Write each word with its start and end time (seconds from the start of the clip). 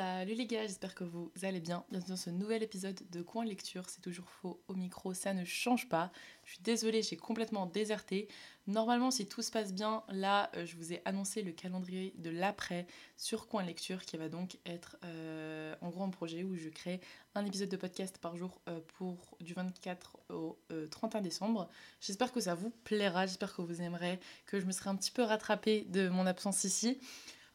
Salut 0.00 0.32
les 0.32 0.46
gars, 0.46 0.62
j'espère 0.62 0.94
que 0.94 1.04
vous 1.04 1.30
allez 1.42 1.60
bien. 1.60 1.84
Bienvenue 1.90 2.08
dans 2.08 2.16
ce 2.16 2.30
nouvel 2.30 2.62
épisode 2.62 2.98
de 3.10 3.20
Coin 3.20 3.44
Lecture. 3.44 3.84
C'est 3.90 4.00
toujours 4.00 4.30
faux 4.30 4.58
au 4.66 4.72
micro, 4.72 5.12
ça 5.12 5.34
ne 5.34 5.44
change 5.44 5.90
pas. 5.90 6.10
Je 6.44 6.52
suis 6.52 6.62
désolée, 6.62 7.02
j'ai 7.02 7.18
complètement 7.18 7.66
déserté. 7.66 8.26
Normalement, 8.66 9.10
si 9.10 9.26
tout 9.26 9.42
se 9.42 9.50
passe 9.50 9.74
bien, 9.74 10.02
là, 10.08 10.50
euh, 10.56 10.64
je 10.64 10.74
vous 10.76 10.94
ai 10.94 11.02
annoncé 11.04 11.42
le 11.42 11.52
calendrier 11.52 12.14
de 12.16 12.30
l'après 12.30 12.86
sur 13.18 13.46
Coin 13.46 13.62
Lecture 13.62 14.06
qui 14.06 14.16
va 14.16 14.30
donc 14.30 14.56
être 14.64 14.96
euh, 15.04 15.74
en 15.82 15.90
gros 15.90 16.04
un 16.04 16.08
projet 16.08 16.44
où 16.44 16.56
je 16.56 16.70
crée 16.70 17.02
un 17.34 17.44
épisode 17.44 17.68
de 17.68 17.76
podcast 17.76 18.16
par 18.16 18.36
jour 18.36 18.58
euh, 18.68 18.80
pour 18.96 19.36
du 19.40 19.52
24 19.52 20.16
au 20.30 20.58
31 20.90 21.20
décembre. 21.20 21.68
J'espère 22.00 22.32
que 22.32 22.40
ça 22.40 22.54
vous 22.54 22.70
plaira, 22.84 23.26
j'espère 23.26 23.54
que 23.54 23.60
vous 23.60 23.82
aimerez, 23.82 24.18
que 24.46 24.60
je 24.60 24.64
me 24.64 24.72
serai 24.72 24.88
un 24.88 24.96
petit 24.96 25.10
peu 25.10 25.24
rattrapée 25.24 25.84
de 25.90 26.08
mon 26.08 26.24
absence 26.24 26.64
ici. 26.64 26.98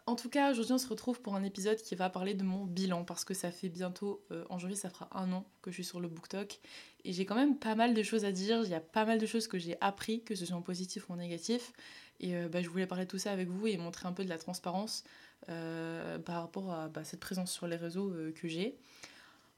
En 0.08 0.16
tout 0.16 0.30
cas, 0.30 0.52
aujourd'hui, 0.52 0.74
on 0.74 0.78
se 0.78 0.88
retrouve 0.88 1.20
pour 1.20 1.34
un 1.36 1.44
épisode 1.44 1.78
qui 1.78 1.96
va 1.96 2.12
parler 2.12 2.36
de 2.36 2.44
mon 2.44 2.66
bilan 2.66 3.04
parce 3.04 3.26
que 3.26 3.34
ça 3.34 3.50
fait 3.50 3.70
bientôt, 3.70 4.24
euh, 4.32 4.46
en 4.52 4.60
janvier, 4.60 4.76
ça 4.76 4.92
fera 4.92 5.10
un 5.12 5.32
an 5.32 5.46
que 5.64 5.72
je 5.72 5.76
suis 5.76 5.84
sur 5.84 6.00
le 6.00 6.08
BookTok 6.08 6.60
et 7.04 7.12
j'ai 7.12 7.26
quand 7.26 7.34
même 7.34 7.58
pas 7.58 7.74
mal 7.74 7.96
de 7.96 8.04
choses 8.04 8.24
à 8.24 8.32
dire. 8.32 8.62
Il 8.64 8.70
y 8.70 8.76
a 8.76 8.82
pas 8.82 9.06
mal 9.06 9.18
de 9.18 9.26
choses 9.26 9.48
que 9.48 9.58
j'ai 9.58 9.78
appris, 9.82 10.22
que 10.22 10.36
ce 10.36 10.46
soit 10.46 10.56
en 10.56 10.62
positif 10.62 11.10
ou 11.10 11.14
en 11.14 11.16
négatif. 11.16 11.74
Et 12.20 12.36
euh, 12.36 12.48
bah, 12.48 12.62
je 12.62 12.70
voulais 12.70 12.86
parler 12.86 13.06
de 13.06 13.10
tout 13.10 13.18
ça 13.18 13.32
avec 13.32 13.48
vous 13.50 13.66
et 13.66 13.78
montrer 13.78 14.08
un 14.08 14.14
peu 14.14 14.24
de 14.24 14.30
la 14.30 14.38
transparence 14.38 15.04
euh, 15.50 16.20
par 16.20 16.42
rapport 16.42 16.72
à 16.72 16.88
bah, 16.88 17.04
cette 17.04 17.20
présence 17.20 17.52
sur 17.52 17.66
les 17.66 17.76
réseaux 17.76 18.14
que 18.36 18.48
j'ai. 18.48 18.78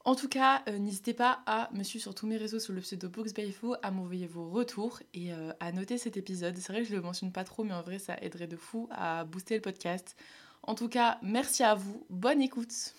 En 0.07 0.15
tout 0.15 0.29
cas, 0.29 0.63
n'hésitez 0.79 1.13
pas 1.13 1.41
à 1.45 1.69
me 1.73 1.83
suivre 1.83 2.01
sur 2.01 2.15
tous 2.15 2.27
mes 2.27 2.37
réseaux 2.37 2.61
sous 2.61 2.71
le 2.71 2.79
pseudo 2.79 3.09
Books 3.09 3.27
à 3.83 3.91
m'envoyer 3.91 4.25
vos 4.25 4.49
retours 4.49 5.01
et 5.13 5.31
à 5.59 5.71
noter 5.73 5.97
cet 5.97 6.15
épisode. 6.15 6.55
C'est 6.57 6.71
vrai 6.71 6.83
que 6.83 6.87
je 6.87 6.95
le 6.95 7.01
mentionne 7.01 7.33
pas 7.33 7.43
trop, 7.43 7.65
mais 7.65 7.73
en 7.73 7.81
vrai, 7.81 7.99
ça 7.99 8.15
aiderait 8.21 8.47
de 8.47 8.55
fou 8.55 8.87
à 8.89 9.25
booster 9.25 9.55
le 9.55 9.61
podcast. 9.61 10.15
En 10.63 10.75
tout 10.75 10.87
cas, 10.87 11.17
merci 11.23 11.61
à 11.63 11.75
vous. 11.75 12.05
Bonne 12.09 12.41
écoute. 12.41 12.93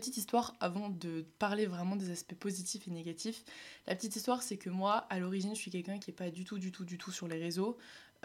Petite 0.00 0.16
histoire, 0.16 0.56
avant 0.58 0.88
de 0.88 1.24
parler 1.38 1.66
vraiment 1.66 1.94
des 1.94 2.10
aspects 2.10 2.34
positifs 2.34 2.88
et 2.88 2.90
négatifs, 2.90 3.44
la 3.86 3.94
petite 3.94 4.16
histoire, 4.16 4.42
c'est 4.42 4.56
que 4.56 4.70
moi, 4.70 5.06
à 5.10 5.20
l'origine, 5.20 5.54
je 5.54 5.60
suis 5.60 5.70
quelqu'un 5.70 5.98
qui 5.98 6.10
n'est 6.10 6.16
pas 6.16 6.30
du 6.30 6.44
tout, 6.44 6.58
du 6.58 6.72
tout, 6.72 6.84
du 6.84 6.98
tout 6.98 7.12
sur 7.12 7.28
les 7.28 7.38
réseaux. 7.38 7.76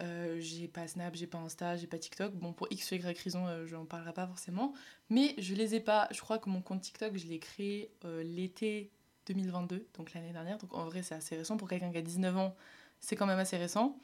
Euh, 0.01 0.37
j'ai 0.39 0.67
pas 0.67 0.87
Snap, 0.87 1.15
j'ai 1.15 1.27
pas 1.27 1.37
Insta, 1.37 1.77
j'ai 1.77 1.87
pas 1.87 1.97
TikTok. 1.97 2.33
Bon, 2.33 2.53
pour 2.53 2.67
X 2.71 2.91
ou 2.91 2.95
Y 2.95 3.17
raison, 3.23 3.47
euh, 3.47 3.65
je 3.65 3.75
n'en 3.75 3.85
parlerai 3.85 4.13
pas 4.13 4.27
forcément. 4.27 4.73
Mais 5.09 5.35
je 5.37 5.55
les 5.55 5.75
ai 5.75 5.79
pas. 5.79 6.07
Je 6.11 6.19
crois 6.19 6.37
que 6.37 6.49
mon 6.49 6.61
compte 6.61 6.81
TikTok, 6.81 7.17
je 7.17 7.27
l'ai 7.27 7.39
créé 7.39 7.91
euh, 8.03 8.23
l'été 8.23 8.91
2022, 9.27 9.87
donc 9.97 10.13
l'année 10.13 10.33
dernière. 10.33 10.57
Donc 10.57 10.73
en 10.73 10.85
vrai, 10.85 11.01
c'est 11.01 11.15
assez 11.15 11.35
récent. 11.35 11.57
Pour 11.57 11.69
quelqu'un 11.69 11.91
qui 11.91 11.97
a 11.97 12.01
19 12.01 12.35
ans, 12.37 12.55
c'est 12.99 13.15
quand 13.15 13.25
même 13.25 13.39
assez 13.39 13.57
récent. 13.57 13.97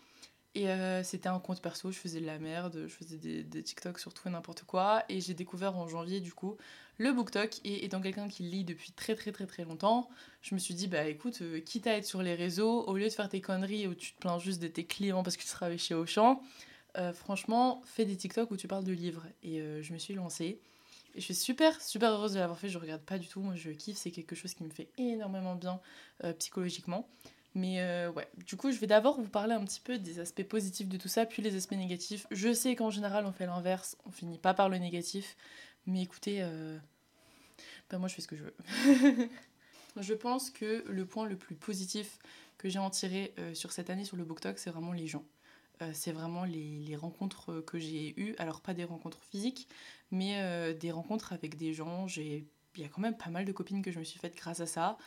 Et 0.54 0.68
c'était 1.04 1.30
un 1.30 1.40
compte 1.40 1.62
perso, 1.62 1.92
je 1.92 1.98
faisais 1.98 2.20
de 2.20 2.26
la 2.26 2.38
merde, 2.38 2.84
je 2.86 2.94
faisais 2.94 3.16
des, 3.16 3.42
des 3.42 3.64
TikTok 3.64 3.98
sur 4.00 4.14
tout 4.14 4.28
et 4.28 4.32
n'importe 4.32 4.64
quoi. 4.64 5.06
Et 5.08 5.22
j'ai 5.22 5.34
découvert 5.34 5.78
en 5.78 5.88
janvier, 5.88 6.20
du 6.20 6.34
coup, 6.34 6.58
le 7.02 7.12
BookTok. 7.14 7.60
Et 7.64 7.84
étant 7.86 8.00
quelqu'un 8.00 8.28
qui 8.28 8.44
lit 8.44 8.64
depuis 8.64 8.92
très 8.92 9.16
très 9.16 9.32
très 9.32 9.46
très 9.46 9.66
longtemps, 9.66 10.10
je 10.42 10.54
me 10.56 10.60
suis 10.60 10.74
dit, 10.74 10.88
bah 10.88 11.06
écoute, 11.06 11.40
euh, 11.42 11.60
quitte 11.60 11.88
à 11.88 11.98
être 11.98 12.06
sur 12.06 12.22
les 12.22 12.36
réseaux, 12.36 12.84
au 12.86 12.96
lieu 12.96 13.06
de 13.06 13.10
faire 13.10 13.28
tes 13.28 13.42
conneries 13.42 13.88
où 13.88 13.96
tu 13.96 14.14
te 14.14 14.20
plains 14.20 14.40
juste 14.40 14.62
de 14.62 14.68
tes 14.68 14.86
clients 14.86 15.24
parce 15.24 15.36
que 15.36 15.42
tu 15.42 15.50
travailles 15.50 15.80
chez 15.80 15.96
Auchan, 15.96 16.42
euh, 16.98 17.12
franchement, 17.12 17.82
fais 17.86 18.06
des 18.06 18.16
TikTok 18.16 18.52
où 18.52 18.58
tu 18.58 18.68
parles 18.68 18.84
de 18.84 18.92
livres. 18.92 19.26
Et 19.44 19.60
euh, 19.60 19.82
je 19.82 19.94
me 19.94 19.98
suis 19.98 20.14
lancée. 20.14 20.62
Et 21.16 21.20
je 21.20 21.26
suis 21.26 21.36
super, 21.36 21.82
super 21.82 22.12
heureuse 22.12 22.34
de 22.34 22.40
l'avoir 22.40 22.58
fait. 22.58 22.70
Je 22.70 22.78
regarde 22.78 23.02
pas 23.02 23.18
du 23.18 23.28
tout. 23.28 23.42
Moi, 23.42 23.56
je 23.56 23.72
kiffe. 23.72 23.98
C'est 23.98 24.12
quelque 24.12 24.36
chose 24.36 24.54
qui 24.54 24.64
me 24.64 24.70
fait 24.70 24.90
énormément 24.98 25.56
bien 25.56 25.82
psychologiquement. 26.40 27.10
Mais 27.54 27.84
ouais, 28.16 28.30
du 28.48 28.56
coup, 28.56 28.72
je 28.72 28.78
vais 28.78 28.88
d'abord 28.88 29.20
vous 29.20 29.28
parler 29.28 29.54
un 29.54 29.66
petit 29.66 29.82
peu 29.82 29.98
des 29.98 30.22
aspects 30.22 30.44
positifs 30.44 30.88
de 30.88 30.96
tout 30.96 31.10
ça, 31.10 31.26
puis 31.26 31.42
les 31.42 31.54
aspects 31.58 31.74
négatifs. 31.74 32.28
Je 32.32 32.54
sais 32.54 32.78
qu'en 32.78 32.90
général, 32.90 33.26
on 33.26 33.34
fait 33.34 33.46
l'inverse. 33.46 33.98
On 34.06 34.12
finit 34.12 34.38
pas 34.38 34.54
par 34.54 34.70
le 34.70 34.78
négatif. 34.78 35.36
Mais 35.86 36.04
écoutez, 36.04 36.48
ben 37.92 38.00
moi 38.00 38.08
je 38.08 38.16
fais 38.16 38.22
ce 38.22 38.28
que 38.28 38.38
je 38.38 38.44
veux. 38.44 38.56
je 40.00 40.14
pense 40.14 40.50
que 40.50 40.84
le 40.88 41.06
point 41.06 41.28
le 41.28 41.38
plus 41.38 41.56
positif 41.56 42.18
que 42.58 42.70
j'ai 42.70 42.80
en 42.80 42.90
tiré 42.90 43.34
euh, 43.38 43.54
sur 43.54 43.72
cette 43.72 43.90
année 43.90 44.06
sur 44.06 44.18
le 44.18 44.24
BookTok, 44.24 44.58
c'est 44.58 44.70
vraiment 44.70 44.94
les 44.94 45.08
gens. 45.08 45.26
Euh, 45.82 45.92
c'est 45.94 46.12
vraiment 46.12 46.46
les, 46.46 46.96
rencontres 46.96 47.62
que 47.62 47.78
j'ai 47.78 48.20
eues. 48.20 48.34
Alors 48.38 48.62
pas 48.62 48.74
des 48.74 48.86
rencontres 48.86 49.24
physiques, 49.24 49.68
mais 50.10 50.36
euh, 50.38 50.74
des 50.74 50.92
rencontres 50.92 51.34
avec 51.34 51.58
des 51.58 51.74
gens. 51.74 52.08
Il 52.08 52.46
y 52.78 52.86
a 52.86 52.88
quand 52.88 53.02
même 53.02 53.18
pas 53.18 53.30
mal 53.30 53.44
de 53.44 53.52
copines 53.52 53.82
que 53.82 53.92
je 53.92 54.00
me 54.00 54.04
suis 54.06 54.20
faites 54.20 54.36
grâce 54.36 54.62
à 54.62 54.66
ça. 54.66 54.98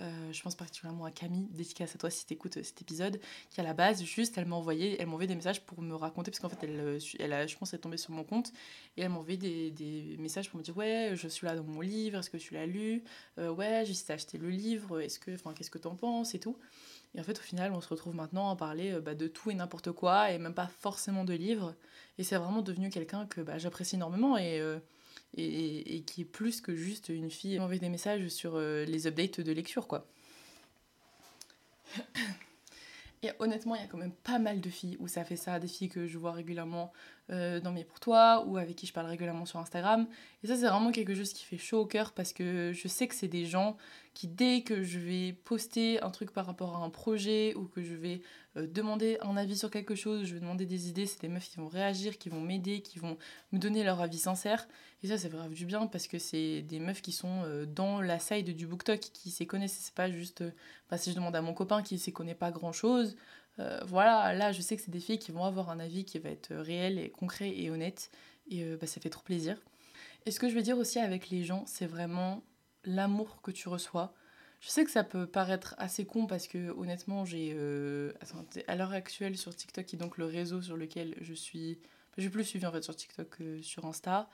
Euh, 0.00 0.32
je 0.32 0.42
pense 0.42 0.56
particulièrement 0.56 1.04
à 1.04 1.12
Camille, 1.12 1.46
dédicace 1.52 1.94
à 1.94 1.98
toi 1.98 2.10
si 2.10 2.26
tu 2.26 2.34
écoutes 2.34 2.60
cet 2.62 2.82
épisode, 2.82 3.20
qui 3.50 3.60
à 3.60 3.62
la 3.62 3.74
base, 3.74 4.02
juste, 4.02 4.36
elle 4.36 4.46
m'a 4.46 4.56
envoyé, 4.56 5.00
elle 5.00 5.08
des 5.26 5.34
messages 5.36 5.60
pour 5.60 5.80
me 5.82 5.94
raconter, 5.94 6.32
parce 6.32 6.40
qu'en 6.40 6.48
fait, 6.48 6.66
elle, 6.66 6.80
euh, 6.80 6.98
elle 7.20 7.32
a, 7.32 7.46
je 7.46 7.56
pense, 7.56 7.72
elle 7.72 7.78
est 7.78 7.82
tombée 7.82 7.96
sur 7.96 8.10
mon 8.10 8.24
compte, 8.24 8.52
et 8.96 9.02
elle 9.02 9.10
m'a 9.10 9.18
envoyé 9.18 9.36
des, 9.70 10.16
messages 10.18 10.50
pour 10.50 10.58
me 10.58 10.64
dire 10.64 10.76
Ouais, 10.76 11.12
je 11.14 11.28
suis 11.28 11.46
là 11.46 11.54
dans 11.54 11.62
mon 11.62 11.80
livre, 11.80 12.18
est-ce 12.18 12.30
que 12.30 12.36
tu 12.36 12.54
l'as 12.54 12.66
lu? 12.66 13.04
Euh, 13.38 13.50
Ouais, 13.50 13.84
j'ai 13.86 14.12
acheté 14.12 14.36
le 14.36 14.50
livre, 14.50 15.00
est-ce 15.00 15.20
que, 15.20 15.32
enfin, 15.32 15.52
qu'est-ce 15.54 15.70
que 15.70 15.78
t'en 15.78 15.94
penses 15.94 16.34
et 16.34 16.40
tout. 16.40 16.56
Et 17.14 17.20
en 17.20 17.22
fait, 17.22 17.38
au 17.38 17.42
final, 17.42 17.72
on 17.72 17.80
se 17.80 17.88
retrouve 17.88 18.16
maintenant 18.16 18.50
à 18.50 18.56
parler 18.56 18.98
bah, 19.00 19.14
de 19.14 19.28
tout 19.28 19.50
et 19.50 19.54
n'importe 19.54 19.92
quoi, 19.92 20.32
et 20.32 20.38
même 20.38 20.54
pas 20.54 20.66
forcément 20.80 21.24
de 21.24 21.34
livres. 21.34 21.74
Et 22.18 22.24
c'est 22.24 22.36
vraiment 22.36 22.62
devenu 22.62 22.90
quelqu'un 22.90 23.26
que 23.26 23.40
bah, 23.40 23.58
j'apprécie 23.58 23.94
énormément, 23.94 24.36
et 24.36 24.60
et, 25.36 26.02
qui 26.06 26.22
est 26.22 26.26
plus 26.26 26.60
que 26.60 26.74
juste 26.74 27.08
une 27.08 27.30
fille 27.30 27.58
m'envoie 27.58 27.78
des 27.78 27.88
messages 27.88 28.28
sur 28.28 28.56
euh, 28.56 28.84
les 28.84 29.06
updates 29.06 29.40
de 29.40 29.52
lecture, 29.52 29.88
quoi. 29.88 30.06
Et 33.22 33.30
honnêtement, 33.38 33.74
il 33.74 33.80
y 33.80 33.84
a 33.84 33.86
quand 33.86 33.96
même 33.96 34.12
pas 34.12 34.38
mal 34.38 34.60
de 34.60 34.68
filles 34.68 34.98
où 35.00 35.08
ça 35.08 35.24
fait 35.24 35.36
ça, 35.36 35.58
des 35.58 35.66
filles 35.66 35.88
que 35.88 36.06
je 36.06 36.18
vois 36.18 36.32
régulièrement 36.32 36.92
euh, 37.30 37.58
dans 37.58 37.72
mes 37.72 37.84
pour 37.84 38.00
toi 38.00 38.44
ou 38.46 38.58
avec 38.58 38.76
qui 38.76 38.86
je 38.86 38.92
parle 38.92 39.06
régulièrement 39.06 39.46
sur 39.46 39.58
Instagram. 39.58 40.06
Et 40.42 40.46
ça, 40.46 40.56
c'est 40.56 40.66
vraiment 40.66 40.92
quelque 40.92 41.14
chose 41.14 41.32
qui 41.32 41.44
fait 41.44 41.56
chaud 41.56 41.80
au 41.80 41.86
cœur 41.86 42.12
parce 42.12 42.34
que 42.34 42.72
je 42.74 42.86
sais 42.86 43.08
que 43.08 43.14
c'est 43.14 43.28
des 43.28 43.46
gens 43.46 43.78
qui, 44.12 44.28
dès 44.28 44.60
que 44.60 44.82
je 44.82 44.98
vais 44.98 45.32
poster 45.32 46.02
un 46.02 46.10
truc 46.10 46.32
par 46.32 46.44
rapport 46.44 46.76
à 46.76 46.84
un 46.84 46.90
projet 46.90 47.54
ou 47.54 47.64
que 47.64 47.82
je 47.82 47.94
vais 47.94 48.20
euh, 48.56 48.66
demander 48.66 49.16
un 49.22 49.36
avis 49.38 49.56
sur 49.56 49.70
quelque 49.70 49.94
chose, 49.94 50.24
je 50.24 50.34
vais 50.34 50.40
demander 50.40 50.66
des 50.66 50.88
idées, 50.88 51.06
c'est 51.06 51.20
des 51.22 51.28
meufs 51.28 51.48
qui 51.48 51.56
vont 51.56 51.66
réagir, 51.66 52.18
qui 52.18 52.28
vont 52.28 52.42
m'aider, 52.42 52.82
qui 52.82 52.98
vont 52.98 53.16
me 53.52 53.58
donner 53.58 53.82
leur 53.84 54.02
avis 54.02 54.18
sincère. 54.18 54.68
Et 55.02 55.08
ça, 55.08 55.16
c'est 55.16 55.28
vraiment 55.28 55.48
du 55.48 55.64
bien 55.64 55.86
parce 55.86 56.06
que 56.06 56.18
c'est 56.18 56.60
des 56.60 56.78
meufs 56.78 57.00
qui 57.00 57.12
sont 57.12 57.42
euh, 57.44 57.64
dans 57.64 58.02
la 58.02 58.18
side 58.18 58.54
du 58.54 58.66
BookTok, 58.66 59.00
qui 59.00 59.30
s'y 59.30 59.46
connaissent. 59.46 59.78
C'est 59.80 59.94
pas 59.94 60.10
juste. 60.10 60.44
Enfin, 60.86 60.98
si 60.98 61.10
je 61.10 61.16
demande 61.16 61.34
à 61.34 61.42
mon 61.42 61.54
copain 61.54 61.82
qui 61.82 61.98
s'y 61.98 62.12
connaît 62.12 62.34
pas 62.34 62.50
grand 62.50 62.72
chose. 62.72 63.16
Euh, 63.60 63.80
voilà, 63.86 64.32
là 64.34 64.52
je 64.52 64.60
sais 64.60 64.76
que 64.76 64.82
c'est 64.82 64.90
des 64.90 65.00
filles 65.00 65.18
qui 65.18 65.30
vont 65.30 65.44
avoir 65.44 65.70
un 65.70 65.78
avis 65.78 66.04
qui 66.04 66.18
va 66.18 66.30
être 66.30 66.54
réel 66.54 66.98
et 66.98 67.10
concret 67.10 67.50
et 67.56 67.70
honnête 67.70 68.10
et 68.50 68.64
euh, 68.64 68.76
bah, 68.80 68.86
ça 68.86 69.00
fait 69.00 69.10
trop 69.10 69.22
plaisir. 69.22 69.58
Et 70.26 70.30
ce 70.30 70.40
que 70.40 70.48
je 70.48 70.54
veux 70.54 70.62
dire 70.62 70.78
aussi 70.78 70.98
avec 70.98 71.30
les 71.30 71.44
gens, 71.44 71.64
c'est 71.66 71.86
vraiment 71.86 72.42
l'amour 72.84 73.40
que 73.42 73.50
tu 73.50 73.68
reçois. 73.68 74.14
Je 74.60 74.68
sais 74.70 74.84
que 74.84 74.90
ça 74.90 75.04
peut 75.04 75.26
paraître 75.26 75.74
assez 75.78 76.06
con 76.06 76.26
parce 76.26 76.46
que 76.48 76.70
honnêtement, 76.70 77.24
j'ai 77.24 77.52
euh, 77.54 78.12
à 78.66 78.76
l'heure 78.76 78.92
actuelle 78.92 79.36
sur 79.36 79.54
TikTok, 79.54 79.84
qui 79.84 79.96
est 79.96 79.98
donc 79.98 80.16
le 80.16 80.24
réseau 80.24 80.62
sur 80.62 80.76
lequel 80.76 81.16
je 81.20 81.34
suis. 81.34 81.78
J'ai 82.16 82.30
plus 82.30 82.44
suivi 82.44 82.64
en 82.64 82.72
fait 82.72 82.82
sur 82.82 82.96
TikTok 82.96 83.28
que 83.28 83.60
sur 83.60 83.84
Insta. 83.84 84.30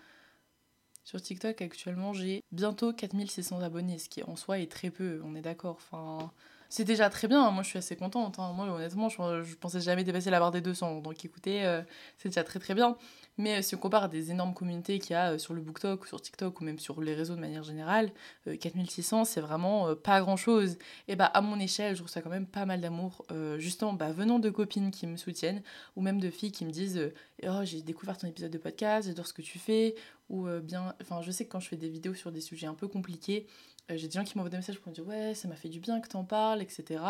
Sur 1.02 1.20
TikTok 1.20 1.60
actuellement, 1.62 2.12
j'ai 2.12 2.44
bientôt 2.52 2.92
4600 2.92 3.60
abonnés, 3.60 3.98
ce 3.98 4.08
qui 4.08 4.22
en 4.22 4.36
soi 4.36 4.60
est 4.60 4.70
très 4.70 4.90
peu, 4.90 5.20
on 5.24 5.34
est 5.34 5.40
d'accord. 5.40 5.76
Enfin, 5.76 6.30
c'est 6.70 6.84
déjà 6.84 7.10
très 7.10 7.26
bien. 7.26 7.50
Moi, 7.50 7.64
je 7.64 7.68
suis 7.68 7.78
assez 7.78 7.96
contente. 7.96 8.38
Hein. 8.38 8.52
Moi, 8.54 8.64
honnêtement, 8.70 9.08
je, 9.08 9.42
je, 9.42 9.56
pensais 9.56 9.80
jamais 9.80 10.04
dépasser 10.04 10.30
la 10.30 10.38
barre 10.38 10.52
des 10.52 10.60
200. 10.60 11.00
Donc, 11.00 11.24
écoutez, 11.24 11.66
euh, 11.66 11.82
c'est 12.16 12.28
déjà 12.28 12.44
très 12.44 12.60
très 12.60 12.74
bien. 12.74 12.96
Mais 13.38 13.58
euh, 13.58 13.62
si 13.62 13.74
on 13.74 13.78
compare 13.78 14.04
à 14.04 14.08
des 14.08 14.30
énormes 14.30 14.54
communautés 14.54 15.00
qu'il 15.00 15.10
y 15.10 15.14
a 15.16 15.32
euh, 15.32 15.38
sur 15.38 15.52
le 15.52 15.62
BookTok, 15.62 16.06
sur 16.06 16.22
TikTok 16.22 16.60
ou 16.60 16.64
même 16.64 16.78
sur 16.78 17.00
les 17.02 17.14
réseaux 17.14 17.34
de 17.34 17.40
manière 17.40 17.64
générale, 17.64 18.12
4600, 18.60 19.24
c'est 19.24 19.40
vraiment 19.40 19.96
pas 19.96 20.20
grand 20.20 20.36
chose. 20.36 20.78
Et 21.08 21.16
bah, 21.16 21.24
à 21.24 21.40
mon 21.40 21.58
échelle, 21.58 21.96
je 21.96 22.04
reçois 22.04 22.22
quand 22.22 22.30
même 22.30 22.46
pas 22.46 22.66
mal 22.66 22.80
d'amour, 22.80 23.26
justement, 23.58 23.92
bah, 23.92 24.12
venant 24.12 24.38
de 24.38 24.48
copines 24.48 24.92
qui 24.92 25.08
me 25.08 25.16
soutiennent 25.16 25.62
ou 25.96 26.02
même 26.02 26.20
de 26.20 26.30
filles 26.30 26.52
qui 26.52 26.64
me 26.64 26.70
disent 26.70 27.12
Oh, 27.44 27.60
j'ai 27.64 27.82
découvert 27.82 28.16
ton 28.16 28.28
épisode 28.28 28.52
de 28.52 28.58
podcast, 28.58 29.08
j'adore 29.08 29.26
ce 29.26 29.32
que 29.32 29.42
tu 29.42 29.58
fais. 29.58 29.96
Ou 30.28 30.46
bien, 30.62 30.94
enfin, 31.02 31.22
je 31.22 31.32
sais 31.32 31.44
que 31.44 31.50
quand 31.50 31.58
je 31.58 31.68
fais 31.68 31.76
des 31.76 31.88
vidéos 31.88 32.14
sur 32.14 32.30
des 32.30 32.40
sujets 32.40 32.68
un 32.68 32.74
peu 32.74 32.86
compliqués, 32.86 33.48
j'ai 33.88 34.06
des 34.06 34.12
gens 34.12 34.24
qui 34.24 34.36
m'envoient 34.36 34.50
des 34.50 34.56
messages 34.56 34.78
pour 34.78 34.90
me 34.90 34.94
dire 34.94 35.06
ouais 35.06 35.34
ça 35.34 35.48
m'a 35.48 35.56
fait 35.56 35.68
du 35.68 35.80
bien 35.80 36.00
que 36.00 36.08
t'en 36.08 36.24
parles 36.24 36.62
etc 36.62 37.00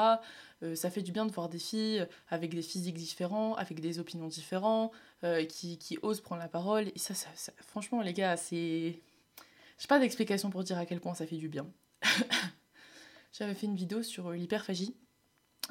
euh, 0.62 0.74
ça 0.74 0.90
fait 0.90 1.02
du 1.02 1.12
bien 1.12 1.26
de 1.26 1.32
voir 1.32 1.48
des 1.48 1.58
filles 1.58 2.06
avec 2.28 2.54
des 2.54 2.62
physiques 2.62 2.96
différents 2.96 3.54
avec 3.54 3.80
des 3.80 3.98
opinions 3.98 4.28
différentes 4.28 4.92
euh, 5.24 5.44
qui, 5.44 5.78
qui, 5.78 5.98
osent 6.02 6.20
prendre 6.20 6.40
la 6.40 6.48
parole. 6.48 6.88
Et 6.94 6.98
ça, 6.98 7.14
ça, 7.14 7.52
franchement 7.66 8.02
les 8.02 8.12
gars 8.12 8.36
c'est 8.36 9.00
j'ai 9.78 9.86
pas 9.88 9.98
d'explication 9.98 10.50
pour 10.50 10.62
dire 10.64 10.78
à 10.78 10.86
quel 10.86 11.00
point 11.00 11.14
ça 11.14 11.26
fait 11.26 11.36
du 11.36 11.48
bien. 11.48 11.66
J'avais 13.32 13.54
fait 13.54 13.66
une 13.66 13.76
vidéo 13.76 14.02
sur 14.02 14.30
l'hyperphagie 14.30 14.94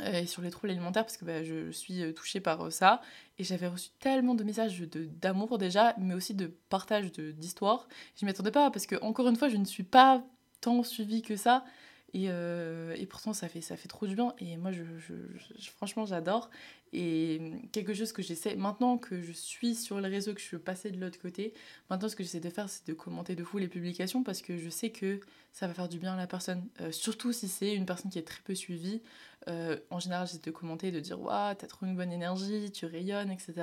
et 0.04 0.26
sur 0.26 0.42
les 0.42 0.50
troubles 0.50 0.72
alimentaires 0.72 1.04
parce 1.04 1.18
que 1.18 1.26
bah, 1.26 1.44
je 1.44 1.72
suis 1.72 2.14
touchée 2.14 2.40
par 2.40 2.72
ça. 2.72 3.02
Et 3.38 3.44
j'avais 3.44 3.68
reçu 3.68 3.90
tellement 4.00 4.34
de 4.34 4.44
messages 4.44 4.82
d'amour 4.82 5.58
déjà 5.58 5.94
mais 5.98 6.14
aussi 6.14 6.34
de 6.34 6.48
partage 6.70 7.12
d'histoire 7.12 7.88
je 8.16 8.26
m'y 8.26 8.32
attendais 8.32 8.52
pas 8.52 8.72
parce 8.72 8.86
que 8.86 8.96
encore 9.02 9.28
une 9.28 9.36
fois 9.36 9.50
je 9.50 9.58
ne 9.58 9.66
suis 9.66 9.84
pas 9.84 10.24
tant 10.62 10.84
suivi 10.84 11.22
que 11.22 11.36
ça. 11.36 11.66
Et, 12.14 12.26
euh, 12.30 12.96
et, 12.98 13.06
pourtant, 13.06 13.34
ça 13.34 13.48
fait, 13.48 13.62
ça 13.62 13.78
fait 13.78 13.88
trop 13.88 14.08
du 14.08 14.16
bien. 14.16 14.34
Et 14.40 14.58
moi, 14.58 14.72
je, 14.72 14.84
franchement, 15.76 16.06
j'adore. 16.06 16.50
Et 16.92 17.40
quelque 17.72 17.94
chose 17.94 18.12
que 18.12 18.24
j'essaie, 18.24 18.56
maintenant 18.56 18.98
que 18.98 19.22
je 19.22 19.32
suis 19.32 19.76
sur 19.76 20.02
les 20.02 20.10
réseaux, 20.10 20.34
que 20.34 20.42
je 20.42 20.46
suis 20.46 20.58
passée 20.58 20.90
de 20.90 21.00
l'autre 21.00 21.20
côté, 21.20 21.54
maintenant 21.90 22.10
ce 22.10 22.16
que 22.16 22.24
j'essaie 22.24 22.40
de 22.40 22.50
faire, 22.50 22.68
c'est 22.68 22.88
de 22.88 22.94
commenter 22.94 23.36
de 23.36 23.44
fou 23.44 23.60
les 23.60 23.68
publications 23.68 24.24
parce 24.24 24.42
que 24.42 24.58
je 24.58 24.70
sais 24.70 24.90
que 24.90 25.20
ça 25.52 25.68
va 25.68 25.76
faire 25.76 25.88
du 25.88 26.00
bien 26.00 26.14
à 26.14 26.18
la 26.18 26.26
personne. 26.26 26.64
Euh, 26.82 26.92
surtout 26.92 27.32
si 27.32 27.48
c'est 27.48 27.76
une 27.76 27.86
personne 27.86 28.10
qui 28.10 28.18
est 28.18 28.24
très 28.24 28.42
peu 28.44 28.56
suivie. 28.56 29.02
Euh, 29.48 29.78
en 29.90 30.00
général, 30.00 30.28
j'essaie 30.28 30.40
de 30.40 30.52
commenter, 30.52 30.92
de 30.92 31.00
dire 31.00 31.20
Waouh, 31.20 31.56
t'as 31.56 31.68
trop 31.68 31.86
une 31.86 31.96
bonne 31.96 32.12
énergie, 32.12 32.72
tu 32.72 32.86
rayonnes, 32.86 33.32
etc. 33.32 33.54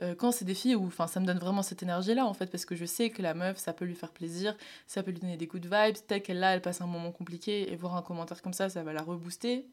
Euh, 0.00 0.14
quand 0.14 0.32
c'est 0.32 0.44
des 0.44 0.54
filles 0.54 0.74
où 0.74 0.90
ça 0.90 1.20
me 1.20 1.26
donne 1.26 1.38
vraiment 1.38 1.62
cette 1.62 1.82
énergie-là, 1.82 2.26
en 2.26 2.34
fait, 2.34 2.46
parce 2.46 2.64
que 2.64 2.74
je 2.74 2.86
sais 2.86 3.10
que 3.10 3.20
la 3.22 3.34
meuf, 3.34 3.58
ça 3.58 3.72
peut 3.72 3.84
lui 3.84 3.94
faire 3.94 4.10
plaisir, 4.10 4.56
ça 4.86 5.02
peut 5.02 5.10
lui 5.10 5.20
donner 5.20 5.36
des 5.36 5.46
good 5.46 5.64
vibes. 5.64 5.96
Peut-être 6.06 6.24
qu'elle, 6.24 6.38
là, 6.38 6.54
elle 6.54 6.62
passe 6.62 6.80
un 6.80 6.86
moment 6.86 7.12
compliqué 7.12 7.70
et 7.72 7.76
voir 7.76 7.96
un 7.96 8.02
commentaire 8.02 8.40
comme 8.42 8.54
ça, 8.54 8.68
ça 8.68 8.82
va 8.82 8.92
la 8.92 9.02
rebooster. 9.02 9.66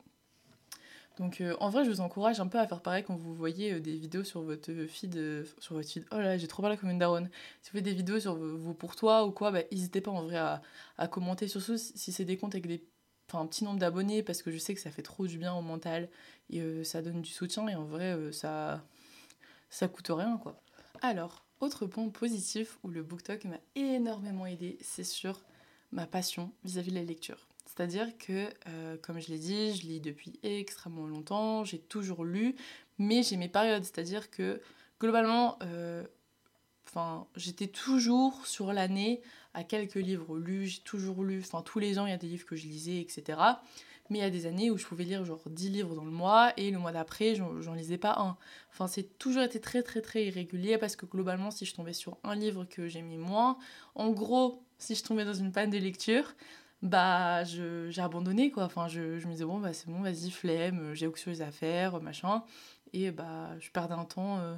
Donc 1.18 1.42
euh, 1.42 1.56
en 1.60 1.70
vrai, 1.70 1.84
je 1.84 1.90
vous 1.90 2.02
encourage 2.02 2.40
un 2.40 2.48
peu 2.48 2.60
à 2.60 2.68
faire 2.68 2.82
pareil 2.82 3.04
quand 3.04 3.16
vous 3.16 3.34
voyez 3.34 3.74
euh, 3.74 3.80
des 3.82 3.98
vidéos 3.98 4.24
sur 4.24 4.42
votre 4.42 4.72
feed. 4.88 5.46
sur 5.60 5.76
votre 5.76 5.90
feed. 5.90 6.06
Oh 6.12 6.18
là, 6.18 6.38
j'ai 6.38 6.48
trop 6.48 6.62
parlé 6.62 6.78
comme 6.78 6.90
une 6.90 7.00
daronne. 7.00 7.30
Si 7.62 7.72
vous 7.72 7.78
faites 7.78 7.86
des 7.86 7.94
vidéos 7.94 8.20
sur 8.20 8.36
vous 8.36 8.74
pour 8.74 8.96
toi 8.96 9.26
ou 9.26 9.32
quoi, 9.32 9.52
bah, 9.52 9.60
n'hésitez 9.72 10.00
pas 10.02 10.12
en 10.12 10.24
vrai 10.24 10.38
à, 10.38 10.62
à 10.98 11.08
commenter, 11.08 11.48
surtout 11.48 11.78
si 11.78 12.12
c'est 12.12 12.26
des 12.26 12.38
comptes 12.38 12.56
avec 12.56 12.68
des 12.68 12.84
enfin 13.30 13.44
un 13.44 13.48
petit 13.48 13.64
nombre 13.64 13.80
d'abonnés 13.80 14.24
parce 14.24 14.42
que 14.42 14.52
je 14.52 14.58
sais 14.58 14.74
que 14.74 14.82
ça 14.82 14.92
fait 14.92 15.02
trop 15.02 15.28
du 15.28 15.38
bien 15.38 15.54
au 15.54 15.62
mental 15.62 16.10
et 16.50 16.84
ça 16.84 17.02
donne 17.02 17.22
du 17.22 17.30
soutien 17.30 17.68
et 17.68 17.76
en 17.76 17.86
vrai 17.86 18.18
ça 18.32 18.84
ça 19.70 19.88
coûte 19.88 20.10
rien 20.10 20.38
quoi. 20.38 20.62
Alors, 21.02 21.46
autre 21.62 21.86
point 21.86 22.08
positif 22.10 22.78
où 22.84 22.90
le 22.90 23.04
BookTok 23.04 23.46
m'a 23.46 23.60
énormément 23.76 24.46
aidé, 24.46 24.78
c'est 24.82 25.04
sur 25.04 25.42
ma 25.92 26.08
passion 26.08 26.52
vis-à-vis 26.64 26.92
de 26.92 26.96
la 26.96 27.04
lecture. 27.04 27.48
C'est-à-dire 27.66 28.18
que, 28.18 28.50
euh, 28.68 28.98
comme 29.02 29.20
je 29.20 29.30
l'ai 29.30 29.40
dit, 29.40 29.76
je 29.76 29.84
lis 29.84 30.00
depuis 30.02 30.40
extrêmement 30.44 31.06
longtemps, 31.06 31.64
j'ai 31.64 31.80
toujours 31.80 32.26
lu, 32.26 32.56
mais 32.98 33.24
j'ai 33.24 33.38
mes 33.38 33.48
périodes. 33.48 33.84
C'est-à-dire 33.84 34.30
que, 34.30 34.62
globalement, 35.00 35.58
euh, 35.64 36.04
j'étais 37.36 37.68
toujours 37.68 38.46
sur 38.46 38.74
l'année 38.74 39.22
à 39.54 39.64
quelques 39.64 39.96
livres 39.96 40.38
lus, 40.38 40.68
j'ai 40.68 40.82
toujours 40.82 41.24
lu, 41.24 41.40
enfin 41.40 41.62
tous 41.62 41.80
les 41.80 42.00
ans 42.00 42.06
il 42.06 42.12
y 42.12 42.14
a 42.14 42.18
des 42.18 42.28
livres 42.28 42.46
que 42.46 42.56
je 42.56 42.68
lisais, 42.68 43.02
etc. 43.02 43.40
Mais 44.10 44.20
il 44.20 44.22
y 44.22 44.26
a 44.26 44.30
des 44.30 44.48
années 44.48 44.72
où 44.72 44.78
je 44.78 44.86
pouvais 44.86 45.04
lire 45.04 45.24
genre 45.24 45.42
10 45.46 45.70
livres 45.70 45.96
dans 45.96 46.04
le 46.04 46.12
mois 46.12 46.52
et 46.58 46.72
le 46.72 46.80
mois 46.80 46.92
d'après, 46.92 47.36
j'en 47.36 47.74
lisais 47.74 48.00
pas 48.00 48.16
un. 48.18 48.38
Enfin, 48.72 48.88
c'est 48.88 49.18
toujours 49.20 49.44
été 49.44 49.60
très 49.60 49.84
très 49.84 50.02
très 50.02 50.26
irrégulier 50.26 50.78
parce 50.80 50.96
que 50.96 51.06
globalement, 51.06 51.52
si 51.52 51.66
je 51.66 51.76
tombais 51.76 51.94
sur 51.94 52.18
un 52.24 52.36
livre 52.36 52.66
que 52.66 52.88
j'aimais 52.88 53.18
moins, 53.18 53.58
en 53.96 54.10
gros, 54.10 54.64
si 54.80 54.96
je 54.96 55.04
tombais 55.04 55.26
dans 55.26 55.34
une 55.34 55.52
panne 55.52 55.70
de 55.70 55.78
lecture, 55.78 56.34
bah 56.82 57.44
j'ai 57.44 58.02
abandonné 58.02 58.52
quoi. 58.52 58.64
Enfin, 58.64 58.88
je, 58.88 59.20
je, 59.20 59.28
me 59.28 59.34
disais, 59.34 59.46
bon, 59.46 59.60
bah 59.60 59.74
c'est 59.74 59.88
bon, 59.88 60.02
vas-y, 60.02 60.32
flemme, 60.32 60.94
j'ai 60.96 61.06
autre 61.08 61.20
chose 61.20 61.42
à 61.42 61.52
faire, 61.52 62.02
machin. 62.02 62.44
Et 62.94 63.12
bah, 63.12 63.52
je 63.60 63.70
perdais 63.72 63.94
un 63.94 64.06
temps 64.06 64.40
euh, 64.40 64.56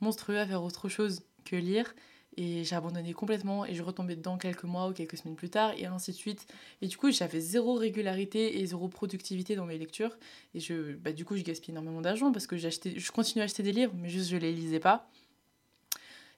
monstrueux 0.00 0.38
à 0.38 0.46
faire 0.46 0.62
autre 0.62 0.88
chose 0.88 1.22
que 1.44 1.56
lire. 1.56 1.94
Et 2.36 2.64
j'ai 2.64 2.74
abandonné 2.74 3.12
complètement 3.12 3.66
et 3.66 3.74
je 3.74 3.82
retombais 3.82 4.16
dedans 4.16 4.38
quelques 4.38 4.64
mois 4.64 4.88
ou 4.88 4.92
quelques 4.92 5.18
semaines 5.18 5.36
plus 5.36 5.50
tard 5.50 5.72
et 5.76 5.84
ainsi 5.84 6.12
de 6.12 6.16
suite. 6.16 6.46
Et 6.80 6.88
du 6.88 6.96
coup, 6.96 7.10
j'avais 7.10 7.40
zéro 7.40 7.74
régularité 7.74 8.60
et 8.60 8.66
zéro 8.66 8.88
productivité 8.88 9.54
dans 9.54 9.66
mes 9.66 9.76
lectures. 9.76 10.16
Et 10.54 10.60
je, 10.60 10.94
bah, 10.94 11.12
du 11.12 11.24
coup, 11.24 11.36
je 11.36 11.42
gaspille 11.42 11.72
énormément 11.72 12.00
d'argent 12.00 12.32
parce 12.32 12.46
que 12.46 12.56
je 12.56 13.12
continue 13.12 13.42
à 13.42 13.44
acheter 13.44 13.62
des 13.62 13.72
livres, 13.72 13.92
mais 13.96 14.08
juste 14.08 14.30
je 14.30 14.36
les 14.38 14.52
lisais 14.52 14.80
pas. 14.80 15.10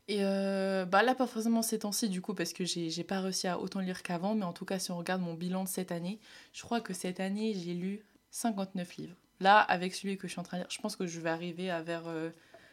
Et 0.07 0.19
euh, 0.21 0.85
bah 0.85 1.03
là, 1.03 1.15
pas 1.15 1.27
forcément 1.27 1.63
ces 1.63 1.79
temps-ci, 1.79 2.09
du 2.09 2.21
coup, 2.21 2.35
parce 2.35 2.53
que 2.53 2.65
j'ai 2.65 3.05
pas 3.05 3.21
réussi 3.21 3.47
à 3.47 3.59
autant 3.59 3.81
lire 3.81 4.03
qu'avant. 4.03 4.35
Mais 4.35 4.45
en 4.45 4.53
tout 4.53 4.65
cas, 4.65 4.79
si 4.79 4.91
on 4.91 4.99
regarde 4.99 5.23
mon 5.23 5.35
bilan 5.35 5.65
de 5.65 5.69
cette 5.69 5.93
année, 5.93 6.19
je 6.53 6.63
crois 6.63 6.81
que 6.81 6.93
cette 6.93 7.21
année, 7.21 7.55
j'ai 7.55 7.75
lu 7.75 8.05
59 8.31 8.97
livres. 8.97 9.17
Là, 9.41 9.59
avec 9.61 9.95
celui 9.95 10.17
que 10.19 10.29
je 10.29 10.33
suis 10.33 10.41
en 10.41 10.45
train 10.45 10.59
de 10.59 10.63
lire, 10.63 10.71
je 10.71 10.81
pense 10.81 10.97
que 10.97 11.07
je 11.07 11.21
vais 11.21 11.31
arriver 11.31 11.71
à 11.71 11.83
vers 11.83 12.05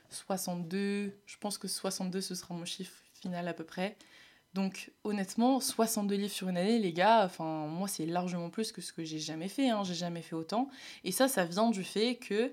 62. 0.10 0.78
Euh, 0.78 1.10
je 1.26 1.38
pense 1.38 1.58
que 1.58 1.68
62, 1.68 2.20
ce 2.22 2.36
sera 2.36 2.54
mon 2.54 2.66
chiffre 2.66 3.02
final 3.22 3.48
à 3.48 3.54
peu 3.54 3.64
près. 3.64 3.98
Donc 4.54 4.92
honnêtement, 5.06 5.60
62 5.62 6.16
livres 6.16 6.34
sur 6.34 6.50
une 6.50 6.58
année, 6.58 6.78
les 6.78 6.92
gars, 6.92 7.24
enfin 7.24 7.68
moi 7.68 7.88
c'est 7.88 8.06
largement 8.06 8.50
plus 8.50 8.72
que 8.74 8.82
ce 8.82 8.92
que 8.92 9.04
j'ai 9.04 9.20
jamais 9.20 9.48
fait, 9.48 9.70
hein. 9.70 9.84
j'ai 9.84 9.94
jamais 9.94 10.22
fait 10.22 10.36
autant. 10.36 10.70
Et 11.06 11.12
ça, 11.12 11.30
ça 11.30 11.46
vient 11.46 11.70
du 11.70 11.84
fait 11.84 12.18
que, 12.18 12.52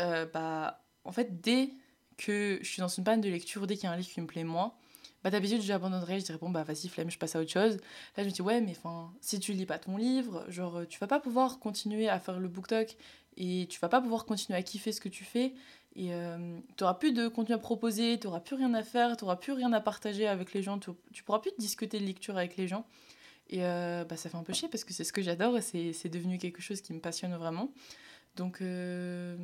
euh, 0.00 0.26
bah, 0.26 0.84
en 1.04 1.12
fait, 1.12 1.40
dès 1.40 1.70
que 2.16 2.58
je 2.62 2.68
suis 2.68 2.80
dans 2.80 2.88
une 2.88 3.04
panne 3.04 3.20
de 3.20 3.28
lecture, 3.28 3.66
dès 3.66 3.76
qu'il 3.76 3.84
y 3.84 3.86
a 3.86 3.92
un 3.92 3.96
livre 3.96 4.08
qui 4.08 4.20
me 4.20 4.26
plaît 4.26 4.42
moins, 4.42 4.74
bah 5.22 5.30
d'habitude 5.30 5.60
j'abandonnerais, 5.62 6.20
je 6.20 6.26
dirais 6.26 6.38
bon 6.38 6.50
bah 6.50 6.62
vas-y 6.62 6.88
flemme, 6.88 7.10
je 7.10 7.18
passe 7.18 7.36
à 7.36 7.40
autre 7.40 7.50
chose. 7.50 7.78
Là 8.16 8.22
je 8.22 8.24
me 8.24 8.30
dis 8.30 8.42
ouais 8.42 8.60
mais 8.60 8.76
si 9.20 9.40
tu 9.40 9.52
lis 9.52 9.66
pas 9.66 9.78
ton 9.78 9.96
livre, 9.96 10.44
genre 10.48 10.82
tu 10.88 10.98
vas 10.98 11.06
pas 11.06 11.20
pouvoir 11.20 11.58
continuer 11.58 12.08
à 12.08 12.20
faire 12.20 12.38
le 12.38 12.48
book 12.48 12.72
et 13.36 13.66
tu 13.68 13.80
vas 13.80 13.88
pas 13.88 14.00
pouvoir 14.00 14.24
continuer 14.24 14.58
à 14.58 14.62
kiffer 14.62 14.92
ce 14.92 15.00
que 15.00 15.08
tu 15.08 15.24
fais 15.24 15.54
et 15.96 16.12
euh, 16.12 16.36
tu 16.76 16.84
n'auras 16.84 16.94
plus 16.94 17.12
de 17.12 17.26
contenu 17.26 17.54
à 17.54 17.58
proposer, 17.58 18.18
tu 18.20 18.26
n'auras 18.26 18.40
plus 18.40 18.54
rien 18.54 18.74
à 18.74 18.82
faire, 18.82 19.16
tu 19.16 19.24
n'auras 19.24 19.36
plus 19.36 19.52
rien 19.52 19.72
à 19.72 19.80
partager 19.80 20.28
avec 20.28 20.52
les 20.52 20.62
gens, 20.62 20.78
tu, 20.78 20.90
ne 20.90 21.22
pourras 21.24 21.38
plus 21.38 21.52
discuter 21.58 21.98
de 21.98 22.04
lecture 22.04 22.36
avec 22.36 22.58
les 22.58 22.68
gens. 22.68 22.86
Et 23.48 23.64
euh, 23.64 24.04
bah, 24.04 24.18
ça 24.18 24.28
fait 24.28 24.36
un 24.36 24.42
peu 24.42 24.52
chier 24.52 24.68
parce 24.68 24.84
que 24.84 24.92
c'est 24.92 25.04
ce 25.04 25.12
que 25.12 25.22
j'adore 25.22 25.56
et 25.56 25.62
c'est 25.62 26.08
devenu 26.10 26.36
quelque 26.36 26.60
chose 26.60 26.82
qui 26.82 26.92
me 26.92 27.00
passionne 27.00 27.34
vraiment. 27.36 27.72
Donc, 28.34 28.60
euh, 28.60 29.38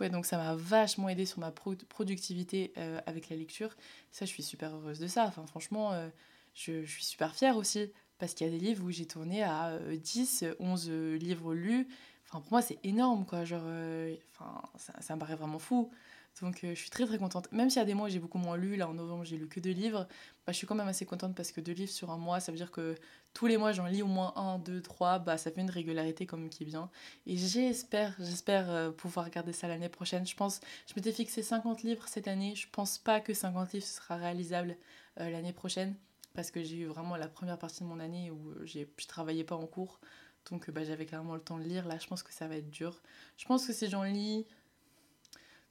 ouais, 0.00 0.08
donc 0.08 0.24
ça 0.24 0.38
m'a 0.38 0.54
vachement 0.54 1.10
aidé 1.10 1.26
sur 1.26 1.40
ma 1.40 1.50
productivité 1.50 2.72
avec 3.04 3.28
la 3.28 3.36
lecture. 3.36 3.76
Ça, 4.10 4.24
je 4.24 4.30
suis 4.30 4.42
super 4.42 4.74
heureuse 4.74 5.00
de 5.00 5.08
ça. 5.08 5.26
Enfin, 5.26 5.44
franchement, 5.44 5.92
je, 6.54 6.84
je, 6.84 6.90
suis 6.90 7.04
super 7.04 7.34
fière 7.34 7.58
aussi 7.58 7.92
parce 8.18 8.32
qu'il 8.32 8.46
y 8.46 8.50
a 8.50 8.52
des 8.52 8.64
livres 8.64 8.82
où 8.86 8.90
j'ai 8.90 9.04
tourné 9.04 9.42
à 9.42 9.78
10, 9.92 10.46
11 10.58 10.90
livres 10.90 11.52
lus 11.52 11.86
Enfin, 12.28 12.40
pour 12.42 12.52
moi, 12.52 12.62
c'est 12.62 12.78
énorme, 12.84 13.24
quoi. 13.24 13.44
Genre, 13.44 13.62
euh, 13.64 14.14
enfin, 14.32 14.60
ça, 15.00 15.14
me 15.14 15.20
paraît 15.20 15.34
vraiment 15.34 15.58
fou. 15.58 15.90
Donc, 16.42 16.62
euh, 16.62 16.74
je 16.74 16.80
suis 16.80 16.90
très 16.90 17.06
très 17.06 17.18
contente. 17.18 17.50
Même 17.52 17.70
s'il 17.70 17.80
y 17.80 17.82
a 17.82 17.86
des 17.86 17.94
mois 17.94 18.06
où 18.06 18.10
j'ai 18.10 18.18
beaucoup 18.18 18.38
moins 18.38 18.56
lu, 18.56 18.76
là 18.76 18.86
en 18.88 18.94
novembre, 18.94 19.24
j'ai 19.24 19.38
lu 19.38 19.48
que 19.48 19.60
deux 19.60 19.70
livres, 19.70 20.06
bah, 20.46 20.52
je 20.52 20.52
suis 20.52 20.66
quand 20.66 20.74
même 20.74 20.88
assez 20.88 21.06
contente 21.06 21.34
parce 21.34 21.52
que 21.52 21.60
deux 21.60 21.72
livres 21.72 21.90
sur 21.90 22.10
un 22.10 22.18
mois, 22.18 22.38
ça 22.40 22.52
veut 22.52 22.58
dire 22.58 22.70
que 22.70 22.96
tous 23.32 23.46
les 23.46 23.56
mois, 23.56 23.72
j'en 23.72 23.86
lis 23.86 24.02
au 24.02 24.06
moins 24.06 24.34
un, 24.36 24.58
deux, 24.58 24.82
trois. 24.82 25.18
Bah, 25.18 25.38
ça 25.38 25.50
fait 25.50 25.62
une 25.62 25.70
régularité 25.70 26.26
comme 26.26 26.50
qui 26.50 26.64
est 26.64 26.66
bien. 26.66 26.90
Et 27.26 27.36
j'espère, 27.38 28.14
j'espère 28.18 28.70
euh, 28.70 28.90
pouvoir 28.90 29.30
garder 29.30 29.54
ça 29.54 29.66
l'année 29.66 29.88
prochaine. 29.88 30.26
Je 30.26 30.36
pense, 30.36 30.60
je 30.86 30.92
m'étais 30.96 31.12
fixé 31.12 31.42
50 31.42 31.82
livres 31.82 32.06
cette 32.08 32.28
année. 32.28 32.54
Je 32.54 32.68
pense 32.70 32.98
pas 32.98 33.20
que 33.20 33.32
50 33.32 33.72
livres 33.72 33.86
sera 33.86 34.16
réalisable 34.16 34.76
l'année 35.16 35.52
prochaine 35.52 35.96
parce 36.34 36.52
que 36.52 36.62
j'ai 36.62 36.76
eu 36.76 36.84
vraiment 36.84 37.16
la 37.16 37.26
première 37.26 37.58
partie 37.58 37.82
de 37.82 37.88
mon 37.88 37.98
année 37.98 38.30
où 38.30 38.54
je 38.64 39.06
travaillais 39.08 39.42
pas 39.42 39.56
en 39.56 39.66
cours. 39.66 39.98
Donc 40.50 40.70
bah, 40.70 40.84
j'avais 40.84 41.06
clairement 41.06 41.34
le 41.34 41.40
temps 41.40 41.58
de 41.58 41.64
lire. 41.64 41.86
Là, 41.86 41.98
je 41.98 42.06
pense 42.06 42.22
que 42.22 42.32
ça 42.32 42.48
va 42.48 42.56
être 42.56 42.70
dur. 42.70 43.00
Je 43.36 43.44
pense 43.46 43.66
que 43.66 43.72
si 43.72 43.88
j'en 43.88 44.02
lis 44.02 44.46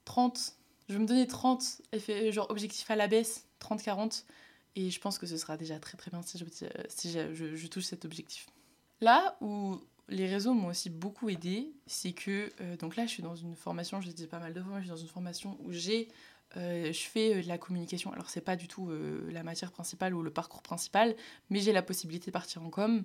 30, 0.05 0.55
je 0.87 0.93
vais 0.93 0.99
me 0.99 1.05
donner 1.05 1.27
30, 1.27 1.81
effet, 1.91 2.31
genre 2.31 2.49
objectif 2.49 2.89
à 2.89 2.95
la 2.95 3.07
baisse, 3.07 3.45
30-40. 3.61 4.23
Et 4.75 4.89
je 4.89 4.99
pense 4.99 5.17
que 5.17 5.25
ce 5.25 5.37
sera 5.37 5.57
déjà 5.57 5.79
très 5.79 5.97
très 5.97 6.11
bien 6.11 6.21
si 6.21 6.37
je, 6.37 6.45
si 6.87 7.11
je, 7.11 7.67
touche 7.67 7.85
cet 7.85 8.05
objectif. 8.05 8.47
Là 9.01 9.35
où 9.41 9.79
les 10.07 10.27
réseaux 10.27 10.53
m'ont 10.53 10.67
aussi 10.67 10.89
beaucoup 10.89 11.29
aidé, 11.29 11.71
c'est 11.87 12.13
que, 12.13 12.51
euh, 12.61 12.77
donc 12.77 12.95
là 12.95 13.05
je 13.05 13.11
suis 13.11 13.23
dans 13.23 13.35
une 13.35 13.55
formation, 13.55 13.99
je 14.01 14.07
l'ai 14.07 14.13
dit 14.13 14.27
pas 14.27 14.39
mal 14.39 14.53
de 14.53 14.61
fois, 14.61 14.75
je 14.77 14.81
suis 14.81 14.89
dans 14.89 14.95
une 14.95 15.07
formation 15.07 15.57
où 15.63 15.71
j'ai 15.71 16.07
euh, 16.55 16.93
je 16.93 17.01
fais 17.01 17.35
euh, 17.35 17.41
de 17.41 17.47
la 17.47 17.57
communication. 17.57 18.13
Alors, 18.13 18.29
c'est 18.29 18.39
pas 18.39 18.55
du 18.55 18.69
tout 18.69 18.89
la 19.29 19.43
matière 19.43 19.71
principale 19.71 20.13
ou 20.13 20.21
le 20.21 20.31
parcours 20.31 20.61
principal, 20.61 21.15
mais 21.49 21.59
j'ai 21.59 21.73
la 21.73 21.81
possibilité 21.81 22.27
de 22.27 22.31
partir 22.31 22.63
en 22.63 22.69
com. 22.69 23.03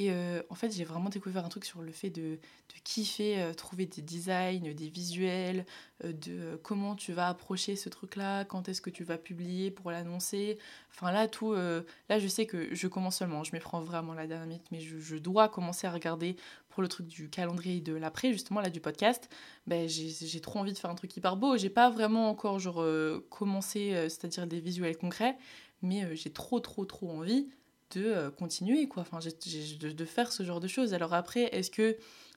Et 0.00 0.10
euh, 0.10 0.42
en 0.48 0.54
fait, 0.54 0.74
j'ai 0.74 0.84
vraiment 0.84 1.10
découvert 1.10 1.44
un 1.44 1.50
truc 1.50 1.66
sur 1.66 1.82
le 1.82 1.92
fait 1.92 2.08
de, 2.08 2.38
kiffer, 2.84 3.38
euh, 3.38 3.52
trouver 3.52 3.84
des 3.84 4.00
designs, 4.00 4.72
des 4.72 4.88
visuels, 4.88 5.66
euh, 6.06 6.14
de 6.14 6.58
comment 6.62 6.96
tu 6.96 7.12
vas 7.12 7.28
approcher 7.28 7.76
ce 7.76 7.90
truc-là, 7.90 8.46
quand 8.46 8.70
est-ce 8.70 8.80
que 8.80 8.88
tu 8.88 9.04
vas 9.04 9.18
publier 9.18 9.70
pour 9.70 9.90
l'annoncer. 9.90 10.56
Enfin 10.90 11.12
là, 11.12 11.28
tout, 11.28 11.52
là, 11.52 12.18
je 12.18 12.28
sais 12.28 12.46
que 12.46 12.74
je 12.74 12.88
commence 12.88 13.18
seulement, 13.18 13.44
je 13.44 13.52
m'y 13.52 13.60
prends 13.60 13.82
vraiment 13.82 14.14
la 14.14 14.26
dernière 14.26 14.46
minute, 14.46 14.64
mais 14.72 14.80
je, 14.80 15.16
dois 15.16 15.50
commencer 15.50 15.86
à 15.86 15.90
regarder 15.90 16.34
pour 16.70 16.80
le 16.80 16.88
truc 16.88 17.06
du 17.06 17.28
calendrier 17.28 17.82
de 17.82 17.92
l'après, 17.92 18.32
justement, 18.32 18.62
là, 18.62 18.70
du 18.70 18.80
podcast. 18.80 19.28
Ben, 19.66 19.86
j'ai 19.86 20.40
trop 20.40 20.60
envie 20.60 20.72
de 20.72 20.78
faire 20.78 20.90
un 20.90 20.94
truc 20.94 21.14
hyper 21.14 21.36
beau. 21.36 21.58
J'ai 21.58 21.68
pas 21.68 21.90
vraiment 21.90 22.30
encore, 22.30 22.58
genre, 22.58 22.82
commencé, 23.28 23.90
c'est-à-dire 24.08 24.46
des 24.46 24.60
visuels 24.60 24.96
concrets, 24.96 25.36
mais 25.82 26.16
j'ai 26.16 26.32
trop, 26.32 26.58
trop, 26.58 26.86
trop 26.86 27.10
envie 27.10 27.50
de 27.92 28.04
euh, 28.04 28.30
continuer, 28.30 28.88
quoi. 28.88 29.02
Enfin, 29.02 29.18
de, 29.18 30.04
faire 30.04 30.32
ce 30.32 30.42
genre 30.42 30.60
de 30.60 30.68
choses. 30.68 30.94
Alors 30.94 31.14
après, 31.14 31.44
est-ce 31.54 31.70
que 31.70 31.96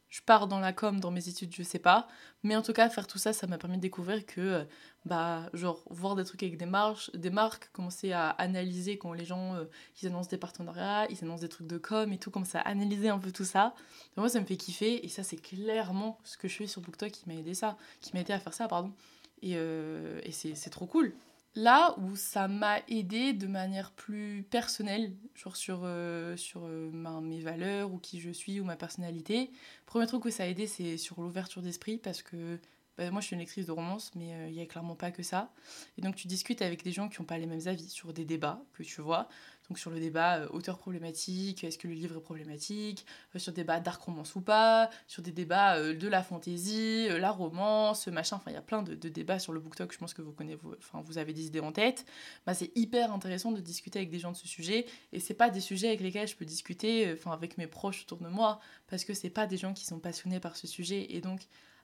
je 0.09 0.21
pars 0.21 0.47
dans 0.47 0.59
la 0.59 0.73
com, 0.73 0.99
dans 0.99 1.09
mes 1.09 1.27
études, 1.27 1.53
je 1.55 1.63
sais 1.63 1.79
pas. 1.79 2.07
Mais 2.43 2.55
en 2.55 2.61
tout 2.61 2.73
cas, 2.73 2.89
faire 2.89 3.07
tout 3.07 3.17
ça, 3.17 3.33
ça 3.33 3.47
m'a 3.47 3.57
permis 3.57 3.77
de 3.77 3.81
découvrir 3.81 4.25
que, 4.25 4.41
euh, 4.41 4.63
bah, 5.05 5.49
genre, 5.53 5.83
voir 5.89 6.15
des 6.15 6.23
trucs 6.23 6.43
avec 6.43 6.57
des, 6.57 6.69
des 7.15 7.29
marques, 7.31 7.69
commencer 7.71 8.11
à 8.11 8.29
analyser 8.29 8.97
quand 8.97 9.13
les 9.13 9.25
gens, 9.25 9.55
euh, 9.55 9.65
ils 10.01 10.07
annoncent 10.07 10.29
des 10.29 10.37
partenariats, 10.37 11.07
ils 11.09 11.23
annoncent 11.23 11.41
des 11.41 11.49
trucs 11.49 11.67
de 11.67 11.77
com 11.77 12.13
et 12.13 12.19
tout, 12.19 12.29
commencer 12.29 12.59
à 12.59 12.61
analyser 12.61 13.09
un 13.09 13.19
peu 13.19 13.31
tout 13.31 13.45
ça. 13.45 13.73
moi, 14.15 14.29
ça 14.29 14.39
me 14.39 14.45
fait 14.45 14.57
kiffer. 14.57 15.03
Et 15.03 15.09
ça, 15.09 15.23
c'est 15.23 15.37
clairement 15.37 16.19
ce 16.23 16.37
que 16.37 16.47
je 16.47 16.57
fais 16.57 16.67
sur 16.67 16.81
BookTok 16.81 17.11
qui 17.11 17.27
m'a 17.27 17.35
aidé 17.35 17.55
ça, 17.55 17.77
qui 18.01 18.11
m'a 18.13 18.21
aidé 18.21 18.33
à 18.33 18.39
faire 18.39 18.53
ça, 18.53 18.67
pardon. 18.67 18.93
Et, 19.41 19.53
et 19.53 20.31
c'est 20.31 20.69
trop 20.69 20.85
cool. 20.85 21.13
Là 21.55 21.95
où 21.99 22.15
ça 22.15 22.47
m'a 22.47 22.79
aidé 22.87 23.33
de 23.33 23.45
manière 23.45 23.91
plus 23.91 24.43
personnelle, 24.49 25.15
genre 25.35 25.55
sur, 25.55 25.81
euh, 25.83 26.35
euh, 26.55 27.21
mes 27.21 27.41
valeurs 27.41 27.93
ou 27.93 27.99
qui 27.99 28.19
je 28.19 28.31
suis 28.31 28.59
ou 28.59 28.63
ma 28.63 28.75
personnalité, 28.75 29.51
premier 29.85 30.07
truc 30.07 30.25
où 30.25 30.31
ça 30.31 30.43
a 30.43 30.47
aidé, 30.47 30.65
c'est 30.65 30.97
sur 30.97 31.21
l'ouverture 31.21 31.61
d'esprit 31.61 31.99
parce 31.99 32.23
que 32.23 32.59
bah, 32.97 33.09
moi 33.11 33.21
je 33.21 33.27
suis 33.27 33.33
une 33.35 33.39
lectrice 33.39 33.67
de 33.67 33.71
romance, 33.71 34.11
mais 34.15 34.33
euh, 34.33 34.47
il 34.49 34.53
n'y 34.53 34.61
a 34.61 34.65
clairement 34.65 34.95
pas 34.95 35.11
que 35.11 35.21
ça. 35.21 35.51
Et 35.97 36.01
donc 36.01 36.15
tu 36.15 36.27
discutes 36.27 36.63
avec 36.63 36.83
des 36.83 36.91
gens 36.91 37.07
qui 37.07 37.21
n'ont 37.21 37.25
pas 37.27 37.37
les 37.37 37.45
mêmes 37.47 37.67
avis 37.67 37.89
sur 37.89 38.13
des 38.13 38.25
débats 38.25 38.63
que 38.73 38.81
tu 38.83 39.01
vois. 39.01 39.27
Donc 39.69 39.79
sur 39.79 39.91
le 39.91 39.99
débat 39.99 40.39
euh, 40.39 40.47
auteur 40.49 40.77
problématique, 40.77 41.63
est-ce 41.63 41.77
que 41.77 41.87
le 41.87 41.93
livre 41.93 42.17
est 42.17 42.21
problématique, 42.21 43.05
euh, 43.35 43.39
sur 43.39 43.53
des 43.53 43.61
débats 43.61 43.79
dark 43.79 44.01
romance 44.01 44.35
ou 44.35 44.41
pas, 44.41 44.89
sur 45.07 45.23
des 45.23 45.31
débats 45.31 45.77
euh, 45.77 45.95
de 45.95 46.07
la 46.07 46.21
fantaisie, 46.21 47.07
la 47.07 47.31
romance, 47.31 48.07
machin, 48.07 48.35
enfin 48.35 48.51
il 48.51 48.55
y 48.55 48.57
a 48.57 48.61
plein 48.61 48.83
de, 48.83 48.93
débats 48.95 49.39
sur 49.39 49.53
le 49.53 49.59
BookTok, 49.59 49.93
je 49.93 49.97
pense 49.97 50.13
que 50.13 50.21
vous 50.21 50.33
connaissez, 50.33 50.59
vous, 50.61 50.73
enfin 50.77 51.01
vous 51.05 51.17
avez 51.17 51.33
des 51.33 51.45
idées 51.45 51.61
en 51.61 51.71
tête. 51.71 52.05
Bah, 52.45 52.53
c'est 52.53 52.71
hyper 52.75 53.13
intéressant 53.13 53.51
de 53.51 53.61
discuter 53.61 53.99
avec 53.99 54.09
des 54.09 54.19
gens 54.19 54.31
de 54.31 54.37
ce 54.37 54.47
sujet 54.47 54.85
et 55.13 55.19
c'est 55.19 55.33
pas 55.33 55.49
des 55.49 55.61
sujets 55.61 55.87
avec 55.87 56.01
lesquels 56.01 56.27
je 56.27 56.35
peux 56.35 56.45
discuter 56.45 57.13
enfin 57.13 57.31
avec 57.31 57.57
mes 57.57 57.67
proches 57.67 58.03
autour 58.03 58.19
de 58.19 58.27
moi 58.27 58.59
parce 58.87 59.05
que 59.05 59.13
c'est 59.13 59.29
pas 59.29 59.47
des 59.47 59.57
gens 59.57 59.73
qui 59.73 59.85
sont 59.85 59.99
passionnés 59.99 60.39
par 60.39 60.55
ce 60.57 60.67
sujet 60.67 61.07
et 61.09 61.21
donc 61.21 61.41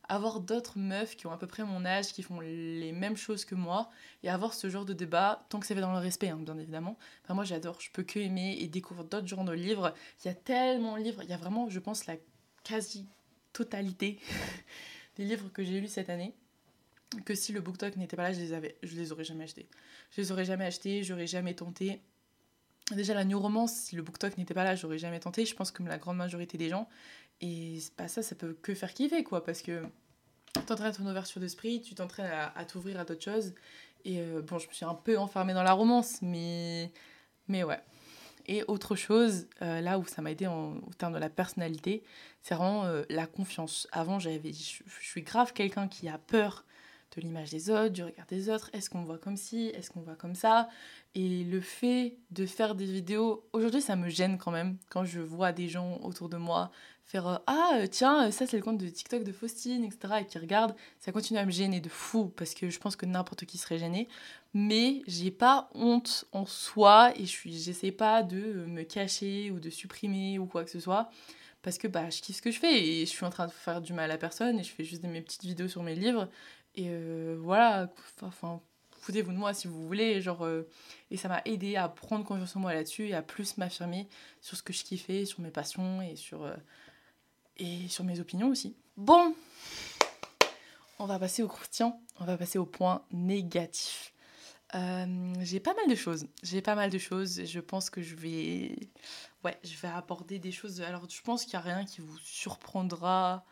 avoir 0.09 0.39
d'autres 0.39 0.79
meufs 0.79 1.15
qui 1.15 1.27
ont 1.27 1.31
à 1.31 1.37
peu 1.37 1.47
près 1.47 1.63
mon 1.63 1.85
âge, 1.85 2.07
qui 2.07 2.23
font 2.23 2.39
les 2.39 2.91
mêmes 2.91 3.15
choses 3.15 3.45
que 3.45 3.55
moi, 3.55 3.89
et 4.23 4.29
avoir 4.29 4.55
ce 4.55 4.69
genre 4.69 4.83
de 4.83 4.93
débat, 4.93 5.45
tant 5.49 5.59
que 5.59 5.67
c'est 5.67 5.75
fait 5.75 5.81
dans 5.81 5.93
le 5.93 5.99
respect, 5.99 6.29
hein, 6.29 6.39
bien 6.39 6.57
évidemment. 6.57 6.97
Enfin, 7.23 7.35
moi, 7.35 7.43
j'adore, 7.43 7.79
je 7.79 7.91
peux 7.91 8.03
que 8.03 8.19
aimer 8.19 8.57
et 8.59 8.67
découvrir 8.67 9.05
d'autres 9.05 9.27
genres 9.27 9.45
de 9.45 9.53
livres. 9.53 9.93
Il 10.23 10.27
y 10.27 10.31
a 10.31 10.33
tellement 10.33 10.97
de 10.97 11.03
livres, 11.03 11.21
il 11.23 11.29
y 11.29 11.33
a 11.33 11.37
vraiment, 11.37 11.69
je 11.69 11.79
pense, 11.79 12.07
la 12.07 12.15
quasi-totalité 12.63 14.19
des 15.15 15.25
livres 15.25 15.49
que 15.53 15.63
j'ai 15.63 15.79
lus 15.79 15.87
cette 15.87 16.09
année, 16.09 16.33
que 17.23 17.35
si 17.35 17.53
le 17.53 17.61
BookTok 17.61 17.95
n'était 17.95 18.15
pas 18.15 18.23
là, 18.23 18.33
je 18.33 18.39
les, 18.39 18.53
avais, 18.53 18.77
je 18.81 18.95
les 18.95 19.11
aurais 19.11 19.23
jamais 19.23 19.43
achetés. 19.43 19.67
Je 20.11 20.21
les 20.21 20.31
aurais 20.31 20.45
jamais 20.45 20.65
achetés, 20.65 21.03
j'aurais 21.03 21.27
jamais 21.27 21.53
tenté. 21.53 22.01
Déjà, 22.91 23.13
la 23.13 23.23
new 23.23 23.39
romance, 23.39 23.73
si 23.73 23.95
le 23.95 24.01
BookTok 24.01 24.37
n'était 24.37 24.55
pas 24.55 24.63
là, 24.63 24.75
j'aurais 24.75 24.97
jamais 24.97 25.19
tenté. 25.19 25.45
Je 25.45 25.53
pense 25.53 25.69
que 25.69 25.83
la 25.83 25.99
grande 25.99 26.17
majorité 26.17 26.57
des 26.57 26.69
gens. 26.69 26.89
Et 27.41 27.79
pas 27.95 28.07
ça, 28.07 28.21
ça 28.21 28.35
peut 28.35 28.57
que 28.61 28.73
faire 28.73 28.93
kiffer, 28.93 29.23
quoi, 29.23 29.43
parce 29.43 29.61
que 29.61 29.83
t'entraînes 30.65 30.93
ton 30.93 31.05
ouverture 31.07 31.39
d'esprit, 31.41 31.81
tu 31.81 31.95
t'entraînes 31.95 32.31
à, 32.55 32.65
t'ouvrir 32.65 32.99
à 32.99 33.05
d'autres 33.05 33.23
choses. 33.23 33.53
Et 34.05 34.19
euh, 34.19 34.41
bon, 34.41 34.59
je 34.59 34.67
me 34.67 34.73
suis 34.73 34.85
un 34.85 34.93
peu 34.93 35.17
enfermée 35.17 35.53
dans 35.53 35.63
la 35.63 35.73
romance, 35.73 36.21
mais, 36.21 36.91
mais 37.47 37.63
ouais. 37.63 37.79
Et 38.47 38.63
autre 38.67 38.95
chose, 38.95 39.47
euh, 39.61 39.79
là 39.81 39.99
où 39.99 40.05
ça 40.05 40.21
m'a 40.21 40.31
aidé 40.31 40.47
en, 40.47 40.77
au 40.77 40.93
terme 40.97 41.13
de 41.13 41.19
la 41.19 41.29
personnalité, 41.29 42.03
c'est 42.41 42.55
vraiment 42.55 42.85
euh, 42.85 43.03
la 43.09 43.27
confiance. 43.27 43.87
Avant, 43.91 44.19
j'avais, 44.19 44.53
je, 44.53 44.83
je 44.85 45.05
suis 45.05 45.21
grave 45.21 45.53
quelqu'un 45.53 45.87
qui 45.87 46.09
a 46.09 46.17
peur 46.17 46.65
de 47.15 47.21
l'image 47.21 47.49
des 47.49 47.69
autres, 47.69 47.89
du 47.89 48.03
regard 48.03 48.25
des 48.27 48.49
autres. 48.49 48.69
Est-ce 48.73 48.89
qu'on 48.89 49.03
voit 49.03 49.17
comme 49.17 49.37
ci? 49.37 49.71
Est-ce 49.75 49.89
qu'on 49.89 50.01
voit 50.01 50.15
comme 50.15 50.35
ça? 50.35 50.69
Et 51.15 51.43
le 51.43 51.61
fait 51.61 52.17
de 52.31 52.45
faire 52.45 52.75
des 52.75 52.85
vidéos, 52.85 53.47
aujourd'hui 53.53 53.81
ça 53.81 53.95
me 53.95 54.09
gêne 54.09 54.37
quand 54.37 54.51
même 54.51 54.77
quand 54.89 55.05
je 55.05 55.19
vois 55.19 55.51
des 55.51 55.67
gens 55.67 55.99
autour 56.01 56.29
de 56.29 56.37
moi 56.37 56.71
faire 57.09 57.27
euh, 57.27 57.37
Ah 57.47 57.71
euh, 57.75 57.87
tiens, 57.87 58.27
euh, 58.27 58.31
ça 58.31 58.45
c'est 58.45 58.57
le 58.57 58.63
compte 58.63 58.77
de 58.77 58.87
TikTok 58.87 59.23
de 59.23 59.31
Faustine, 59.31 59.83
etc. 59.83 60.21
et 60.21 60.25
qui 60.25 60.37
regardent. 60.37 60.75
Ça 60.99 61.11
continue 61.11 61.39
à 61.39 61.45
me 61.45 61.51
gêner 61.51 61.81
de 61.81 61.89
fou 61.89 62.31
parce 62.37 62.53
que 62.53 62.69
je 62.69 62.79
pense 62.79 62.95
que 62.95 63.05
n'importe 63.05 63.45
qui 63.45 63.57
serait 63.57 63.79
gêné. 63.79 64.07
Mais 64.53 65.01
j'ai 65.07 65.31
pas 65.31 65.69
honte 65.73 66.25
en 66.31 66.45
soi 66.45 67.11
et 67.15 67.25
j'essaie 67.25 67.91
pas 67.91 68.23
de 68.23 68.65
me 68.67 68.83
cacher 68.83 69.51
ou 69.51 69.59
de 69.59 69.69
supprimer 69.69 70.39
ou 70.39 70.45
quoi 70.45 70.63
que 70.63 70.71
ce 70.71 70.79
soit 70.79 71.09
parce 71.61 71.77
que 71.77 71.87
bah, 71.87 72.09
je 72.09 72.21
kiffe 72.21 72.37
ce 72.37 72.41
que 72.41 72.51
je 72.51 72.59
fais 72.59 72.81
et 72.81 73.05
je 73.05 73.09
suis 73.09 73.25
en 73.25 73.29
train 73.29 73.45
de 73.47 73.51
faire 73.51 73.81
du 73.81 73.91
mal 73.93 74.09
à 74.11 74.17
personne 74.17 74.59
et 74.59 74.63
je 74.63 74.71
fais 74.71 74.85
juste 74.85 75.03
mes 75.03 75.21
petites 75.21 75.43
vidéos 75.43 75.67
sur 75.67 75.83
mes 75.83 75.93
livres 75.93 76.29
et 76.75 76.89
voilà, 77.35 77.91
enfin, 78.21 78.61
foutez-vous 79.01 79.33
de 79.33 79.37
moi 79.37 79.53
si 79.53 79.67
vous 79.67 79.85
voulez. 79.85 80.21
Genre, 80.21 80.47
et 81.11 81.17
ça 81.17 81.27
m'a 81.27 81.41
aidé 81.45 81.75
à 81.75 81.89
prendre 81.89 82.23
confiance 82.23 82.55
en 82.55 82.61
moi 82.61 82.73
là-dessus 82.73 83.09
et 83.09 83.13
à 83.13 83.21
plus 83.21 83.57
m'affirmer 83.57 84.07
sur 84.41 84.55
ce 84.55 84.63
que 84.63 84.71
je 84.71 84.83
kiffais, 84.83 85.25
sur 85.25 85.41
mes 85.41 85.51
passions 85.51 86.01
et 86.01 86.15
sur, 86.15 86.49
et 87.59 87.87
sur 87.87 88.03
mes 88.03 88.19
opinions 88.19 88.49
aussi. 88.49 88.75
Bon, 88.97 89.33
on 90.99 91.05
va 91.05 91.19
passer 91.19 91.43
au 91.43 91.47
croustillant, 91.47 92.01
on 92.19 92.25
va 92.25 92.37
passer 92.37 92.57
au 92.57 92.65
point 92.65 93.03
négatif. 93.11 94.13
j'ai 94.73 95.59
pas 95.59 95.73
mal 95.73 95.87
de 95.89 95.95
choses. 95.95 96.27
J'ai 96.43 96.61
pas 96.61 96.75
mal 96.75 96.89
de 96.89 96.97
choses. 96.97 97.45
Je 97.45 97.59
pense 97.59 97.89
que 97.89 98.01
je 98.01 98.15
vais, 98.15 98.75
ouais, 99.43 99.57
je 99.63 99.75
vais 99.77 99.87
aborder 99.87 100.39
des 100.39 100.51
choses. 100.51 100.81
Alors, 100.81 101.09
je 101.09 101.21
pense 101.21 101.43
qu'il 101.45 101.53
y 101.53 101.57
a 101.57 101.61
rien 101.61 101.85
qui 101.85 102.01
vous 102.01 102.17
surprendra 102.19 103.45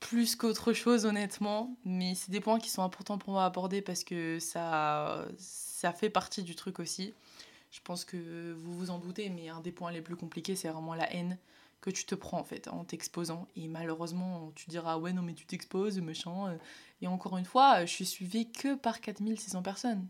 plus 0.00 0.36
qu'autre 0.36 0.72
chose 0.72 1.04
honnêtement, 1.06 1.76
mais 1.84 2.14
c'est 2.14 2.30
des 2.30 2.40
points 2.40 2.60
qui 2.60 2.70
sont 2.70 2.82
importants 2.82 3.18
pour 3.18 3.32
moi 3.32 3.42
à 3.42 3.46
aborder 3.46 3.82
parce 3.82 4.04
que 4.04 4.38
ça, 4.38 5.26
ça 5.38 5.92
fait 5.92 6.08
partie 6.10 6.42
du 6.42 6.54
truc 6.54 6.78
aussi. 6.78 7.14
Je 7.70 7.80
pense 7.82 8.04
que 8.04 8.54
vous 8.54 8.72
vous 8.78 8.90
en 8.90 8.98
doutez, 8.98 9.28
mais 9.28 9.48
un 9.48 9.60
des 9.60 9.72
points 9.72 9.90
les 9.90 10.00
plus 10.00 10.16
compliqués, 10.16 10.56
c'est 10.56 10.68
vraiment 10.68 10.94
la 10.94 11.12
haine 11.12 11.36
que 11.80 11.90
tu 11.90 12.04
te 12.04 12.14
prends 12.14 12.40
en 12.40 12.44
fait 12.44 12.68
en 12.68 12.84
t'exposant. 12.84 13.48
Et 13.56 13.68
malheureusement, 13.68 14.52
tu 14.54 14.68
diras 14.68 14.98
ouais 14.98 15.12
non 15.12 15.22
mais 15.22 15.34
tu 15.34 15.46
t'exposes, 15.46 16.00
machin. 16.00 16.58
Et 17.00 17.06
encore 17.06 17.38
une 17.38 17.44
fois, 17.44 17.84
je 17.84 17.92
suis 17.92 18.06
suivie 18.06 18.50
que 18.50 18.74
par 18.74 19.00
4600 19.00 19.62
personnes. 19.62 20.08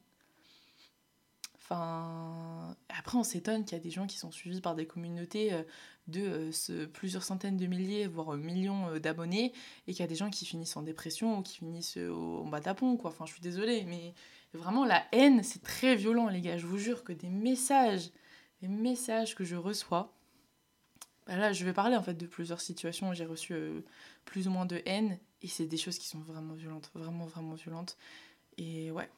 Enfin, 1.70 2.74
après, 2.88 3.18
on 3.18 3.22
s'étonne 3.22 3.66
qu'il 3.66 3.76
y 3.76 3.80
a 3.80 3.82
des 3.82 3.90
gens 3.90 4.06
qui 4.06 4.16
sont 4.16 4.30
suivis 4.30 4.62
par 4.62 4.74
des 4.74 4.86
communautés 4.86 5.52
euh, 5.52 5.62
de 6.06 6.50
euh, 6.70 6.86
plusieurs 6.86 7.22
centaines 7.22 7.58
de 7.58 7.66
milliers, 7.66 8.06
voire 8.06 8.38
millions 8.38 8.88
euh, 8.88 8.98
d'abonnés, 8.98 9.52
et 9.86 9.92
qu'il 9.92 10.00
y 10.00 10.02
a 10.02 10.06
des 10.06 10.14
gens 10.14 10.30
qui 10.30 10.46
finissent 10.46 10.78
en 10.78 10.82
dépression 10.82 11.38
ou 11.38 11.42
qui 11.42 11.58
finissent 11.58 11.98
en 11.98 12.46
bas 12.46 12.62
quoi. 12.62 13.10
Enfin, 13.10 13.26
je 13.26 13.32
suis 13.32 13.42
désolée, 13.42 13.84
mais 13.84 14.14
vraiment, 14.54 14.86
la 14.86 15.04
haine, 15.12 15.42
c'est 15.42 15.62
très 15.62 15.94
violent, 15.94 16.28
les 16.28 16.40
gars. 16.40 16.56
Je 16.56 16.64
vous 16.64 16.78
jure 16.78 17.04
que 17.04 17.12
des 17.12 17.28
messages, 17.28 18.12
des 18.62 18.68
messages 18.68 19.34
que 19.34 19.44
je 19.44 19.56
reçois, 19.56 20.17
là, 21.36 21.52
je 21.52 21.64
vais 21.64 21.72
parler 21.72 21.96
en 21.96 22.02
fait 22.02 22.14
de 22.14 22.26
plusieurs 22.26 22.60
situations 22.60 23.10
où 23.10 23.14
j'ai 23.14 23.26
reçu 23.26 23.54
plus 24.24 24.48
ou 24.48 24.50
moins 24.50 24.66
de 24.66 24.80
haine, 24.86 25.18
et 25.42 25.48
c'est 25.48 25.66
des 25.66 25.76
choses 25.76 25.98
qui 25.98 26.08
sont 26.08 26.20
vraiment 26.20 26.54
violentes, 26.54 26.90
vraiment, 26.94 27.26
vraiment 27.26 27.54
violentes. 27.54 27.96
Et 28.56 28.90
ouais, 28.90 29.08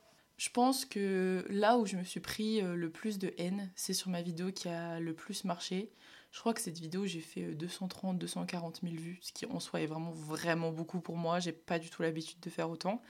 je 0.41 0.49
pense 0.49 0.87
que 0.87 1.45
là 1.51 1.77
où 1.77 1.85
je 1.85 1.97
me 1.97 2.03
suis 2.03 2.21
pris 2.21 2.63
euh, 2.63 2.75
le 2.75 2.89
plus 2.89 3.19
de 3.19 3.35
haine, 3.37 3.71
c'est 3.75 3.93
sur 3.93 4.09
ma 4.09 4.23
vidéo 4.23 4.51
qui 4.53 4.71
a 4.71 4.99
le 4.99 5.13
plus 5.13 5.45
marché. 5.45 5.93
Je 6.31 6.41
crois 6.41 6.55
que 6.55 6.63
cette 6.63 6.79
vidéo, 6.79 7.05
j'ai 7.05 7.21
fait 7.21 7.55
230, 7.55 8.19
240 8.19 8.81
000 8.83 8.95
vues, 8.95 9.19
ce 9.21 9.33
qui 9.33 9.45
en 9.45 9.61
soi 9.61 9.83
est 9.83 9.87
vraiment, 9.87 10.13
vraiment 10.13 10.71
beaucoup 10.71 11.01
pour 11.01 11.19
moi. 11.19 11.41
J'ai 11.41 11.53
pas 11.53 11.79
du 11.79 11.91
tout 11.91 12.01
l'habitude 12.01 12.41
de 12.41 12.49
faire 12.49 12.71
autant. 12.71 13.03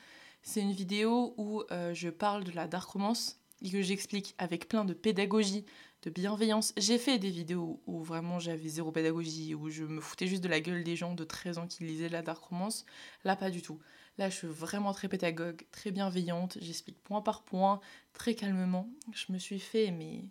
C'est 0.42 0.60
une 0.60 0.72
vidéo 0.72 1.34
où 1.36 1.62
euh, 1.70 1.94
je 1.94 2.08
parle 2.08 2.42
de 2.42 2.50
la 2.50 2.66
dark 2.66 2.90
romance 2.90 3.38
et 3.62 3.70
que 3.70 3.80
j'explique 3.80 4.34
avec 4.38 4.68
plein 4.68 4.84
de 4.84 4.94
pédagogie, 4.94 5.64
de 6.02 6.10
bienveillance. 6.10 6.72
J'ai 6.76 6.98
fait 6.98 7.18
des 7.18 7.30
vidéos 7.30 7.80
où 7.86 8.02
vraiment 8.02 8.38
j'avais 8.38 8.68
zéro 8.68 8.90
pédagogie, 8.92 9.54
où 9.54 9.70
je 9.70 9.84
me 9.84 10.00
foutais 10.00 10.26
juste 10.26 10.42
de 10.42 10.48
la 10.48 10.60
gueule 10.60 10.82
des 10.84 10.96
gens 10.96 11.14
de 11.14 11.24
13 11.24 11.58
ans 11.58 11.66
qui 11.66 11.84
lisaient 11.84 12.08
la 12.08 12.22
dark 12.22 12.42
romance. 12.42 12.86
Là, 13.24 13.36
pas 13.36 13.50
du 13.50 13.62
tout. 13.62 13.78
Là, 14.18 14.28
je 14.30 14.36
suis 14.36 14.48
vraiment 14.48 14.92
très 14.92 15.08
pédagogue, 15.08 15.62
très 15.70 15.90
bienveillante. 15.90 16.58
J'explique 16.60 17.02
point 17.02 17.22
par 17.22 17.42
point, 17.42 17.80
très 18.12 18.34
calmement. 18.34 18.88
Je 19.12 19.32
me 19.32 19.38
suis 19.38 19.60
fait, 19.60 19.90
mais. 19.90 20.24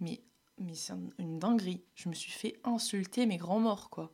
Mais, 0.00 0.20
mais 0.58 0.74
c'est 0.74 0.94
une 1.18 1.38
dinguerie. 1.38 1.82
Je 1.94 2.08
me 2.08 2.14
suis 2.14 2.32
fait 2.32 2.58
insulter 2.64 3.26
mes 3.26 3.36
grands 3.36 3.60
morts, 3.60 3.90
quoi. 3.90 4.12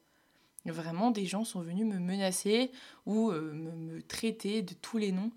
Vraiment, 0.73 1.11
des 1.11 1.27
gens 1.27 1.45
sont 1.45 1.61
venus 1.61 1.87
me 1.87 1.99
menacer 1.99 2.73
ou 3.05 3.31
euh, 3.31 3.53
me, 3.53 4.03
traiter 4.03 4.63
de 4.63 4.75
tous 4.75 4.99
les 4.99 5.13
noms. 5.13 5.31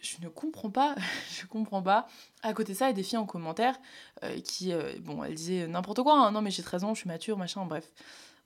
Je 0.00 0.16
ne 0.22 0.28
comprends 0.28 0.70
pas, 0.70 0.94
je 1.30 1.46
comprends 1.46 1.82
pas. 1.82 2.06
À 2.42 2.52
côté 2.54 2.74
ça, 2.74 2.86
il 2.86 2.88
y 2.88 2.90
a 2.90 2.94
des 2.94 3.02
filles 3.02 3.18
en 3.18 3.26
commentaire 3.26 3.78
euh, 4.22 4.40
qui, 4.40 4.72
euh, 4.72 4.92
bon, 5.00 5.22
elles 5.24 5.34
disaient 5.34 5.66
n'importe 5.66 6.02
quoi, 6.02 6.18
hein. 6.18 6.30
non 6.30 6.40
mais 6.40 6.50
j'ai 6.50 6.62
13 6.62 6.84
ans, 6.84 6.94
je 6.94 7.00
suis 7.00 7.08
mature, 7.08 7.36
machin, 7.38 7.64
bref 7.66 7.90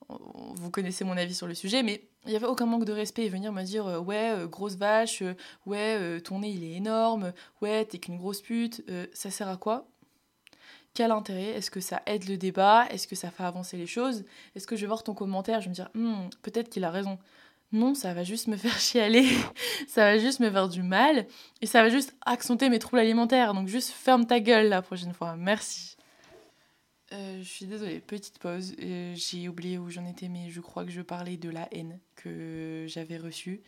vous 0.08 0.70
connaissez 0.70 1.04
mon 1.04 1.18
avis 1.18 1.34
sur 1.34 1.46
le 1.46 1.54
sujet, 1.54 1.82
mais 1.82 2.08
il 2.24 2.30
n'y 2.30 2.36
avait 2.36 2.46
aucun 2.46 2.64
manque 2.64 2.86
de 2.86 2.92
respect 2.92 3.26
et 3.26 3.28
venir 3.28 3.52
me 3.52 3.62
dire 3.62 3.86
euh, 3.86 3.98
ouais, 3.98 4.32
grosse 4.46 4.76
vache, 4.76 5.22
ouais, 5.66 6.20
ton 6.22 6.38
nez 6.38 6.50
il 6.50 6.64
est 6.64 6.76
énorme, 6.76 7.34
ouais, 7.60 7.84
t'es 7.84 7.98
qu'une 7.98 8.16
grosse 8.16 8.40
pute, 8.40 8.82
ça 9.12 9.30
sert 9.30 9.48
à 9.48 9.58
quoi? 9.58 9.86
Quel 10.94 11.12
intérêt? 11.12 11.50
Est-ce 11.50 11.70
que 11.70 11.80
ça 11.80 12.02
aide 12.06 12.28
le 12.28 12.36
débat? 12.36 12.86
Est-ce 12.90 13.06
que 13.06 13.14
ça 13.14 13.30
fait 13.30 13.44
avancer 13.44 13.76
les 13.76 13.86
choses? 13.86 14.24
Est-ce 14.56 14.66
que 14.66 14.76
je 14.76 14.80
vais 14.80 14.86
voir 14.86 15.02
ton 15.04 15.14
commentaire? 15.14 15.60
Je 15.60 15.66
vais 15.66 15.70
me 15.70 15.74
dire 15.74 15.90
hmm, 15.94 16.28
peut-être 16.42 16.70
qu'il 16.70 16.84
a 16.84 16.90
raison. 16.90 17.18
Non, 17.70 17.94
ça 17.94 18.14
va 18.14 18.24
juste 18.24 18.46
me 18.46 18.56
faire 18.56 18.78
chialer, 18.78 19.28
ça 19.86 20.02
va 20.02 20.18
juste 20.18 20.40
me 20.40 20.50
faire 20.50 20.68
du 20.68 20.82
mal 20.82 21.26
et 21.60 21.66
ça 21.66 21.82
va 21.82 21.90
juste 21.90 22.14
accentuer 22.24 22.70
mes 22.70 22.78
troubles 22.78 23.00
alimentaires. 23.00 23.52
Donc 23.54 23.68
juste 23.68 23.90
ferme 23.90 24.26
ta 24.26 24.40
gueule 24.40 24.68
la 24.68 24.82
prochaine 24.82 25.12
fois. 25.12 25.36
Merci. 25.36 25.96
Euh, 27.12 27.38
je 27.38 27.48
suis 27.48 27.66
désolée, 27.66 28.00
petite 28.00 28.38
pause. 28.38 28.74
Euh, 28.80 29.14
j'ai 29.14 29.48
oublié 29.48 29.78
où 29.78 29.88
j'en 29.88 30.04
étais, 30.04 30.28
mais 30.28 30.50
je 30.50 30.60
crois 30.60 30.84
que 30.84 30.90
je 30.90 31.00
parlais 31.00 31.36
de 31.36 31.48
la 31.48 31.68
haine 31.72 32.00
que 32.16 32.84
j'avais 32.86 33.16
reçue. 33.16 33.62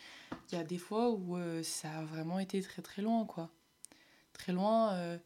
Il 0.50 0.59
y 0.59 0.61
a 0.61 0.64
des 0.64 0.78
fois 0.78 1.11
où 1.11 1.37
euh, 1.37 1.62
ça 1.62 1.90
a 1.90 2.04
vraiment 2.04 2.38
été 2.38 2.61
très 2.62 2.83
très 2.83 3.02
loin, 3.02 3.25
quoi. 3.25 3.50
Très 4.35 4.52
loin. 4.52 5.19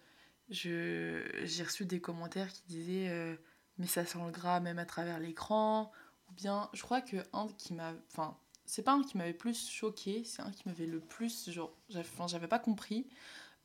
j'ai 0.49 1.23
reçu 1.65 1.87
des 1.87 2.01
commentaires 2.01 2.53
qui 2.53 2.63
disaient 2.67 3.39
Mais 3.79 3.87
ça 3.87 4.05
sent 4.05 4.19
le 4.25 4.33
gras 4.33 4.61
même 4.61 4.79
à 4.79 4.87
travers 4.87 5.19
l'écran. 5.21 5.93
Ou 6.31 6.33
bien, 6.35 6.69
je 6.73 6.83
crois 6.83 7.01
que 7.01 7.17
un 7.33 7.49
qui 7.59 7.75
m'a. 7.75 7.95
Enfin, 8.13 8.37
c'est 8.67 8.83
pas 8.83 8.93
un 8.93 9.03
qui 9.03 9.17
m'avait 9.19 9.35
plus 9.35 9.69
choqué, 9.69 10.23
c'est 10.25 10.43
un 10.43 10.51
qui 10.51 10.63
m'avait 10.67 10.87
le 10.87 11.01
plus. 11.01 11.51
Genre, 11.51 11.73
j'avais, 11.89 12.49
pas 12.49 12.59
compris. 12.59 13.07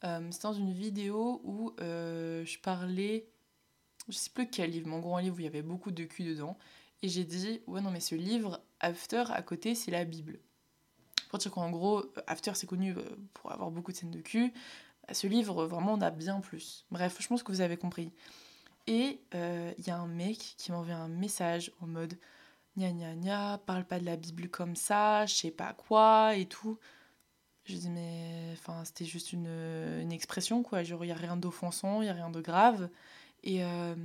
Euh, 0.04 0.28
c'était 0.32 0.44
dans 0.44 0.54
une 0.54 0.74
vidéo 0.74 1.42
où 1.44 1.74
euh, 1.80 2.46
je 2.46 2.60
parlais. 2.60 3.28
Je 4.08 4.18
sais 4.18 4.30
plus 4.30 4.50
quel 4.50 4.72
livre, 4.72 4.90
gros, 5.00 5.16
un 5.16 5.22
livre 5.22 5.38
où 5.38 5.40
il 5.40 5.46
y 5.46 5.48
avait 5.48 5.62
beaucoup 5.62 5.92
de 5.92 6.04
cul 6.04 6.24
dedans. 6.24 6.58
Et 7.02 7.10
j'ai 7.10 7.24
dit, 7.24 7.62
ouais, 7.68 7.82
non, 7.82 7.92
mais 7.92 8.00
ce 8.00 8.16
livre, 8.16 8.62
After, 8.80 9.24
à 9.30 9.42
côté, 9.42 9.76
c'est 9.76 9.92
la 9.92 10.04
Bible. 10.04 10.40
Pour 11.30 11.40
dire 11.40 11.52
qu'en 11.52 11.70
gros, 11.70 12.04
After, 12.28 12.52
c'est 12.56 12.68
connu 12.68 12.94
euh, 12.98 13.04
pour 13.34 13.52
avoir 13.52 13.72
beaucoup 13.72 13.92
de 13.92 13.98
scènes 13.98 14.12
de 14.12 14.22
cul. 14.22 14.52
Ce 15.12 15.28
livre, 15.28 15.66
vraiment, 15.66 15.94
on 15.94 16.02
a 16.02 16.12
bien 16.12 16.40
plus. 16.40 16.86
Bref, 16.92 17.18
je 17.20 17.28
pense 17.28 17.44
que 17.44 17.52
vous 17.52 17.62
avez 17.62 17.78
compris. 17.78 18.12
Et 18.88 19.22
il 19.34 19.86
y 19.86 19.92
a 19.92 19.98
un 19.98 20.08
mec 20.08 20.56
qui 20.58 20.72
m'a 20.72 20.78
envoyé 20.78 20.96
un 20.96 21.10
message 21.10 21.72
en 21.80 21.86
mode 21.86 22.18
gna 22.80 22.92
gna 22.92 23.16
gna, 23.16 23.58
parle 23.66 23.86
pas 23.86 24.00
de 24.00 24.06
la 24.06 24.16
Bible 24.16 24.50
comme 24.50 24.76
ça, 24.76 25.26
je 25.26 25.36
sais 25.36 25.52
pas 25.52 25.74
quoi 25.74 26.36
et 26.36 26.46
tout. 26.46 26.80
Je 27.66 27.76
dis 27.76 27.90
mais 27.90 28.50
enfin 28.54 28.84
c'était 28.86 29.06
juste 29.06 29.34
une, 29.34 30.12
expression 30.12 30.64
quoi, 30.64 30.84
genre 30.84 31.06
il 31.06 31.10
y 31.10 31.12
a 31.12 31.16
rien 31.16 31.38
d'offensant, 31.38 32.02
il 32.02 32.08
y 32.08 32.10
a 32.10 32.14
rien 32.14 32.30
de 32.30 32.42
grave. 32.42 32.90
Et, 33.44 33.64
euh, 33.64 33.96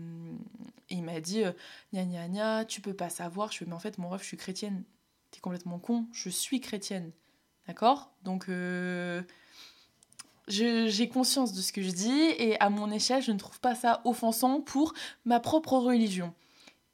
il 0.90 1.02
m'a 1.02 1.20
dit 1.20 1.44
euh, 1.44 1.52
gna 1.92 2.04
gna 2.04 2.28
gna, 2.28 2.64
tu 2.64 2.80
peux 2.80 2.94
pas 2.94 3.10
savoir. 3.10 3.52
Je 3.52 3.58
fais 3.58 3.66
mais 3.66 3.74
en 3.74 3.78
fait 3.78 3.98
mon 3.98 4.08
ref 4.10 4.22
je 4.22 4.28
suis 4.28 4.36
chrétienne. 4.36 4.84
T'es 5.30 5.40
complètement 5.40 5.78
con, 5.78 6.06
je 6.12 6.28
suis 6.28 6.60
chrétienne. 6.60 7.12
D'accord? 7.66 8.12
Donc 8.22 8.48
euh, 8.48 9.22
j'ai 10.48 11.08
conscience 11.08 11.52
de 11.52 11.62
ce 11.62 11.72
que 11.72 11.82
je 11.82 11.90
dis 11.90 12.20
et 12.38 12.60
à 12.60 12.70
mon 12.70 12.90
échelle, 12.90 13.22
je 13.22 13.32
ne 13.32 13.38
trouve 13.38 13.60
pas 13.60 13.74
ça 13.74 14.02
offensant 14.04 14.60
pour 14.60 14.94
ma 15.24 15.40
propre 15.40 15.74
religion. 15.78 16.34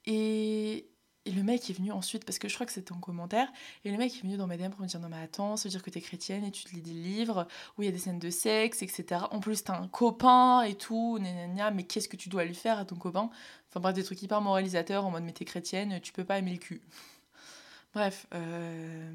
Et, 0.06 0.89
et 1.30 1.32
le 1.32 1.44
mec 1.44 1.70
est 1.70 1.72
venu 1.72 1.92
ensuite, 1.92 2.24
parce 2.24 2.40
que 2.40 2.48
je 2.48 2.54
crois 2.54 2.66
que 2.66 2.72
c'était 2.72 2.92
en 2.92 2.98
commentaire, 2.98 3.48
et 3.84 3.92
le 3.92 3.96
mec 3.96 4.16
est 4.16 4.22
venu 4.22 4.36
dans 4.36 4.48
mes 4.48 4.56
DM 4.56 4.70
pour 4.70 4.80
me 4.80 4.86
dire 4.88 4.98
Non, 4.98 5.08
mais 5.08 5.22
attends, 5.22 5.54
veut 5.54 5.70
dire 5.70 5.82
que 5.82 5.90
t'es 5.90 6.00
chrétienne 6.00 6.44
et 6.44 6.50
tu 6.50 6.64
te 6.64 6.74
lis 6.74 6.82
des 6.82 6.90
livres 6.90 7.46
où 7.78 7.82
il 7.82 7.86
y 7.86 7.88
a 7.88 7.92
des 7.92 7.98
scènes 7.98 8.18
de 8.18 8.30
sexe, 8.30 8.82
etc. 8.82 9.22
En 9.30 9.38
plus, 9.38 9.62
t'as 9.62 9.78
un 9.78 9.86
copain 9.86 10.62
et 10.62 10.74
tout, 10.74 11.18
gna, 11.20 11.70
mais 11.70 11.84
qu'est-ce 11.84 12.08
que 12.08 12.16
tu 12.16 12.28
dois 12.28 12.44
lui 12.44 12.54
faire 12.54 12.80
à 12.80 12.84
ton 12.84 12.96
copain? 12.96 13.30
Enfin, 13.68 13.78
bref, 13.78 13.94
des 13.94 14.02
trucs 14.02 14.20
hyper 14.22 14.40
moralisateurs 14.40 15.06
en 15.06 15.12
mode 15.12 15.22
Mais 15.22 15.32
t'es 15.32 15.44
chrétienne, 15.44 16.00
tu 16.00 16.12
peux 16.12 16.24
pas 16.24 16.38
aimer 16.38 16.52
le 16.52 16.58
cul. 16.58 16.82
Bref, 17.94 18.26
euh, 18.34 19.12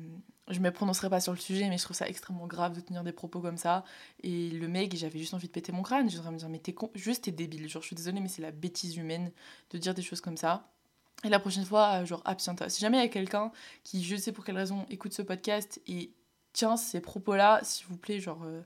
je 0.50 0.60
me 0.60 0.70
prononcerai 0.72 1.10
pas 1.10 1.20
sur 1.22 1.32
le 1.34 1.38
sujet, 1.38 1.70
mais 1.70 1.78
je 1.78 1.84
trouve 1.84 1.96
ça 1.96 2.08
extrêmement 2.08 2.48
grave 2.48 2.76
de 2.76 2.82
tenir 2.82 3.04
des 3.04 3.14
propos 3.14 3.40
comme 3.42 3.58
ça. 3.58 3.84
Et 4.24 4.50
le 4.52 4.68
mec, 4.68 4.96
j'avais 4.96 5.20
juste 5.20 5.34
envie 5.34 5.48
de 5.48 5.54
péter 5.54 5.72
mon 5.72 5.82
crâne. 5.82 6.10
J'aimerais 6.10 6.32
me 6.32 6.38
dire, 6.38 6.50
mais 6.50 6.60
t'es 6.60 6.74
con, 6.74 6.92
juste 6.94 7.26
t'es 7.26 7.32
débile. 7.32 7.68
Genre, 7.70 7.82
je 7.82 7.88
suis 7.88 7.96
désolée, 7.96 8.22
mais 8.22 8.30
c'est 8.30 8.42
la 8.42 8.52
bêtise 8.52 8.98
humaine 8.98 9.32
de 9.72 9.78
dire 9.78 9.94
des 9.94 10.02
choses 10.02 10.22
comme 10.22 10.38
ça. 10.38 10.75
Et 11.24 11.30
la 11.30 11.40
prochaine 11.40 11.66
fois, 11.66 12.02
euh, 12.02 12.06
genre, 12.06 12.22
absente. 12.26 12.68
Si 12.70 12.82
jamais 12.82 12.98
il 12.98 13.02
y 13.02 13.06
a 13.06 13.10
quelqu'un 13.10 13.52
qui, 13.84 14.04
je 14.04 14.16
sais 14.16 14.32
pour 14.32 14.46
quelle 14.46 14.58
raison, 14.58 14.86
écoute 14.90 15.14
ce 15.14 15.22
podcast 15.22 15.82
et 15.88 16.12
tient 16.54 16.78
ces 16.78 17.02
propos-là, 17.02 17.62
s'il 17.64 17.88
vous 17.88 17.98
plaît, 17.98 18.20
genre, 18.20 18.44
euh, 18.44 18.62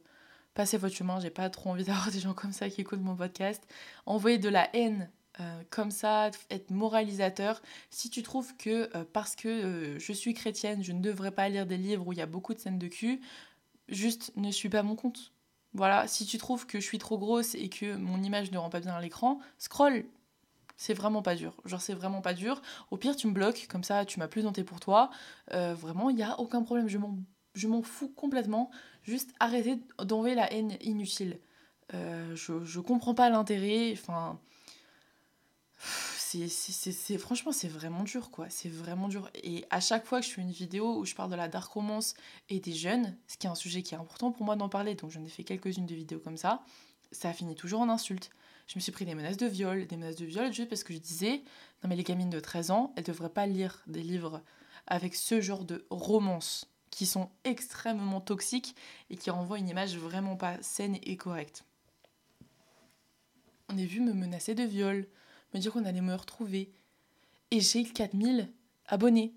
passez 0.55 0.77
votre 0.77 0.95
chemin. 0.95 1.19
J'ai 1.19 1.29
pas 1.29 1.49
trop 1.49 1.69
envie 1.69 1.83
d'avoir 1.85 2.11
des 2.11 2.19
gens 2.19 2.33
comme 2.33 2.51
ça 2.51 2.69
qui 2.69 2.81
écoutent 2.81 3.01
mon 3.01 3.15
podcast. 3.15 3.63
Envoyez 4.05 4.37
de 4.39 4.49
la 4.49 4.75
haine 4.75 5.09
euh, 5.39 5.61
comme 5.69 5.91
ça, 5.91 6.31
être 6.49 6.71
moralisateur. 6.71 7.61
Si 7.91 8.09
tu 8.09 8.23
trouves 8.23 8.55
que 8.57 8.89
parce 9.13 9.35
que 9.35 9.97
je 9.97 10.13
suis 10.13 10.33
chrétienne, 10.33 10.83
je 10.83 10.91
ne 10.91 11.01
devrais 11.01 11.31
pas 11.31 11.47
lire 11.47 11.65
des 11.65 11.77
livres 11.77 12.05
où 12.07 12.13
il 12.13 12.19
y 12.19 12.21
a 12.21 12.25
beaucoup 12.25 12.53
de 12.53 12.59
scènes 12.59 12.79
de 12.79 12.87
cul, 12.87 13.21
juste 13.87 14.33
ne 14.35 14.51
suis 14.51 14.69
pas 14.69 14.83
mon 14.83 14.95
compte. 14.95 15.31
Voilà, 15.73 16.07
si 16.07 16.25
tu 16.25 16.37
trouves 16.37 16.65
que 16.65 16.79
je 16.79 16.85
suis 16.85 16.97
trop 16.97 17.17
grosse 17.17 17.53
et 17.55 17.69
que 17.69 17.95
mon 17.95 18.21
image 18.23 18.51
ne 18.51 18.57
rend 18.57 18.69
pas 18.69 18.79
bien 18.79 18.93
à 18.95 19.01
l'écran, 19.01 19.39
scroll, 19.59 20.03
c'est 20.79 20.93
vraiment 20.93 21.21
pas 21.21 21.35
dur. 21.35 21.53
Genre, 21.65 21.81
c'est 21.81 21.93
vraiment 21.93 22.21
pas 22.21 22.33
dur. 22.33 22.61
Au 22.89 22.95
pire, 22.95 23.13
tu 23.17 23.27
me 23.27 23.33
bloques, 23.33 23.67
comme 23.69 23.83
ça, 23.83 24.05
tu 24.05 24.17
m'as 24.17 24.29
plus 24.29 24.43
danté 24.43 24.63
pour 24.63 24.79
toi. 24.79 25.09
Euh, 25.51 25.75
vraiment, 25.75 26.09
il 26.09 26.15
n'y 26.15 26.23
a 26.23 26.39
aucun 26.39 26.63
problème. 26.63 26.87
Je 26.87 27.67
m'en, 27.67 27.81
fous 27.81 28.07
complètement. 28.15 28.71
Juste 29.03 29.31
arrêtez 29.41 29.81
d'envoyer 30.01 30.35
la 30.35 30.51
haine 30.53 30.77
inutile. 30.79 31.41
Euh, 31.93 32.33
je, 32.33 32.63
je 32.63 32.79
comprends 32.79 33.13
pas 33.13 33.29
l'intérêt. 33.29 33.91
Enfin. 33.91 34.39
C'est, 35.77 36.47
c'est, 36.47 37.17
franchement, 37.17 37.51
c'est 37.51 37.67
vraiment 37.67 38.03
dur, 38.03 38.31
quoi. 38.31 38.45
C'est 38.49 38.69
vraiment 38.69 39.09
dur. 39.09 39.29
Et 39.33 39.65
à 39.71 39.81
chaque 39.81 40.05
fois 40.05 40.21
que 40.21 40.27
je 40.27 40.31
fais 40.31 40.41
une 40.41 40.51
vidéo 40.51 40.97
où 40.99 41.03
je 41.03 41.13
parle 41.13 41.31
de 41.31 41.35
la 41.35 41.49
dark 41.49 41.69
romance 41.73 42.13
et 42.49 42.59
des 42.61 42.71
jeunes, 42.71 43.17
ce 43.27 43.35
qui 43.35 43.47
est 43.47 43.49
un 43.49 43.55
sujet 43.55 43.81
qui 43.81 43.95
est 43.95 43.97
important 43.97 44.31
pour 44.31 44.45
moi 44.45 44.55
d'en 44.55 44.69
parler, 44.69 44.95
donc 44.95 45.09
j'en 45.09 45.25
ai 45.25 45.29
fait 45.29 45.43
quelques-unes 45.43 45.87
de 45.87 45.95
vidéos 45.95 46.19
comme 46.19 46.37
ça, 46.37 46.63
ça 47.11 47.33
finit 47.33 47.55
toujours 47.55 47.81
en 47.81 47.89
insultes 47.89 48.29
je 48.69 48.75
me 48.75 48.81
suis 48.81 48.91
pris 48.91 49.03
des 49.03 49.15
menaces 49.15 49.37
de 49.37 49.47
viol, 49.47 49.87
des 49.87 49.97
menaces 49.97 50.15
de 50.15 50.25
viol 50.25 50.53
juste 50.53 50.69
parce 50.69 50.83
que 50.83 50.93
je 50.93 50.99
disais, 50.99 51.41
non 51.83 51.89
mais 51.89 51.95
les 51.95 52.03
gamines 52.03 52.29
de 52.29 52.39
13 52.39 52.69
ans, 52.69 52.93
elles 52.95 53.03
devraient 53.03 53.29
pas 53.29 53.47
lire 53.47 53.81
des 53.87 54.03
livres 54.03 54.43
avec 54.85 55.15
ce 55.15 55.41
genre 55.41 55.65
de 55.65 55.85
romances 55.89 56.69
qui 56.91 57.07
sont 57.07 57.29
extrêmement 57.43 58.21
toxiques 58.21 58.75
et 59.09 59.17
qui 59.17 59.31
renvoient 59.31 59.57
une 59.57 59.67
image 59.67 59.97
vraiment 59.97 60.35
pas 60.35 60.61
saine 60.61 60.97
et 61.01 61.17
correcte. 61.17 61.65
On 63.69 63.77
est 63.77 63.85
vu 63.85 64.01
me 64.01 64.13
menacer 64.13 64.53
de 64.53 64.63
viol, 64.63 65.07
me 65.53 65.59
dire 65.59 65.71
qu'on 65.71 65.85
allait 65.85 66.01
me 66.01 66.15
retrouver. 66.15 66.71
Et 67.51 67.61
j'ai 67.61 67.83
4000 67.83 68.51
abonnés. 68.87 69.33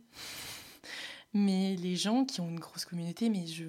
mais 1.32 1.76
les 1.76 1.96
gens 1.96 2.26
qui 2.26 2.42
ont 2.42 2.48
une 2.48 2.60
grosse 2.60 2.84
communauté, 2.84 3.30
mais 3.30 3.46
je, 3.46 3.64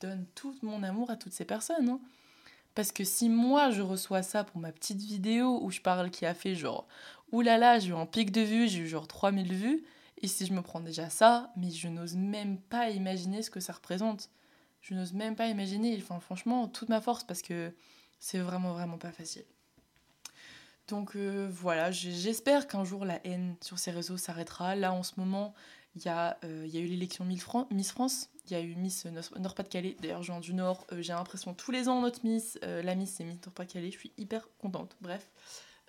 donne 0.00 0.26
tout 0.34 0.56
mon 0.62 0.82
amour 0.82 1.10
à 1.10 1.16
toutes 1.16 1.34
ces 1.34 1.44
personnes. 1.44 1.88
Hein. 1.90 2.00
Parce 2.74 2.92
que 2.92 3.04
si 3.04 3.28
moi 3.28 3.70
je 3.70 3.82
reçois 3.82 4.22
ça 4.22 4.44
pour 4.44 4.60
ma 4.60 4.72
petite 4.72 5.00
vidéo 5.00 5.58
où 5.62 5.70
je 5.70 5.80
parle 5.80 6.10
qui 6.10 6.24
a 6.26 6.34
fait 6.34 6.54
genre 6.54 6.86
oulala, 7.32 7.78
j'ai 7.78 7.90
eu 7.90 7.94
un 7.94 8.06
pic 8.06 8.30
de 8.30 8.40
vues, 8.40 8.68
j'ai 8.68 8.80
eu 8.80 8.86
genre 8.86 9.06
3000 9.06 9.52
vues, 9.54 9.84
et 10.22 10.28
si 10.28 10.46
je 10.46 10.52
me 10.52 10.62
prends 10.62 10.80
déjà 10.80 11.10
ça, 11.10 11.50
mais 11.56 11.70
je 11.70 11.88
n'ose 11.88 12.14
même 12.14 12.58
pas 12.58 12.90
imaginer 12.90 13.42
ce 13.42 13.50
que 13.50 13.60
ça 13.60 13.72
représente. 13.72 14.30
Je 14.80 14.94
n'ose 14.94 15.12
même 15.12 15.36
pas 15.36 15.48
imaginer, 15.48 15.96
enfin 16.00 16.20
franchement, 16.20 16.68
toute 16.68 16.88
ma 16.88 17.00
force 17.00 17.24
parce 17.24 17.42
que 17.42 17.72
c'est 18.18 18.38
vraiment 18.38 18.72
vraiment 18.72 18.98
pas 18.98 19.12
facile. 19.12 19.44
Donc 20.88 21.16
euh, 21.16 21.48
voilà, 21.50 21.90
j'espère 21.90 22.66
qu'un 22.66 22.84
jour 22.84 23.04
la 23.04 23.24
haine 23.26 23.56
sur 23.60 23.78
ces 23.78 23.90
réseaux 23.90 24.16
s'arrêtera. 24.16 24.74
Là 24.74 24.92
en 24.92 25.02
ce 25.02 25.12
moment, 25.16 25.54
il 25.94 26.02
y, 26.02 26.08
a, 26.08 26.38
euh, 26.44 26.66
eu 26.66 26.86
l'élection 26.86 27.24
Miss 27.24 27.92
France 27.92 28.30
il 28.46 28.52
y 28.52 28.56
a 28.56 28.60
eu 28.60 28.74
Miss 28.74 29.06
Nord-Pas-de-Calais. 29.06 29.96
D'ailleurs, 30.00 30.22
je 30.22 30.32
viens 30.32 30.40
du 30.40 30.54
Nord. 30.54 30.86
Euh, 30.92 31.00
j'ai 31.00 31.12
l'impression 31.12 31.54
tous 31.54 31.70
les 31.70 31.88
ans, 31.88 32.00
notre 32.00 32.24
Miss, 32.24 32.58
euh, 32.64 32.82
la 32.82 32.94
Miss, 32.94 33.14
c'est 33.16 33.24
Miss 33.24 33.38
Nord-Pas-de-Calais. 33.44 33.90
Je 33.90 33.98
suis 33.98 34.12
hyper 34.18 34.48
contente. 34.58 34.96
Bref. 35.00 35.30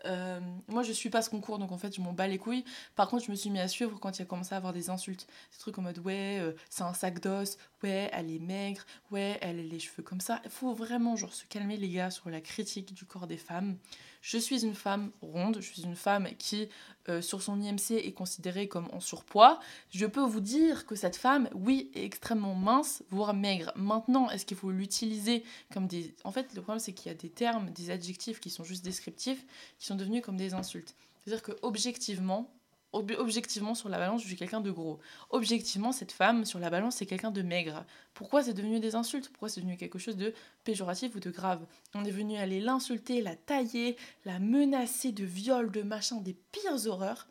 Euh, 0.06 0.40
moi, 0.68 0.84
je 0.84 0.92
suis 0.92 1.10
pas 1.10 1.22
ce 1.22 1.30
concours, 1.30 1.60
donc 1.60 1.72
en 1.72 1.78
fait, 1.78 1.96
je 1.96 2.02
m'en 2.02 2.12
bats 2.12 2.28
les 2.28 2.38
couilles. 2.38 2.66
Par 2.96 3.08
contre, 3.08 3.24
je 3.26 3.32
me 3.32 3.36
suis 3.36 3.50
mis 3.50 3.60
à 3.60 3.70
suivre 3.70 4.00
quand 4.00 4.20
il 4.20 4.22
a 4.22 4.26
commencé 4.26 4.54
à 4.54 4.58
avoir 4.58 4.74
des 4.74 4.90
insultes. 4.90 5.28
Des 5.54 5.58
trucs 5.60 5.78
en 5.78 5.82
mode, 5.82 5.98
ouais, 6.00 6.42
c'est 6.70 6.84
un 6.84 6.94
sac 6.94 7.22
d'os, 7.22 7.58
ouais, 7.84 8.10
elle 8.12 8.32
est 8.32 8.40
maigre, 8.40 8.86
ouais, 9.12 9.38
elle 9.42 9.60
a 9.60 9.64
les 9.64 9.80
cheveux 9.80 10.04
comme 10.04 10.22
ça. 10.22 10.42
Il 10.46 10.50
faut 10.50 10.74
vraiment, 10.74 11.16
genre, 11.16 11.34
se 11.34 11.46
calmer, 11.46 11.78
les 11.78 11.90
gars, 11.90 12.10
sur 12.10 12.30
la 12.30 12.42
critique 12.42 12.94
du 12.94 13.06
corps 13.06 13.28
des 13.28 13.38
femmes. 13.38 13.78
Je 14.22 14.38
suis 14.38 14.64
une 14.64 14.74
femme 14.74 15.12
ronde, 15.22 15.58
je 15.60 15.68
suis 15.70 15.84
une 15.84 15.98
femme 15.98 16.30
qui, 16.40 16.70
euh, 17.10 17.22
sur 17.22 17.42
son 17.42 17.62
IMC, 17.62 17.92
est 17.92 18.14
considérée 18.14 18.70
comme 18.70 18.88
en 18.94 19.02
surpoids. 19.02 19.60
Je 19.92 20.06
peux 20.06 20.22
vous 20.22 20.40
dire 20.40 20.86
que 20.86 20.96
cette 20.96 21.18
femme, 21.18 21.50
oui, 21.54 21.92
est 21.94 22.06
extrêmement 22.06 22.56
mince, 22.56 23.04
voire 23.10 23.34
maigre. 23.34 23.74
Maintenant, 23.76 24.30
est-ce 24.30 24.46
qu'il 24.46 24.56
faut 24.56 24.72
l'utiliser 24.72 25.44
comme 25.74 25.88
des... 25.88 26.16
En 26.24 26.32
fait, 26.32 26.54
le 26.56 26.62
problème, 26.62 26.80
c'est 26.80 26.94
qu'il 26.94 27.12
y 27.12 27.16
a 27.16 27.18
des 27.18 27.30
termes, 27.30 27.70
des 27.72 27.90
adjectifs 27.90 28.40
qui 28.40 28.50
sont 28.50 28.64
juste 28.64 28.86
descriptifs, 28.86 29.46
qui 29.78 29.86
sont 29.86 29.96
devenus 29.96 30.24
comme 30.24 30.38
des 30.38 30.54
insultes. 30.54 30.96
C'est-à-dire 31.20 31.44
que 31.44 31.52
objectivement, 31.62 32.50
objectivement, 32.94 33.76
sur 33.76 33.90
la 33.90 33.98
balance, 33.98 34.22
je 34.22 34.28
suis 34.28 34.36
quelqu'un 34.36 34.62
de 34.62 34.72
gros. 34.72 35.00
Objectivement, 35.32 35.92
cette 35.92 36.12
femme, 36.12 36.46
sur 36.46 36.60
la 36.60 36.70
balance, 36.70 36.96
c'est 36.96 37.06
quelqu'un 37.06 37.32
de 37.32 37.42
maigre. 37.42 37.86
Pourquoi 38.14 38.44
c'est 38.44 38.54
devenu 38.54 38.80
des 38.80 38.96
insultes? 38.96 39.30
Pourquoi 39.30 39.50
c'est 39.50 39.62
devenu 39.62 39.78
quelque 39.78 40.00
chose 40.00 40.16
de 40.16 40.34
péjoratif 40.64 41.16
ou 41.16 41.20
de 41.20 41.32
grave? 41.32 41.66
On 41.96 42.06
est 42.06 42.12
venu 42.12 42.38
aller 42.38 42.62
l'insulter, 42.62 43.22
la 43.22 43.36
tailler, 43.36 43.98
la 44.26 44.40
menacer 44.40 45.12
de 45.12 45.26
viol, 45.26 45.72
de 45.72 45.82
machin, 45.82 46.18
des 46.18 46.38
pires 46.52 46.88
horreurs. 46.88 47.28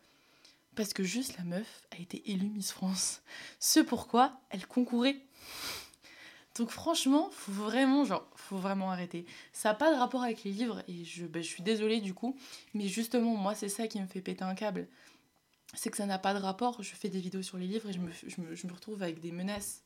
Parce 0.75 0.93
que 0.93 1.05
juste 1.05 1.37
la 1.39 1.45
meuf 1.45 1.83
a 1.91 2.01
été 2.01 2.31
élue 2.31 2.49
Miss 2.49 2.73
France. 2.73 3.23
Ce 3.61 3.81
pourquoi 3.81 4.41
elle 4.51 4.67
concourait. 4.67 5.21
Donc 6.57 6.71
franchement, 6.71 7.31
faut 7.31 7.53
vraiment, 7.53 8.05
genre, 8.05 8.27
faut 8.37 8.57
vraiment 8.57 8.91
arrêter. 8.91 9.25
Ça 9.53 9.71
n'a 9.71 9.75
pas 9.75 9.93
de 9.93 9.99
rapport 9.99 10.23
avec 10.23 10.45
les 10.45 10.51
livres, 10.51 10.83
et 10.87 11.05
je, 11.05 11.25
ben, 11.25 11.43
je 11.43 11.49
suis 11.49 11.63
désolée 11.63 12.01
du 12.01 12.13
coup, 12.13 12.37
mais 12.75 12.89
justement, 12.89 13.35
moi, 13.37 13.55
c'est 13.55 13.71
ça 13.71 13.87
qui 13.87 14.01
me 14.01 14.07
fait 14.07 14.21
péter 14.21 14.45
un 14.45 14.55
câble 14.55 14.87
c'est 15.75 15.91
que 15.91 15.97
ça 15.97 16.07
n'a 16.07 16.19
pas 16.19 16.35
de 16.35 16.39
rapport. 16.39 16.83
Je 16.83 16.95
fais 16.95 17.09
des 17.09 17.21
vidéos 17.21 17.43
sur 17.43 17.59
les 17.59 17.67
livres 17.67 17.89
et 17.89 17.93
je 17.93 18.01
me, 18.01 18.73
retrouve 18.73 19.03
avec 19.03 19.21
des 19.21 19.33
menaces. 19.33 19.83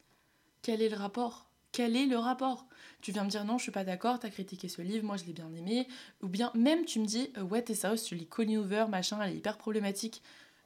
Quel 0.62 0.82
est 0.82 0.88
le 0.88 0.96
rapport? 0.96 1.46
Quel 1.72 1.96
est 1.96 2.06
le 2.06 2.18
rapport? 2.18 2.66
Tu 3.02 3.12
viens 3.12 3.24
me 3.24 3.30
dire 3.30 3.44
non, 3.44 3.58
je 3.58 3.64
suis 3.64 3.72
pas 3.72 3.84
d'accord, 3.84 4.18
t'as 4.18 4.30
critiqué 4.30 4.68
ce 4.68 4.82
livre, 4.82 5.04
moi 5.04 5.16
je 5.16 5.24
l'ai 5.24 5.32
bien 5.32 5.52
aimé. 5.52 5.86
Ou 6.22 6.28
bien 6.28 6.50
même 6.54 6.84
tu 6.84 6.98
me 7.00 7.06
dis, 7.06 7.30
euh, 7.36 7.42
ouais, 7.42 7.62
t'es 7.62 7.74
sérieux, 7.74 7.98
tu 7.98 8.14
lis 8.14 8.26
Colin 8.26 8.58
Hoover, 8.58 8.86
machin, 8.88 9.20
elle 9.22 9.34
est 9.34 9.36
hyper 9.36 9.58
problématique. 9.58 10.22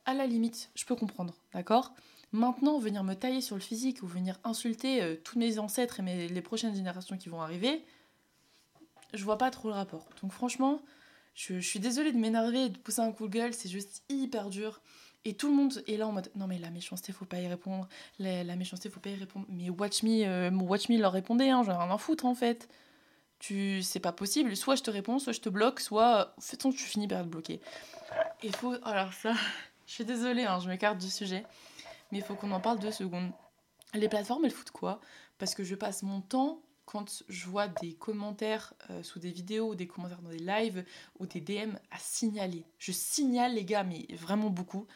À 0.07 0.15
la 0.15 0.27
limite, 0.27 0.71
je 0.75 0.85
peux 0.85 0.95
comprendre, 0.95 1.35
d'accord? 1.53 1.93
Maintenant, 2.33 2.79
venir 2.79 3.03
me 3.03 3.15
tailler 3.15 3.41
sur 3.41 3.57
le 3.57 3.61
physique 3.61 4.03
ou 4.03 4.07
venir 4.07 4.39
insulter 4.45 5.03
euh, 5.03 5.17
tous 5.17 5.39
mes 5.39 5.59
ancêtres 5.59 6.01
et 6.01 6.29
les 6.29 6.43
prochaines 6.43 6.75
générations 6.75 7.19
qui 7.19 7.29
vont 7.29 7.43
arriver, 7.43 7.85
je 9.13 9.25
vois 9.25 9.37
pas 9.37 9.51
trop 9.51 9.69
le 9.69 9.75
rapport. 9.75 10.09
Donc 10.23 10.33
franchement, 10.33 10.81
je, 11.35 11.55
je 11.55 11.69
suis 11.69 11.81
désolée 11.81 12.13
de 12.13 12.19
m'énerver 12.19 12.67
et 12.67 12.69
de 12.69 12.79
pousser 12.79 13.01
un 13.01 13.11
coup 13.11 13.27
de 13.27 13.33
gueule, 13.33 13.53
c'est 13.53 13.69
juste 13.69 14.05
hyper 14.09 14.49
dur. 14.49 14.81
Et 15.25 15.35
tout 15.35 15.49
le 15.49 15.55
monde 15.55 15.83
est 15.87 15.97
là 15.97 16.07
en 16.07 16.13
mode 16.13 16.31
non 16.35 16.47
mais 16.47 16.59
la 16.59 16.71
méchanceté 16.71 17.13
faut 17.13 17.27
pas 17.27 17.41
y 17.41 17.47
répondre, 17.47 17.87
la, 18.19 18.43
la 18.43 18.57
méchanceté 18.57 18.89
faut 18.89 19.01
pas 19.01 19.11
y 19.11 19.17
répondre. 19.17 19.47
Mais 19.51 19.69
Watch 19.69 20.03
Me, 20.03 20.25
euh, 20.27 20.99
leur 20.99 21.13
répondait, 21.13 21.51
hein, 21.51 21.63
j'en 21.63 21.73
ai 21.73 21.77
rien 21.77 21.95
à 21.95 21.99
foutre 21.99 22.25
en 22.25 22.35
fait. 22.35 22.69
C'est 23.41 24.01
pas 24.01 24.13
possible, 24.13 24.55
soit 24.57 24.77
je 24.77 24.83
te 24.83 24.91
réponds, 24.91 25.19
soit 25.19 25.33
je 25.33 25.41
te 25.41 25.49
bloque, 25.49 25.81
soit 25.81 26.35
de 26.39 26.57
toute 26.57 26.77
tu 26.77 26.85
finis 26.85 27.09
par 27.09 27.23
te 27.23 27.29
bloquer. 27.29 27.61
Il 28.43 28.55
faut, 28.55 28.75
alors 28.83 29.13
ça, 29.13 29.33
je 29.87 29.93
suis 29.93 30.05
désolée, 30.05 30.45
hein, 30.45 30.59
je 30.61 30.69
m'écarte 30.69 30.99
du 30.99 31.11
sujet, 31.11 31.45
mais 32.13 32.19
il 32.19 32.25
faut 32.25 32.35
qu'on 32.35 32.51
en 32.53 32.61
parle 32.61 32.79
deux 32.79 32.93
secondes. 32.93 33.31
Les 33.95 34.09
plateformes 34.09 34.45
elles 34.45 34.51
foutent 34.51 34.71
quoi? 34.71 35.01
Parce 35.39 35.55
que 35.55 35.65
je 35.65 35.75
passe 35.75 36.03
mon 36.03 36.21
temps 36.21 36.63
quand 36.85 37.23
je 37.29 37.47
vois 37.47 37.69
des 37.69 37.95
commentaires 37.95 38.75
euh, 38.91 39.03
sous 39.03 39.21
des 39.21 39.31
vidéos, 39.31 39.75
des 39.75 39.87
commentaires 39.87 40.23
dans 40.23 40.31
des 40.31 40.39
lives 40.39 40.85
ou 41.19 41.27
des 41.27 41.41
DM 41.41 41.75
à 41.91 41.99
signaler. 41.99 42.65
Je 42.79 42.91
signale 42.93 43.55
les 43.55 43.65
gars, 43.65 43.85
mais 43.85 44.07
vraiment 44.17 44.51
beaucoup. 44.51 44.87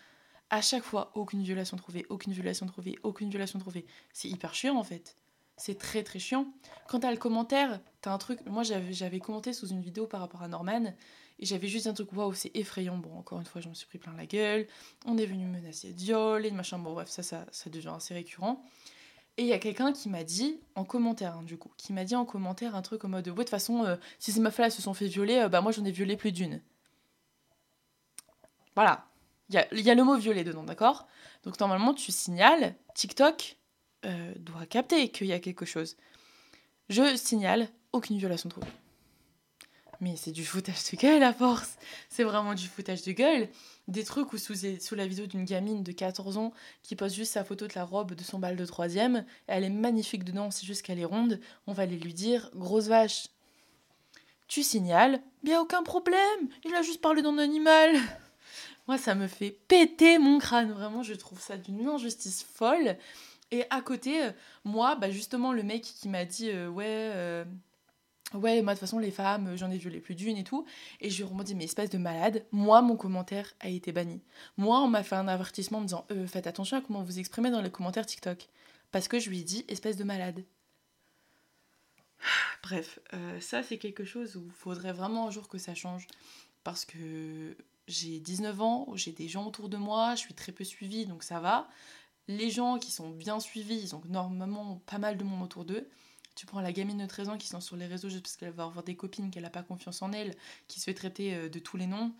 À 0.54 0.60
chaque 0.60 0.84
fois, 0.84 1.10
aucune 1.16 1.42
violation 1.42 1.76
trouvée, 1.76 2.06
aucune 2.10 2.32
violation 2.32 2.64
trouvée, 2.66 2.96
aucune 3.02 3.28
violation 3.28 3.58
trouvée. 3.58 3.84
C'est 4.12 4.28
hyper 4.28 4.54
chiant 4.54 4.76
en 4.76 4.84
fait. 4.84 5.16
C'est 5.56 5.76
très 5.76 6.04
très 6.04 6.20
chiant. 6.20 6.46
Quand 6.86 7.00
t'as 7.00 7.10
le 7.10 7.16
commentaire, 7.16 7.80
t'as 8.02 8.12
un 8.12 8.18
truc. 8.18 8.38
Moi 8.46 8.62
j'avais 8.62 9.18
commenté 9.18 9.52
sous 9.52 9.66
une 9.66 9.80
vidéo 9.80 10.06
par 10.06 10.20
rapport 10.20 10.42
à 10.42 10.46
Norman 10.46 10.94
et 11.40 11.44
j'avais 11.44 11.66
juste 11.66 11.88
un 11.88 11.92
truc 11.92 12.12
waouh, 12.12 12.34
c'est 12.34 12.52
effrayant. 12.54 12.96
Bon, 12.98 13.18
encore 13.18 13.40
une 13.40 13.46
fois, 13.46 13.60
j'en 13.60 13.74
suis 13.74 13.88
pris 13.88 13.98
plein 13.98 14.14
la 14.14 14.26
gueule. 14.26 14.68
On 15.06 15.18
est 15.18 15.26
venu 15.26 15.44
menacer 15.44 15.92
de 15.92 15.98
viol 15.98 16.46
et 16.46 16.52
machin. 16.52 16.78
Bon, 16.78 16.92
bref, 16.92 17.08
ça, 17.08 17.24
ça, 17.24 17.46
ça 17.50 17.68
devient 17.68 17.90
assez 17.96 18.14
récurrent. 18.14 18.62
Et 19.36 19.42
il 19.42 19.48
y 19.48 19.52
a 19.54 19.58
quelqu'un 19.58 19.92
qui 19.92 20.08
m'a 20.08 20.22
dit, 20.22 20.60
en 20.76 20.84
commentaire 20.84 21.34
hein, 21.36 21.42
du 21.42 21.58
coup, 21.58 21.72
qui 21.76 21.92
m'a 21.92 22.04
dit 22.04 22.14
en 22.14 22.24
commentaire 22.24 22.76
un 22.76 22.82
truc 22.82 23.04
en 23.04 23.08
mode 23.08 23.26
Ouais, 23.26 23.34
de 23.34 23.38
toute 23.38 23.50
façon, 23.50 23.84
euh, 23.84 23.96
si 24.20 24.30
ces 24.30 24.38
meufs-là 24.38 24.70
se 24.70 24.80
sont 24.80 24.94
fait 24.94 25.08
violer, 25.08 25.38
euh, 25.38 25.48
bah 25.48 25.62
moi 25.62 25.72
j'en 25.72 25.84
ai 25.84 25.90
violé 25.90 26.16
plus 26.16 26.30
d'une. 26.30 26.62
Voilà. 28.76 29.08
Il 29.50 29.80
y 29.80 29.90
a, 29.90 29.94
le 29.94 30.04
mot 30.04 30.16
violer 30.16 30.44
dedans, 30.44 30.64
d'accord? 30.64 31.06
Donc 31.42 31.58
normalement, 31.60 31.92
tu 31.92 32.12
signales, 32.12 32.74
TikTok 32.94 33.56
euh, 34.06 34.32
doit 34.38 34.66
capter 34.66 35.08
qu'il 35.10 35.26
y 35.26 35.32
a 35.32 35.38
quelque 35.38 35.66
chose. 35.66 35.96
Je 36.88 37.16
signale, 37.16 37.68
aucune 37.92 38.18
violation 38.18 38.48
trouvée. 38.48 38.66
Mais 40.00 40.16
c'est 40.16 40.32
du 40.32 40.44
foutage 40.44 40.90
de 40.92 40.96
gueule 40.96 41.22
à 41.22 41.32
force. 41.32 41.76
C'est 42.08 42.24
vraiment 42.24 42.54
du 42.54 42.66
foutage 42.66 43.02
de 43.02 43.12
gueule. 43.12 43.48
Des 43.88 44.04
trucs 44.04 44.32
où 44.32 44.38
sous, 44.38 44.54
sous 44.80 44.94
la 44.94 45.06
vidéo 45.06 45.26
d'une 45.26 45.44
gamine 45.44 45.82
de 45.82 45.92
14 45.92 46.36
ans 46.36 46.52
qui 46.82 46.96
pose 46.96 47.14
juste 47.14 47.32
sa 47.32 47.44
photo 47.44 47.66
de 47.66 47.72
la 47.74 47.84
robe 47.84 48.14
de 48.14 48.22
son 48.22 48.38
bal 48.38 48.56
de 48.56 48.66
troisième, 48.66 49.24
elle 49.46 49.64
est 49.64 49.70
magnifique 49.70 50.24
dedans, 50.24 50.50
c'est 50.50 50.66
juste 50.66 50.82
qu'elle 50.82 50.98
est 50.98 51.04
ronde, 51.04 51.40
on 51.66 51.72
va 51.72 51.84
aller 51.84 51.98
lui 51.98 52.14
dire 52.14 52.50
grosse 52.54 52.88
vache. 52.88 53.28
Tu 54.48 54.62
signales, 54.62 55.22
bien 55.42 55.60
aucun 55.60 55.82
problème, 55.82 56.48
il 56.64 56.74
a 56.74 56.82
juste 56.82 57.00
parlé 57.00 57.22
d'un 57.22 57.38
animal. 57.38 57.96
Moi, 58.86 58.98
ça 58.98 59.14
me 59.14 59.26
fait 59.26 59.50
péter 59.50 60.18
mon 60.18 60.38
crâne, 60.38 60.72
vraiment, 60.72 61.02
je 61.02 61.14
trouve 61.14 61.40
ça 61.40 61.56
d'une 61.56 61.88
injustice 61.88 62.42
folle. 62.42 62.96
Et 63.50 63.64
à 63.70 63.80
côté, 63.80 64.24
euh, 64.24 64.32
moi, 64.64 64.96
bah 64.96 65.10
justement, 65.10 65.52
le 65.52 65.62
mec 65.62 65.82
qui 65.82 66.08
m'a 66.08 66.24
dit, 66.24 66.50
euh, 66.50 66.68
ouais, 66.68 66.84
euh, 66.88 67.44
ouais, 68.34 68.62
moi 68.62 68.74
de 68.74 68.78
toute 68.78 68.80
façon, 68.80 68.98
les 68.98 69.10
femmes, 69.10 69.56
j'en 69.56 69.70
ai 69.70 69.78
violé 69.78 70.00
plus 70.00 70.14
d'une 70.14 70.36
et 70.36 70.44
tout. 70.44 70.66
Et 71.00 71.08
je 71.08 71.24
lui 71.24 71.30
ai 71.30 71.54
mais 71.54 71.64
espèce 71.64 71.90
de 71.90 71.98
malade, 71.98 72.44
moi, 72.52 72.82
mon 72.82 72.96
commentaire 72.96 73.54
a 73.60 73.68
été 73.68 73.92
banni. 73.92 74.22
Moi, 74.56 74.80
on 74.80 74.88
m'a 74.88 75.02
fait 75.02 75.16
un 75.16 75.28
avertissement 75.28 75.78
en 75.78 75.82
me 75.82 75.86
disant, 75.86 76.06
faites 76.26 76.46
attention 76.46 76.76
à 76.76 76.80
comment 76.80 77.02
vous 77.02 77.18
exprimez 77.18 77.50
dans 77.50 77.62
les 77.62 77.70
commentaires 77.70 78.06
TikTok. 78.06 78.48
Parce 78.92 79.08
que 79.08 79.18
je 79.18 79.30
lui 79.30 79.40
ai 79.40 79.44
dit, 79.44 79.64
espèce 79.68 79.96
de 79.96 80.04
malade. 80.04 80.44
Bref, 82.62 82.98
ça, 83.40 83.62
c'est 83.62 83.78
quelque 83.78 84.04
chose 84.04 84.36
où 84.36 84.44
il 84.46 84.52
faudrait 84.52 84.92
vraiment 84.92 85.28
un 85.28 85.30
jour 85.30 85.48
que 85.48 85.58
ça 85.58 85.74
change. 85.74 86.06
Parce 86.64 86.84
que 86.84 87.56
j'ai 87.86 88.20
19 88.20 88.60
ans, 88.60 88.86
j'ai 88.94 89.12
des 89.12 89.28
gens 89.28 89.46
autour 89.46 89.68
de 89.68 89.76
moi, 89.76 90.14
je 90.14 90.20
suis 90.20 90.34
très 90.34 90.52
peu 90.52 90.64
suivie, 90.64 91.06
donc 91.06 91.22
ça 91.22 91.40
va. 91.40 91.68
Les 92.28 92.50
gens 92.50 92.78
qui 92.78 92.90
sont 92.90 93.10
bien 93.10 93.40
suivis, 93.40 93.92
ils 93.92 94.10
normalement 94.10 94.82
pas 94.86 94.98
mal 94.98 95.16
de 95.18 95.24
monde 95.24 95.42
autour 95.42 95.64
d'eux. 95.64 95.88
Tu 96.34 96.46
prends 96.46 96.60
la 96.60 96.72
gamine 96.72 96.98
de 96.98 97.06
13 97.06 97.28
ans 97.28 97.38
qui 97.38 97.46
sont 97.46 97.60
sur 97.60 97.76
les 97.76 97.86
réseaux 97.86 98.08
juste 98.08 98.22
parce 98.22 98.36
qu'elle 98.36 98.50
va 98.50 98.64
avoir 98.64 98.82
des 98.82 98.96
copines, 98.96 99.30
qu'elle 99.30 99.44
n'a 99.44 99.50
pas 99.50 99.62
confiance 99.62 100.02
en 100.02 100.12
elle, 100.12 100.34
qui 100.66 100.80
se 100.80 100.84
fait 100.84 100.94
traiter 100.94 101.34
euh, 101.34 101.48
de 101.48 101.58
tous 101.58 101.76
les 101.76 101.86
noms. 101.86 102.12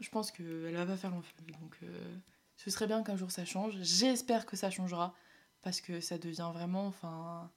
Je 0.00 0.08
pense 0.08 0.30
qu'elle 0.32 0.74
va 0.74 0.86
pas 0.86 0.96
faire 0.96 1.10
long 1.10 1.22
Donc 1.60 1.76
euh, 1.82 2.16
ce 2.56 2.70
serait 2.70 2.86
bien 2.86 3.02
qu'un 3.02 3.16
jour 3.16 3.30
ça 3.30 3.44
change. 3.44 3.76
J'espère 3.80 4.46
que 4.46 4.56
ça 4.56 4.70
changera 4.70 5.14
parce 5.62 5.80
que 5.80 6.00
ça 6.00 6.18
devient 6.18 6.50
vraiment, 6.52 6.86
enfin, 6.86 7.50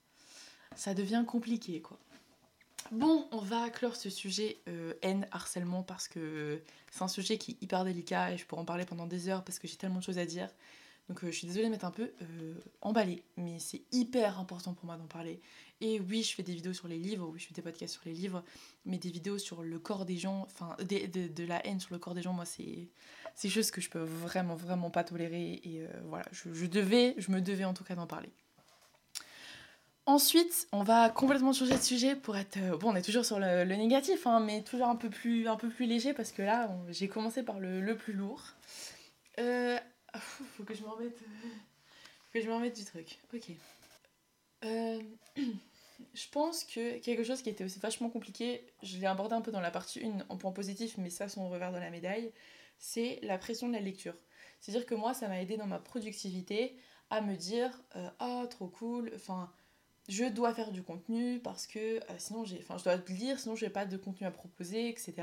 ça 0.75 0.93
devient 0.93 1.23
compliqué 1.27 1.81
quoi. 1.81 1.99
Bon, 2.91 3.25
on 3.31 3.39
va 3.39 3.69
clore 3.69 3.95
ce 3.95 4.09
sujet 4.09 4.57
euh, 4.67 4.93
haine, 5.01 5.25
harcèlement, 5.31 5.81
parce 5.81 6.09
que 6.09 6.61
c'est 6.91 7.03
un 7.03 7.07
sujet 7.07 7.37
qui 7.37 7.51
est 7.51 7.63
hyper 7.63 7.85
délicat 7.85 8.33
et 8.33 8.37
je 8.37 8.45
pourrais 8.45 8.61
en 8.61 8.65
parler 8.65 8.85
pendant 8.85 9.07
des 9.07 9.29
heures 9.29 9.45
parce 9.45 9.59
que 9.59 9.67
j'ai 9.67 9.77
tellement 9.77 9.99
de 9.99 10.03
choses 10.03 10.17
à 10.17 10.25
dire. 10.25 10.49
Donc 11.07 11.25
je 11.25 11.31
suis 11.31 11.47
désolée 11.47 11.65
de 11.65 11.71
m'être 11.71 11.85
un 11.85 11.91
peu 11.91 12.11
emballée, 12.81 13.23
mais 13.37 13.59
c'est 13.59 13.81
hyper 13.91 14.39
important 14.39 14.73
pour 14.73 14.85
moi 14.85 14.97
d'en 14.97 15.07
parler. 15.07 15.39
Et 15.79 15.99
oui, 15.99 16.21
je 16.21 16.35
fais 16.35 16.43
des 16.43 16.53
vidéos 16.53 16.73
sur 16.73 16.87
les 16.87 16.99
livres, 16.99 17.27
oui, 17.27 17.39
je 17.39 17.47
fais 17.47 17.53
des 17.53 17.61
podcasts 17.61 17.93
sur 17.93 18.03
les 18.05 18.13
livres, 18.13 18.43
mais 18.85 18.97
des 18.97 19.09
vidéos 19.09 19.37
sur 19.37 19.63
le 19.63 19.79
corps 19.79 20.05
des 20.05 20.17
gens, 20.17 20.43
enfin, 20.43 20.75
de, 20.83 21.43
la 21.45 21.65
haine 21.65 21.79
sur 21.79 21.93
le 21.93 21.99
corps 21.99 22.13
des 22.13 22.21
gens, 22.21 22.33
moi, 22.33 22.45
c'est 22.45 22.89
c'est 23.35 23.49
chose 23.49 23.71
que 23.71 23.81
je 23.81 23.89
peux 23.89 23.99
vraiment, 23.99 24.55
vraiment 24.55 24.91
pas 24.91 25.03
tolérer. 25.03 25.61
Et 25.63 25.81
euh, 25.81 25.87
voilà, 26.05 26.25
je, 26.31 26.65
devais, 26.65 27.15
je 27.17 27.31
me 27.31 27.41
devais 27.41 27.65
en 27.65 27.73
tout 27.73 27.83
cas 27.83 27.95
d'en 27.95 28.07
parler. 28.07 28.29
Ensuite, 30.07 30.67
on 30.71 30.83
va 30.83 31.09
complètement 31.09 31.53
changer 31.53 31.75
de 31.75 31.81
sujet 31.81 32.15
pour 32.15 32.35
être... 32.35 32.57
Euh, 32.57 32.77
bon, 32.77 32.91
on 32.91 32.95
est 32.95 33.01
toujours 33.03 33.23
sur 33.23 33.39
le, 33.39 33.63
le 33.63 33.75
négatif, 33.75 34.25
hein, 34.25 34.39
mais 34.39 34.63
toujours 34.63 34.87
un 34.87 34.95
peu 34.95 35.09
plus, 35.09 35.47
un 35.47 35.55
peu 35.55 35.69
plus 35.69 35.85
léger, 35.85 36.13
parce 36.13 36.31
que 36.31 36.41
là, 36.41 36.69
j'ai 36.89 37.07
commencé 37.07 37.43
par 37.43 37.59
le, 37.59 37.81
le 37.81 37.95
plus 37.95 38.13
lourd. 38.13 38.41
Euh, 39.39 39.77
faut 40.57 40.63
que 40.63 40.73
je 40.73 40.81
me 40.81 40.89
remette... 40.89 41.17
Faut 42.33 42.39
je 42.39 42.47
me 42.47 42.53
remette 42.53 42.75
du 42.75 42.85
truc. 42.85 43.19
Ok. 43.33 43.51
Euh... 44.63 44.99
je 46.13 46.27
pense 46.31 46.63
que 46.63 46.99
quelque 46.99 47.23
chose 47.23 47.41
qui 47.41 47.49
était 47.49 47.63
aussi 47.63 47.79
vachement 47.79 48.09
compliqué, 48.09 48.65
je 48.83 48.97
l'ai 48.97 49.05
abordé 49.05 49.35
un 49.35 49.41
peu 49.41 49.51
dans 49.51 49.61
la 49.61 49.71
partie 49.71 50.03
1 50.03 50.25
en 50.29 50.37
point 50.37 50.51
positif, 50.51 50.95
mais 50.97 51.09
ça, 51.09 51.29
son 51.29 51.49
revers 51.49 51.71
de 51.71 51.77
la 51.77 51.89
médaille, 51.89 52.31
c'est 52.79 53.19
la 53.23 53.37
pression 53.37 53.67
de 53.67 53.73
la 53.73 53.79
lecture. 53.79 54.15
C'est-à-dire 54.59 54.85
que 54.85 54.95
moi, 54.95 55.13
ça 55.13 55.27
m'a 55.27 55.41
aidé 55.41 55.57
dans 55.57 55.67
ma 55.67 55.79
productivité 55.79 56.75
à 57.09 57.21
me 57.21 57.35
dire 57.35 57.71
euh, 57.95 58.09
Ah, 58.19 58.45
trop 58.49 58.67
cool, 58.67 59.11
enfin, 59.15 59.51
je 60.09 60.25
dois 60.25 60.53
faire 60.53 60.71
du 60.71 60.83
contenu 60.83 61.39
parce 61.39 61.67
que 61.67 61.79
euh, 61.79 62.15
sinon 62.17 62.43
j'ai. 62.45 62.59
Enfin, 62.59 62.77
je 62.77 62.83
dois 62.83 62.97
lire, 63.07 63.39
sinon 63.39 63.55
je 63.55 63.65
n'ai 63.65 63.71
pas 63.71 63.85
de 63.85 63.97
contenu 63.97 64.27
à 64.27 64.31
proposer, 64.31 64.89
etc. 64.89 65.13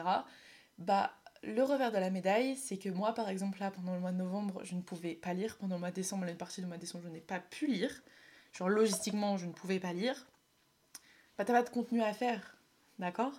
Bah, 0.78 1.12
le 1.42 1.62
revers 1.62 1.92
de 1.92 1.98
la 1.98 2.10
médaille, 2.10 2.56
c'est 2.56 2.78
que 2.78 2.88
moi, 2.88 3.14
par 3.14 3.28
exemple, 3.28 3.60
là, 3.60 3.70
pendant 3.70 3.94
le 3.94 4.00
mois 4.00 4.12
de 4.12 4.16
novembre, 4.16 4.60
je 4.64 4.74
ne 4.74 4.80
pouvais 4.82 5.14
pas 5.14 5.34
lire. 5.34 5.56
Pendant 5.58 5.76
le 5.76 5.80
mois 5.80 5.90
de 5.90 5.96
décembre, 5.96 6.24
une 6.26 6.36
partie 6.36 6.60
du 6.60 6.66
mois 6.66 6.76
de 6.76 6.80
décembre, 6.82 7.04
je 7.06 7.10
n'ai 7.10 7.20
pas 7.20 7.40
pu 7.40 7.66
lire. 7.66 8.02
Genre, 8.52 8.68
logistiquement, 8.68 9.36
je 9.36 9.46
ne 9.46 9.52
pouvais 9.52 9.78
pas 9.80 9.92
lire 9.92 10.26
bah 11.38 11.44
t'as 11.44 11.52
pas 11.52 11.62
de 11.62 11.70
contenu 11.70 12.02
à 12.02 12.12
faire, 12.12 12.58
d'accord? 12.98 13.32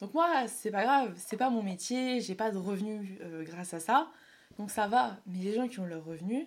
Donc 0.00 0.12
moi, 0.12 0.46
c'est 0.46 0.70
pas 0.70 0.84
grave, 0.84 1.14
c'est 1.16 1.38
pas 1.38 1.48
mon 1.48 1.62
métier, 1.62 2.20
j'ai 2.20 2.34
pas 2.34 2.50
de 2.50 2.58
revenus 2.58 3.18
euh, 3.22 3.42
grâce 3.44 3.72
à 3.72 3.80
ça, 3.80 4.10
donc 4.58 4.70
ça 4.70 4.86
va. 4.86 5.16
Mais 5.26 5.38
les 5.38 5.54
gens 5.54 5.66
qui 5.66 5.80
ont 5.80 5.86
leur 5.86 6.04
revenu, 6.04 6.46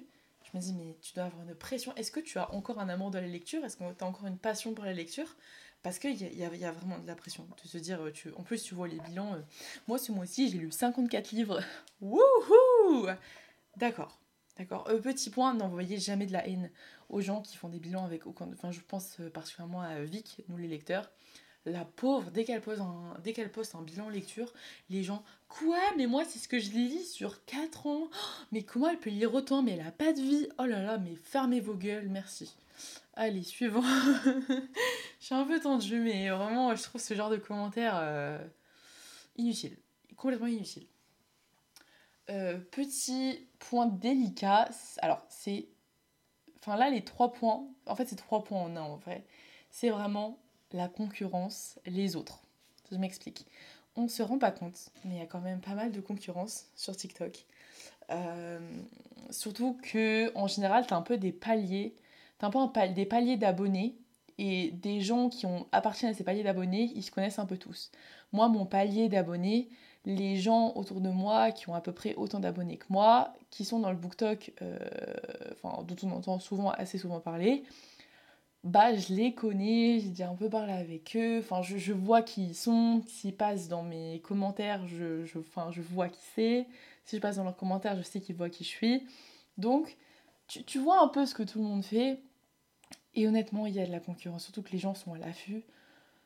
je 0.51 0.57
me 0.57 0.61
dis, 0.61 0.73
mais 0.73 0.97
tu 1.01 1.13
dois 1.13 1.25
avoir 1.25 1.43
une 1.43 1.55
pression. 1.55 1.93
Est-ce 1.95 2.11
que 2.11 2.19
tu 2.19 2.37
as 2.39 2.51
encore 2.53 2.79
un 2.79 2.89
amour 2.89 3.11
de 3.11 3.19
la 3.19 3.27
lecture? 3.27 3.63
Est-ce 3.63 3.77
que 3.77 3.83
tu 3.93 4.03
as 4.03 4.07
encore 4.07 4.27
une 4.27 4.37
passion 4.37 4.73
pour 4.73 4.85
la 4.85 4.93
lecture? 4.93 5.35
Parce 5.83 5.97
qu'il 5.99 6.21
y, 6.21 6.37
y, 6.37 6.43
a, 6.65 6.71
vraiment 6.71 6.99
de 6.99 7.07
la 7.07 7.15
pression 7.15 7.47
de 7.63 7.67
se 7.67 7.77
dire, 7.77 8.01
euh, 8.01 8.11
tu, 8.11 8.31
en 8.33 8.43
plus 8.43 8.63
tu 8.63 8.75
vois 8.75 8.87
les 8.87 8.99
bilans. 8.99 9.35
Euh, 9.35 9.41
moi, 9.87 9.97
ce 9.97 10.11
mois-ci, 10.11 10.49
j'ai 10.49 10.57
lu 10.57 10.71
54 10.71 11.31
livres. 11.31 11.61
Wouhou 12.01 13.07
D'accord. 13.77 14.19
D'accord. 14.57 14.89
Euh, 14.89 14.99
petit 14.99 15.29
point, 15.29 15.53
n'envoyez 15.53 15.97
jamais 15.97 16.25
de 16.25 16.33
la 16.33 16.45
haine 16.45 16.69
aux 17.07 17.21
gens 17.21 17.41
qui 17.41 17.55
font 17.55 17.69
des 17.69 17.79
bilans 17.79 18.03
avec 18.03 18.27
aucun. 18.27 18.51
Enfin, 18.51 18.71
je 18.71 18.81
pense 18.81 19.21
particulièrement 19.33 19.81
à 19.81 20.01
Vic, 20.01 20.43
nous 20.49 20.57
les 20.57 20.67
lecteurs. 20.67 21.09
La 21.65 21.83
pauvre, 21.85 22.31
dès 22.31 22.45
qu'elle 22.45 22.61
pose 22.61 22.79
un, 22.79 23.15
poste 23.51 23.75
un 23.75 23.81
bilan 23.81 24.09
lecture, 24.09 24.53
les 24.89 25.03
gens 25.03 25.23
Quoi? 25.49 25.79
Mais 25.97 26.07
moi, 26.07 26.23
c'est 26.25 26.39
ce 26.39 26.47
que 26.47 26.59
je 26.59 26.71
lis 26.71 27.05
sur 27.05 27.43
4 27.45 27.87
ans. 27.87 28.07
mais 28.51 28.63
comment 28.63 28.89
elle 28.89 28.99
peut 28.99 29.09
lire 29.09 29.33
autant? 29.33 29.61
Mais 29.61 29.71
elle 29.71 29.85
a 29.85 29.91
pas 29.91 30.13
de 30.13 30.21
vie. 30.21 30.47
Oh 30.57 30.65
là 30.65 30.81
là, 30.81 30.97
mais 30.97 31.15
fermez 31.15 31.59
vos 31.59 31.73
gueules, 31.73 32.07
merci. 32.09 32.55
Allez, 33.15 33.43
suivant. 33.43 33.81
je 34.23 35.25
suis 35.25 35.35
un 35.35 35.43
peu 35.43 35.59
tendue, 35.59 35.99
mais 35.99 36.29
vraiment, 36.29 36.75
je 36.75 36.83
trouve 36.83 37.01
ce 37.01 37.13
genre 37.13 37.29
de 37.29 37.37
commentaire 37.37 37.95
euh, 37.97 38.39
inutile. 39.35 39.77
Complètement 40.15 40.47
inutile. 40.47 40.87
Euh, 42.29 42.57
petit 42.57 43.47
point 43.57 43.87
délicat, 43.87 44.69
alors 44.99 45.25
c'est. 45.29 45.67
Enfin 46.59 46.77
là, 46.77 46.89
les 46.89 47.03
trois 47.03 47.31
points, 47.31 47.67
en 47.87 47.95
fait, 47.95 48.05
c'est 48.05 48.15
trois 48.15 48.43
points 48.43 48.61
en 48.61 48.75
un 48.75 48.81
en 48.81 48.97
vrai. 48.97 49.25
C'est 49.71 49.89
vraiment 49.89 50.39
la 50.73 50.87
concurrence, 50.87 51.79
les 51.85 52.15
autres. 52.15 52.39
Je 52.91 52.97
m'explique. 52.97 53.45
On 53.95 54.03
ne 54.03 54.07
se 54.07 54.23
rend 54.23 54.37
pas 54.37 54.51
compte, 54.51 54.89
mais 55.03 55.15
il 55.15 55.17
y 55.17 55.21
a 55.21 55.25
quand 55.25 55.41
même 55.41 55.59
pas 55.59 55.73
mal 55.73 55.91
de 55.91 56.01
concurrence 56.01 56.65
sur 56.75 56.95
TikTok. 56.95 57.45
Euh, 58.11 58.59
surtout 59.29 59.77
que 59.83 60.35
en 60.35 60.47
général, 60.47 60.85
tu 60.87 60.93
as 60.93 60.97
un 60.97 61.01
peu 61.01 61.17
des 61.17 61.31
paliers, 61.31 61.95
tu 62.39 62.45
un 62.45 62.49
peu 62.49 62.59
des 62.93 63.05
paliers 63.05 63.37
d'abonnés 63.37 63.95
et 64.37 64.71
des 64.71 65.01
gens 65.01 65.29
qui 65.29 65.45
ont 65.45 65.67
appartiennent 65.71 66.11
à 66.11 66.13
ces 66.13 66.23
paliers 66.23 66.43
d'abonnés, 66.43 66.91
ils 66.95 67.03
se 67.03 67.11
connaissent 67.11 67.39
un 67.39 67.45
peu 67.45 67.57
tous. 67.57 67.91
Moi, 68.31 68.47
mon 68.47 68.65
palier 68.65 69.09
d'abonnés, 69.09 69.69
les 70.05 70.37
gens 70.37 70.73
autour 70.75 71.01
de 71.01 71.09
moi 71.09 71.51
qui 71.51 71.69
ont 71.69 71.75
à 71.75 71.81
peu 71.81 71.91
près 71.91 72.15
autant 72.15 72.39
d'abonnés 72.39 72.77
que 72.77 72.85
moi, 72.89 73.33
qui 73.49 73.65
sont 73.65 73.79
dans 73.79 73.91
le 73.91 73.97
BookTok, 73.97 74.53
euh, 74.61 74.79
dont 75.63 75.95
on 76.03 76.11
entend 76.11 76.39
souvent, 76.39 76.69
assez 76.71 76.97
souvent 76.97 77.19
parler, 77.19 77.63
bah 78.63 78.95
je 78.95 79.13
les 79.13 79.33
connais, 79.33 79.99
j'ai 79.99 80.09
déjà 80.09 80.29
un 80.29 80.35
peu 80.35 80.49
parlé 80.49 80.73
avec 80.73 81.15
eux, 81.15 81.39
enfin 81.39 81.61
je, 81.61 81.77
je 81.77 81.93
vois 81.93 82.21
qui 82.21 82.47
ils 82.47 82.55
sont, 82.55 83.01
s'ils 83.07 83.35
passent 83.35 83.67
dans 83.69 83.83
mes 83.83 84.21
commentaires, 84.21 84.85
je, 84.87 85.25
je, 85.25 85.39
enfin, 85.39 85.69
je 85.71 85.81
vois 85.81 86.09
qui 86.09 86.21
c'est, 86.35 86.67
si 87.05 87.15
je 87.15 87.21
passe 87.21 87.37
dans 87.37 87.43
leurs 87.45 87.55
commentaires, 87.57 87.95
je 87.97 88.01
sais 88.01 88.19
qu'ils 88.21 88.35
voient 88.35 88.49
qui 88.49 88.63
je 88.63 88.69
suis. 88.69 89.07
Donc 89.57 89.97
tu, 90.47 90.63
tu 90.63 90.79
vois 90.79 91.01
un 91.03 91.07
peu 91.07 91.25
ce 91.25 91.35
que 91.35 91.43
tout 91.43 91.59
le 91.59 91.65
monde 91.65 91.85
fait, 91.85 92.19
et 93.15 93.27
honnêtement, 93.27 93.65
il 93.65 93.75
y 93.75 93.79
a 93.79 93.85
de 93.85 93.91
la 93.91 93.99
concurrence, 93.99 94.43
surtout 94.43 94.61
que 94.61 94.71
les 94.71 94.79
gens 94.79 94.93
sont 94.95 95.13
à 95.13 95.17
l'affût 95.17 95.63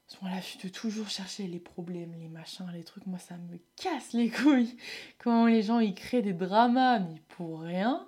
sont 0.07 0.25
à 0.25 0.29
l'affût 0.29 0.57
de 0.57 0.71
toujours 0.71 1.09
chercher 1.09 1.47
les 1.47 1.59
problèmes, 1.59 2.13
les 2.19 2.27
machins, 2.27 2.69
les 2.73 2.83
trucs. 2.83 3.05
Moi, 3.07 3.19
ça 3.19 3.35
me 3.37 3.57
casse 3.75 4.13
les 4.13 4.29
couilles. 4.29 4.77
Quand 5.17 5.45
les 5.45 5.63
gens 5.63 5.79
ils 5.79 5.95
créent 5.95 6.21
des 6.21 6.33
dramas, 6.33 6.99
mais 6.99 7.21
pour 7.29 7.61
rien. 7.61 8.07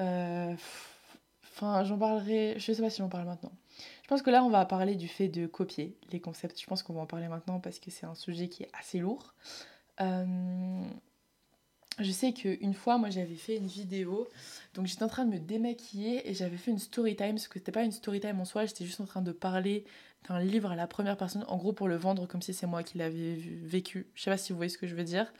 Euh, 0.00 0.54
enfin, 1.52 1.84
j'en 1.84 1.98
parlerai. 1.98 2.54
Je 2.58 2.72
sais 2.72 2.82
pas 2.82 2.90
si 2.90 2.98
j'en 2.98 3.08
parle 3.08 3.26
maintenant. 3.26 3.52
Je 4.02 4.08
pense 4.08 4.22
que 4.22 4.30
là, 4.30 4.44
on 4.44 4.50
va 4.50 4.64
parler 4.64 4.96
du 4.96 5.08
fait 5.08 5.28
de 5.28 5.46
copier 5.46 5.96
les 6.10 6.20
concepts. 6.20 6.60
Je 6.60 6.66
pense 6.66 6.82
qu'on 6.82 6.92
va 6.92 7.00
en 7.00 7.06
parler 7.06 7.28
maintenant 7.28 7.60
parce 7.60 7.78
que 7.78 7.90
c'est 7.90 8.06
un 8.06 8.14
sujet 8.14 8.48
qui 8.48 8.64
est 8.64 8.70
assez 8.78 8.98
lourd. 8.98 9.34
Euh, 10.00 10.84
je 11.98 12.10
sais 12.10 12.32
qu'une 12.32 12.74
fois, 12.74 12.98
moi, 12.98 13.10
j'avais 13.10 13.36
fait 13.36 13.56
une 13.56 13.66
vidéo. 13.66 14.28
Donc, 14.74 14.86
j'étais 14.86 15.02
en 15.02 15.08
train 15.08 15.24
de 15.24 15.32
me 15.32 15.38
démaquiller 15.38 16.28
et 16.28 16.34
j'avais 16.34 16.56
fait 16.56 16.70
une 16.70 16.78
story 16.78 17.16
time. 17.16 17.32
Parce 17.32 17.48
que 17.48 17.58
c'était 17.58 17.72
pas 17.72 17.84
une 17.84 17.92
story 17.92 18.20
time 18.20 18.40
en 18.40 18.44
soi, 18.44 18.64
j'étais 18.64 18.84
juste 18.84 19.00
en 19.00 19.06
train 19.06 19.22
de 19.22 19.32
parler 19.32 19.84
d'un 20.28 20.40
livre 20.40 20.70
à 20.70 20.76
la 20.76 20.86
première 20.86 21.16
personne, 21.16 21.44
en 21.48 21.56
gros 21.56 21.72
pour 21.72 21.88
le 21.88 21.96
vendre 21.96 22.26
comme 22.26 22.42
si 22.42 22.54
c'est 22.54 22.66
moi 22.66 22.82
qui 22.82 22.98
l'avais 22.98 23.34
vécu. 23.34 24.06
Je 24.14 24.22
sais 24.22 24.30
pas 24.30 24.36
si 24.36 24.52
vous 24.52 24.56
voyez 24.56 24.70
ce 24.70 24.78
que 24.78 24.86
je 24.86 24.94
veux 24.94 25.04
dire. 25.04 25.32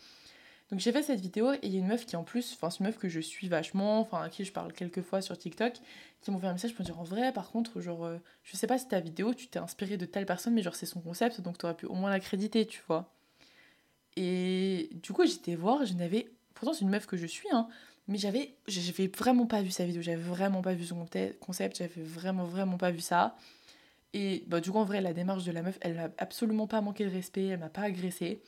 Donc 0.72 0.80
j'ai 0.80 0.90
fait 0.90 1.02
cette 1.02 1.20
vidéo 1.20 1.52
et 1.52 1.58
il 1.64 1.74
y 1.74 1.76
a 1.76 1.80
une 1.80 1.86
meuf 1.86 2.06
qui 2.06 2.16
en 2.16 2.24
plus, 2.24 2.54
enfin 2.54 2.70
c'est 2.70 2.78
une 2.78 2.86
meuf 2.86 2.96
que 2.96 3.06
je 3.06 3.20
suis 3.20 3.46
vachement, 3.46 4.00
enfin 4.00 4.22
à 4.22 4.30
qui 4.30 4.42
je 4.46 4.52
parle 4.52 4.72
quelques 4.72 5.02
fois 5.02 5.20
sur 5.20 5.36
TikTok, 5.36 5.74
qui 6.22 6.30
m'ont 6.30 6.38
fait 6.38 6.46
un 6.46 6.54
message 6.54 6.74
pour 6.74 6.80
me 6.82 6.86
dire 6.86 6.98
en 6.98 7.04
vrai 7.04 7.30
par 7.30 7.50
contre 7.50 7.82
genre 7.82 8.06
euh, 8.06 8.16
je 8.42 8.56
sais 8.56 8.66
pas 8.66 8.78
si 8.78 8.88
ta 8.88 8.98
vidéo 8.98 9.34
tu 9.34 9.48
t'es 9.48 9.58
inspiré 9.58 9.98
de 9.98 10.06
telle 10.06 10.24
personne 10.24 10.54
mais 10.54 10.62
genre 10.62 10.74
c'est 10.74 10.86
son 10.86 11.02
concept 11.02 11.42
donc 11.42 11.58
t'aurais 11.58 11.76
pu 11.76 11.84
au 11.84 11.92
moins 11.92 12.08
l'accréditer 12.08 12.64
tu 12.64 12.80
vois. 12.88 13.12
Et 14.16 14.88
du 15.02 15.12
coup 15.12 15.26
j'étais 15.26 15.56
voir, 15.56 15.84
je 15.84 15.92
n'avais, 15.92 16.30
pourtant 16.54 16.72
c'est 16.72 16.86
une 16.86 16.90
meuf 16.90 17.04
que 17.04 17.18
je 17.18 17.26
suis 17.26 17.48
hein, 17.52 17.68
mais 18.08 18.16
j'avais, 18.16 18.54
j'avais 18.66 19.08
vraiment 19.08 19.44
pas 19.46 19.60
vu 19.60 19.70
sa 19.70 19.84
vidéo, 19.84 20.00
j'avais 20.00 20.16
vraiment 20.22 20.62
pas 20.62 20.72
vu 20.72 20.86
son 20.86 21.06
concept, 21.40 21.76
j'avais 21.76 22.02
vraiment 22.02 22.44
vraiment 22.44 22.78
pas 22.78 22.90
vu 22.90 23.00
ça. 23.00 23.36
Et 24.14 24.44
bah, 24.46 24.60
du 24.60 24.70
coup, 24.70 24.78
en 24.78 24.84
vrai, 24.84 25.00
la 25.00 25.14
démarche 25.14 25.44
de 25.44 25.52
la 25.52 25.62
meuf, 25.62 25.78
elle 25.80 25.94
n'a 25.94 26.10
absolument 26.18 26.66
pas 26.66 26.80
manqué 26.82 27.04
de 27.04 27.10
respect, 27.10 27.46
elle 27.46 27.60
m'a 27.60 27.70
pas 27.70 27.82
agressé. 27.82 28.42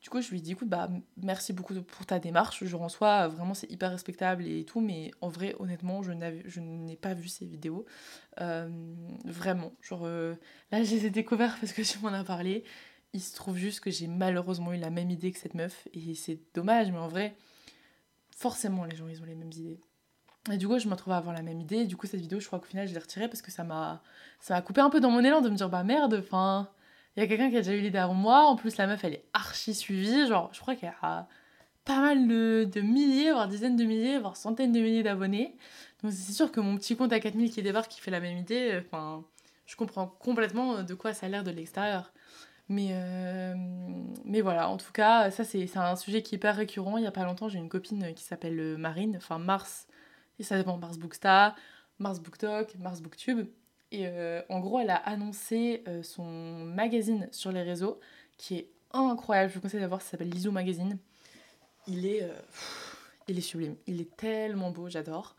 Du 0.00 0.10
coup, 0.10 0.20
je 0.20 0.30
lui 0.30 0.40
dit, 0.40 0.52
écoute, 0.52 0.68
bah, 0.68 0.88
merci 1.20 1.52
beaucoup 1.52 1.74
pour 1.82 2.06
ta 2.06 2.20
démarche. 2.20 2.62
Genre, 2.64 2.82
en 2.82 2.88
soi, 2.88 3.26
vraiment, 3.26 3.54
c'est 3.54 3.70
hyper 3.70 3.90
respectable 3.90 4.46
et 4.46 4.64
tout, 4.64 4.80
mais 4.80 5.10
en 5.20 5.28
vrai, 5.28 5.56
honnêtement, 5.58 6.02
je, 6.02 6.12
je 6.44 6.60
n'ai 6.60 6.96
pas 6.96 7.14
vu 7.14 7.28
ces 7.28 7.46
vidéos. 7.46 7.84
Euh, 8.40 8.68
vraiment. 9.24 9.72
Genre, 9.82 10.02
euh, 10.04 10.34
là, 10.70 10.84
je 10.84 10.94
les 10.94 11.06
ai 11.06 11.10
découvertes 11.10 11.58
parce 11.60 11.72
que 11.72 11.82
tu 11.82 11.98
m'en 11.98 12.12
as 12.12 12.22
parlé. 12.22 12.62
Il 13.12 13.20
se 13.20 13.34
trouve 13.34 13.56
juste 13.56 13.80
que 13.80 13.90
j'ai 13.90 14.06
malheureusement 14.06 14.72
eu 14.72 14.76
la 14.78 14.90
même 14.90 15.10
idée 15.10 15.32
que 15.32 15.38
cette 15.38 15.54
meuf, 15.54 15.88
et 15.92 16.14
c'est 16.14 16.38
dommage, 16.54 16.92
mais 16.92 16.98
en 16.98 17.08
vrai, 17.08 17.36
forcément, 18.30 18.84
les 18.84 18.94
gens, 18.94 19.08
ils 19.08 19.20
ont 19.20 19.24
les 19.24 19.34
mêmes 19.34 19.52
idées. 19.52 19.80
Et 20.52 20.56
du 20.56 20.68
coup, 20.68 20.78
je 20.78 20.86
me 20.86 20.92
retrouve 20.92 21.12
à 21.12 21.16
avoir 21.16 21.34
la 21.34 21.42
même 21.42 21.60
idée. 21.60 21.86
du 21.86 21.96
coup, 21.96 22.06
cette 22.06 22.20
vidéo, 22.20 22.40
je 22.40 22.46
crois 22.46 22.58
qu'au 22.58 22.66
final, 22.66 22.86
je 22.86 22.92
l'ai 22.92 23.00
retirée 23.00 23.28
parce 23.28 23.42
que 23.42 23.50
ça 23.50 23.64
m'a 23.64 24.02
ça 24.40 24.54
m'a 24.54 24.62
coupé 24.62 24.80
un 24.80 24.90
peu 24.90 25.00
dans 25.00 25.10
mon 25.10 25.24
élan 25.24 25.40
de 25.40 25.50
me 25.50 25.56
dire, 25.56 25.68
bah 25.68 25.82
merde, 25.84 26.14
enfin, 26.14 26.70
il 27.18 27.22
y 27.22 27.24
a 27.24 27.26
quelqu'un 27.26 27.50
qui 27.50 27.56
a 27.56 27.62
déjà 27.62 27.74
eu 27.74 27.80
l'idée 27.80 27.98
avant 27.98 28.14
moi. 28.14 28.46
En 28.46 28.54
plus, 28.54 28.76
la 28.76 28.86
meuf, 28.86 29.02
elle 29.02 29.14
est 29.14 29.24
archi 29.32 29.74
suivie. 29.74 30.28
Genre, 30.28 30.50
je 30.52 30.60
crois 30.60 30.76
qu'elle 30.76 30.94
a 31.02 31.26
pas 31.84 32.00
mal 32.00 32.28
de, 32.28 32.80
milliers, 32.80 33.32
voire 33.32 33.48
dizaines 33.48 33.74
de 33.74 33.82
milliers, 33.82 34.18
voire 34.18 34.36
centaines 34.36 34.70
de 34.70 34.78
milliers 34.78 35.02
d'abonnés. 35.02 35.56
Donc, 36.00 36.12
c'est 36.12 36.32
sûr 36.32 36.52
que 36.52 36.60
mon 36.60 36.76
petit 36.76 36.94
compte 36.96 37.12
à 37.12 37.18
4000 37.18 37.50
qui 37.50 37.60
débarque, 37.60 37.90
qui 37.90 38.00
fait 38.00 38.12
la 38.12 38.20
même 38.20 38.38
idée, 38.38 38.80
enfin, 38.86 39.24
je 39.66 39.74
comprends 39.74 40.06
complètement 40.06 40.84
de 40.84 40.94
quoi 40.94 41.12
ça 41.12 41.26
a 41.26 41.28
l'air 41.28 41.42
de 41.42 41.50
l'extérieur. 41.50 42.12
Mais, 42.68 42.90
euh, 42.92 43.54
mais 44.24 44.40
voilà, 44.40 44.68
en 44.68 44.76
tout 44.76 44.92
cas, 44.92 45.32
ça, 45.32 45.42
c'est 45.42 45.76
un 45.76 45.96
sujet 45.96 46.22
qui 46.22 46.36
est 46.36 46.38
hyper 46.38 46.54
récurrent. 46.54 46.98
Il 46.98 47.04
y 47.04 47.08
a 47.08 47.10
pas 47.10 47.24
longtemps, 47.24 47.48
j'ai 47.48 47.58
une 47.58 47.68
copine 47.68 48.14
qui 48.14 48.22
s'appelle 48.22 48.76
Marine, 48.78 49.16
enfin 49.16 49.40
Mars 49.40 49.88
et 50.38 50.44
ça 50.44 50.56
dépend 50.56 50.76
Mars 50.76 50.98
Bookstar, 50.98 51.56
Mars 51.98 52.20
Booktalk, 52.20 52.76
Mars 52.76 53.00
Booktube. 53.00 53.48
Et 53.90 54.06
euh, 54.06 54.42
en 54.48 54.60
gros, 54.60 54.80
elle 54.80 54.90
a 54.90 54.96
annoncé 54.96 55.82
euh, 55.88 56.02
son 56.02 56.24
magazine 56.24 57.28
sur 57.32 57.52
les 57.52 57.62
réseaux, 57.62 58.00
qui 58.36 58.56
est 58.56 58.68
incroyable. 58.92 59.50
Je 59.50 59.54
vous 59.54 59.60
conseille 59.60 59.80
d'avoir, 59.80 60.02
ça 60.02 60.10
s'appelle 60.10 60.30
Lizou 60.30 60.50
Magazine. 60.50 60.98
Il 61.86 62.06
est, 62.06 62.22
euh, 62.22 62.34
il 63.28 63.38
est 63.38 63.42
sublime. 63.42 63.76
Il 63.86 64.00
est 64.00 64.16
tellement 64.16 64.70
beau, 64.70 64.88
j'adore. 64.88 65.36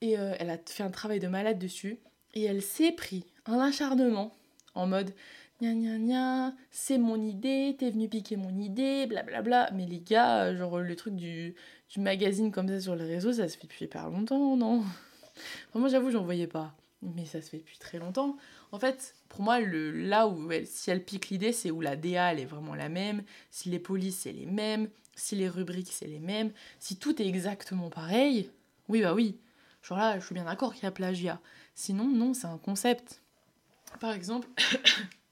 Et 0.00 0.14
elle 0.14 0.50
a 0.50 0.58
fait 0.66 0.82
un 0.82 0.90
travail 0.90 1.20
de 1.20 1.28
malade 1.28 1.60
dessus. 1.60 2.00
Et 2.34 2.42
elle 2.42 2.60
s'est 2.60 2.90
pris 2.90 3.24
un 3.46 3.60
acharnement 3.60 4.32
en 4.74 4.88
mode 4.88 5.12
Nya 5.60 5.74
nya 5.74 5.96
nya, 5.96 6.54
c'est 6.72 6.98
mon 6.98 7.22
idée, 7.22 7.76
t'es 7.78 7.90
venu 7.90 8.08
piquer 8.08 8.34
mon 8.34 8.58
idée, 8.58 9.06
blablabla. 9.06 9.42
Bla 9.42 9.68
bla. 9.68 9.76
Mais 9.76 9.86
les 9.86 10.00
gars, 10.00 10.56
genre 10.56 10.80
le 10.80 10.96
truc 10.96 11.14
du, 11.14 11.54
du 11.88 12.00
magazine 12.00 12.50
comme 12.50 12.66
ça 12.66 12.80
sur 12.80 12.96
les 12.96 13.04
réseaux, 13.04 13.32
ça 13.32 13.46
se 13.46 13.56
fait 13.56 13.68
depuis 13.68 13.84
hyper 13.84 14.10
longtemps, 14.10 14.56
non? 14.56 14.82
Enfin, 15.68 15.78
Moi 15.78 15.88
j'avoue, 15.88 16.10
j'en 16.10 16.24
voyais 16.24 16.48
pas. 16.48 16.74
Mais 17.02 17.24
ça 17.24 17.42
se 17.42 17.50
fait 17.50 17.58
depuis 17.58 17.78
très 17.78 17.98
longtemps. 17.98 18.36
En 18.70 18.78
fait, 18.78 19.14
pour 19.28 19.42
moi, 19.42 19.60
le, 19.60 19.90
là 19.90 20.28
où 20.28 20.52
elle, 20.52 20.66
si 20.66 20.90
elle 20.90 21.04
pique 21.04 21.30
l'idée, 21.30 21.52
c'est 21.52 21.70
où 21.70 21.80
la 21.80 21.96
DA 21.96 22.32
elle 22.32 22.40
est 22.40 22.44
vraiment 22.44 22.74
la 22.74 22.88
même, 22.88 23.24
si 23.50 23.68
les 23.70 23.80
polices 23.80 24.20
c'est 24.20 24.32
les 24.32 24.46
mêmes, 24.46 24.88
si 25.16 25.34
les 25.34 25.48
rubriques 25.48 25.92
c'est 25.92 26.06
les 26.06 26.20
mêmes, 26.20 26.52
si 26.78 26.96
tout 26.96 27.20
est 27.20 27.26
exactement 27.26 27.90
pareil. 27.90 28.50
Oui, 28.88 29.02
bah 29.02 29.14
oui. 29.14 29.38
Genre 29.82 29.98
là, 29.98 30.18
je 30.20 30.24
suis 30.24 30.34
bien 30.34 30.44
d'accord 30.44 30.74
qu'il 30.74 30.84
y 30.84 30.86
a 30.86 30.92
plagiat. 30.92 31.40
Sinon, 31.74 32.06
non, 32.06 32.34
c'est 32.34 32.46
un 32.46 32.58
concept. 32.58 33.20
Par 34.00 34.12
exemple, 34.12 34.48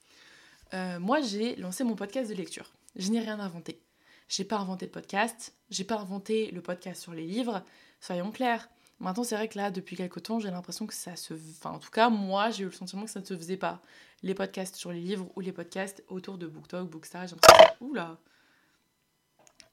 Euh, 0.74 1.00
moi, 1.00 1.20
j'ai 1.20 1.56
lancé 1.56 1.84
mon 1.84 1.96
podcast 1.96 2.30
de 2.30 2.34
lecture. 2.36 2.72
Je 2.96 3.10
n'ai 3.10 3.20
rien 3.20 3.40
inventé. 3.40 3.80
J'ai 4.28 4.44
pas 4.44 4.58
inventé 4.58 4.86
de 4.86 4.92
podcast, 4.92 5.54
j'ai 5.70 5.82
pas 5.82 5.98
inventé 5.98 6.50
le 6.52 6.60
podcast 6.60 7.02
sur 7.02 7.12
les 7.12 7.26
livres, 7.26 7.64
soyons 8.00 8.30
clairs. 8.30 8.68
Maintenant, 9.00 9.24
c'est 9.24 9.34
vrai 9.34 9.48
que 9.48 9.56
là, 9.56 9.70
depuis 9.70 9.96
quelques 9.96 10.22
temps, 10.22 10.38
j'ai 10.40 10.50
l'impression 10.50 10.86
que 10.86 10.92
ça 10.92 11.16
se. 11.16 11.32
Enfin, 11.32 11.70
en 11.70 11.78
tout 11.78 11.90
cas, 11.90 12.10
moi, 12.10 12.50
j'ai 12.50 12.64
eu 12.64 12.66
le 12.66 12.72
sentiment 12.72 13.04
que 13.04 13.10
ça 13.10 13.20
ne 13.20 13.24
se 13.24 13.36
faisait 13.36 13.56
pas. 13.56 13.80
Les 14.22 14.34
podcasts 14.34 14.76
sur 14.76 14.92
les 14.92 15.00
livres 15.00 15.26
ou 15.36 15.40
les 15.40 15.52
podcasts 15.52 16.04
autour 16.08 16.36
de 16.36 16.46
BookTok, 16.46 16.88
Bookstar, 16.90 17.26
j'ai 17.26 17.34
l'impression. 17.34 17.74
Oula 17.80 18.18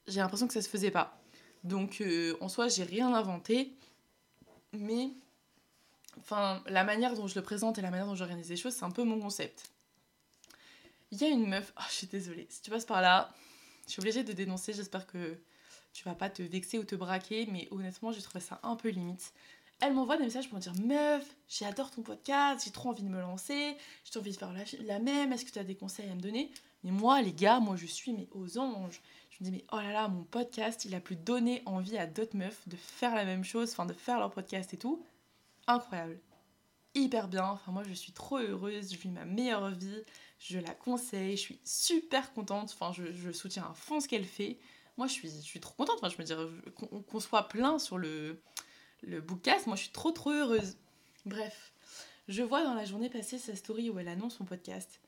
J'ai 0.07 0.21
l'impression 0.21 0.47
que 0.47 0.53
ça 0.53 0.61
se 0.61 0.69
faisait 0.69 0.91
pas. 0.91 1.21
Donc, 1.65 1.99
euh, 1.99 2.37
en 2.39 2.47
soi, 2.47 2.69
j'ai 2.69 2.83
rien 2.83 3.13
inventé. 3.13 3.73
Mais. 4.71 5.11
Enfin, 6.19 6.63
la 6.67 6.83
manière 6.83 7.13
dont 7.13 7.27
je 7.27 7.35
le 7.35 7.43
présente 7.43 7.77
et 7.77 7.81
la 7.81 7.91
manière 7.91 8.07
dont 8.07 8.15
j'organise 8.15 8.49
les 8.49 8.57
choses, 8.57 8.73
c'est 8.73 8.85
un 8.85 8.91
peu 8.91 9.03
mon 9.03 9.19
concept. 9.19 9.69
Il 11.11 11.21
y 11.21 11.25
a 11.25 11.27
une 11.27 11.47
meuf, 11.47 11.73
oh, 11.77 11.83
je 11.89 11.93
suis 11.93 12.07
désolée, 12.07 12.47
si 12.49 12.61
tu 12.61 12.71
passes 12.71 12.85
par 12.85 13.01
là, 13.01 13.33
je 13.85 13.91
suis 13.91 14.01
obligée 14.01 14.23
de 14.23 14.33
dénoncer, 14.33 14.73
j'espère 14.73 15.05
que 15.05 15.37
tu 15.97 16.03
vas 16.03 16.13
pas 16.13 16.29
te 16.29 16.43
vexer 16.43 16.77
ou 16.77 16.83
te 16.83 16.93
braquer, 16.93 17.47
mais 17.51 17.67
honnêtement, 17.71 18.12
j'ai 18.12 18.21
trouvé 18.21 18.39
ça 18.39 18.60
un 18.62 18.75
peu 18.75 18.89
limite. 18.89 19.33
Elle 19.79 19.93
m'envoie 19.93 20.17
des 20.17 20.25
messages 20.25 20.47
pour 20.47 20.57
me 20.57 20.62
dire 20.62 20.75
Meuf, 20.75 21.25
j'adore 21.49 21.89
ton 21.89 22.03
podcast, 22.03 22.63
j'ai 22.63 22.71
trop 22.71 22.89
envie 22.89 23.01
de 23.01 23.10
me 23.10 23.19
lancer, 23.19 23.75
j'ai 24.03 24.19
envie 24.19 24.31
de 24.31 24.38
faire 24.38 24.53
la, 24.86 24.99
même, 24.99 25.33
est-ce 25.33 25.43
que 25.43 25.49
tu 25.49 25.57
as 25.57 25.63
des 25.63 25.73
conseils 25.73 26.07
à 26.07 26.13
me 26.13 26.21
donner? 26.21 26.51
Mais 26.83 26.91
moi, 26.91 27.23
les 27.23 27.33
gars, 27.33 27.60
moi 27.60 27.75
je 27.77 27.88
suis 27.88 28.13
mais 28.13 28.27
aux 28.31 28.60
anges. 28.60 29.01
Je 29.31 29.38
me 29.43 29.49
dis 29.49 29.51
Mais 29.51 29.65
oh 29.71 29.77
là 29.77 29.91
là, 29.91 30.07
mon 30.07 30.23
podcast, 30.23 30.86
il 30.86 30.93
a 30.93 30.99
pu 30.99 31.15
donner 31.15 31.63
envie 31.65 31.97
à 31.97 32.05
d'autres 32.05 32.38
meufs 32.38 32.67
de 32.67 32.75
faire 32.75 33.15
la 33.15 33.25
même 33.25 33.43
chose, 33.43 33.71
enfin 33.71 33.88
de 33.88 33.93
faire 33.93 34.19
leur 34.19 34.29
podcast 34.29 34.75
et 34.75 34.77
tout. 34.77 35.03
Incroyable. 35.65 36.19
Hyper 36.93 37.27
bien, 37.27 37.45
enfin 37.45 37.71
moi 37.71 37.81
je 37.83 37.93
suis 37.93 38.12
trop 38.12 38.38
heureuse, 38.38 38.93
je 38.93 38.97
vis 38.97 39.10
ma 39.10 39.25
meilleure 39.25 39.71
vie, 39.71 40.03
je 40.38 40.60
la 40.60 40.75
conseille, 40.75 41.38
je 41.38 41.41
suis 41.41 41.60
super 41.63 42.33
contente, 42.33 42.75
enfin 42.79 42.91
je, 42.93 43.31
soutiens 43.31 43.67
à 43.69 43.73
fond 43.73 43.99
ce 43.99 44.07
qu'elle 44.07 44.25
fait. 44.25 44.60
Moi 44.97 45.07
je 45.07 45.13
suis, 45.13 45.60
trop 45.60 45.73
contente, 45.75 45.97
enfin 46.01 46.10
je 46.10 46.19
me 46.19 46.25
dirais 46.25 46.45
qu'on 46.75 47.19
soit 47.19 47.47
plein 47.47 47.77
sur 47.77 47.97
le, 47.97 48.41
le 49.03 49.21
bookcast, 49.21 49.67
moi 49.67 49.75
je 49.75 49.83
suis 49.83 49.91
trop 49.91 50.12
trop 50.12 50.31
heureuse. 50.31 50.77
Bref, 51.25 51.71
je 52.27 52.41
vois 52.41 52.63
dans 52.63 52.73
la 52.73 52.86
journée 52.86 53.10
passée 53.10 53.38
sa 53.38 53.55
story 53.55 53.89
où 53.89 53.99
elle 53.99 54.07
annonce 54.07 54.38
son 54.38 54.45
podcast. 54.45 54.99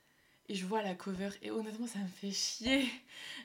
Et 0.48 0.56
je 0.56 0.66
vois 0.66 0.82
la 0.82 0.96
cover, 0.96 1.30
et 1.44 1.52
honnêtement 1.52 1.86
ça 1.86 2.00
me 2.00 2.08
fait 2.08 2.32
chier. 2.32 2.90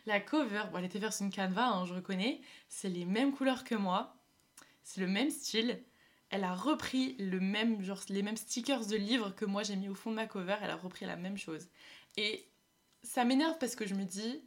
La 0.07 0.20
cover, 0.20 0.64
bon 0.70 0.78
elle 0.78 0.85
était 0.87 0.98
version 0.98 1.30
Canva, 1.30 1.66
hein, 1.66 1.87
je 1.87 1.94
reconnais, 1.94 2.40
c'est 2.68 2.88
les 2.88 3.04
mêmes 3.04 3.33
couleurs 3.33 3.64
que 3.64 3.74
moi, 3.74 4.16
c'est 4.83 5.00
le 5.00 5.07
même 5.07 5.30
style, 5.30 5.83
elle 6.30 6.44
a 6.44 6.54
repris 6.54 7.14
le 7.18 7.40
même, 7.40 7.78
les 8.09 8.22
mêmes 8.22 8.37
stickers 8.37 8.87
de 8.87 8.96
livres 8.96 9.30
que 9.35 9.44
moi 9.44 9.62
j'ai 9.62 9.76
mis 9.76 9.88
au 9.88 9.94
fond 9.94 10.11
de 10.11 10.16
ma 10.16 10.26
cover, 10.26 10.57
elle 10.62 10.70
a 10.70 10.76
repris 10.76 11.07
la 11.07 11.16
même 11.16 11.38
chose. 11.38 11.68
Et 12.16 12.46
ça 13.02 13.24
m'énerve 13.24 13.57
parce 13.59 13.76
que 13.76 13.87
je 13.87 13.94
me 13.94 14.04
dis, 14.04 14.42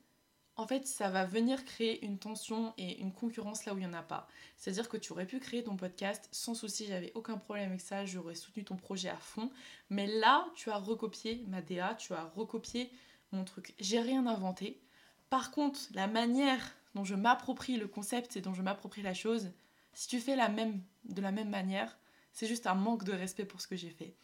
en 0.58 0.66
fait, 0.68 0.88
ça 0.88 1.10
va 1.10 1.26
venir 1.26 1.64
créer 1.64 2.04
une 2.04 2.18
tension 2.18 2.74
et 2.78 3.00
une 3.00 3.14
concurrence 3.14 3.66
là 3.66 3.74
où 3.74 3.78
il 3.78 3.82
n'y 3.82 3.86
en 3.86 3.94
a 3.94 4.02
pas. 4.02 4.28
C'est-à-dire 4.58 4.90
que 4.90 4.98
tu 4.98 5.12
aurais 5.12 5.28
pu 5.28 5.40
créer 5.40 5.64
ton 5.64 5.78
podcast 5.78 6.28
sans 6.32 6.56
souci, 6.56 6.88
j'avais 6.88 7.12
aucun 7.14 7.38
problème 7.38 7.70
avec 7.70 7.82
ça, 7.82 8.06
j'aurais 8.06 8.36
soutenu 8.36 8.64
ton 8.64 8.76
projet 8.76 9.10
à 9.10 9.18
fond. 9.18 9.52
Mais 9.90 10.08
là, 10.08 10.48
tu 10.56 10.72
as 10.72 10.78
recopié 10.78 11.44
ma 11.48 11.62
DA, 11.62 11.96
tu 11.96 12.14
as 12.14 12.32
recopié 12.36 12.92
mon 13.32 13.44
truc. 13.44 13.76
J'ai 13.80 14.02
rien 14.02 14.26
inventé. 14.26 14.82
Par 15.30 15.52
contre, 15.52 15.80
la 15.94 16.08
manière 16.08 16.76
dont 16.96 17.04
je 17.04 17.16
m'approprie 17.16 17.78
le 17.78 17.88
concept 17.88 18.36
et 18.36 18.42
dont 18.42 18.54
je 18.54 18.64
m'approprie 18.64 19.04
la 19.04 19.14
chose, 19.14 19.52
si 19.94 20.08
tu 20.08 20.20
fais 20.20 20.34
de 20.34 21.22
la 21.22 21.32
même 21.32 21.50
manière, 21.50 21.98
c'est 22.34 22.48
juste 22.48 22.66
un 22.66 22.76
manque 22.76 23.04
de 23.04 23.14
respect 23.14 23.46
pour 23.46 23.62
ce 23.62 23.68
que 23.68 23.76
j'ai 23.76 23.90
fait. 23.90 24.16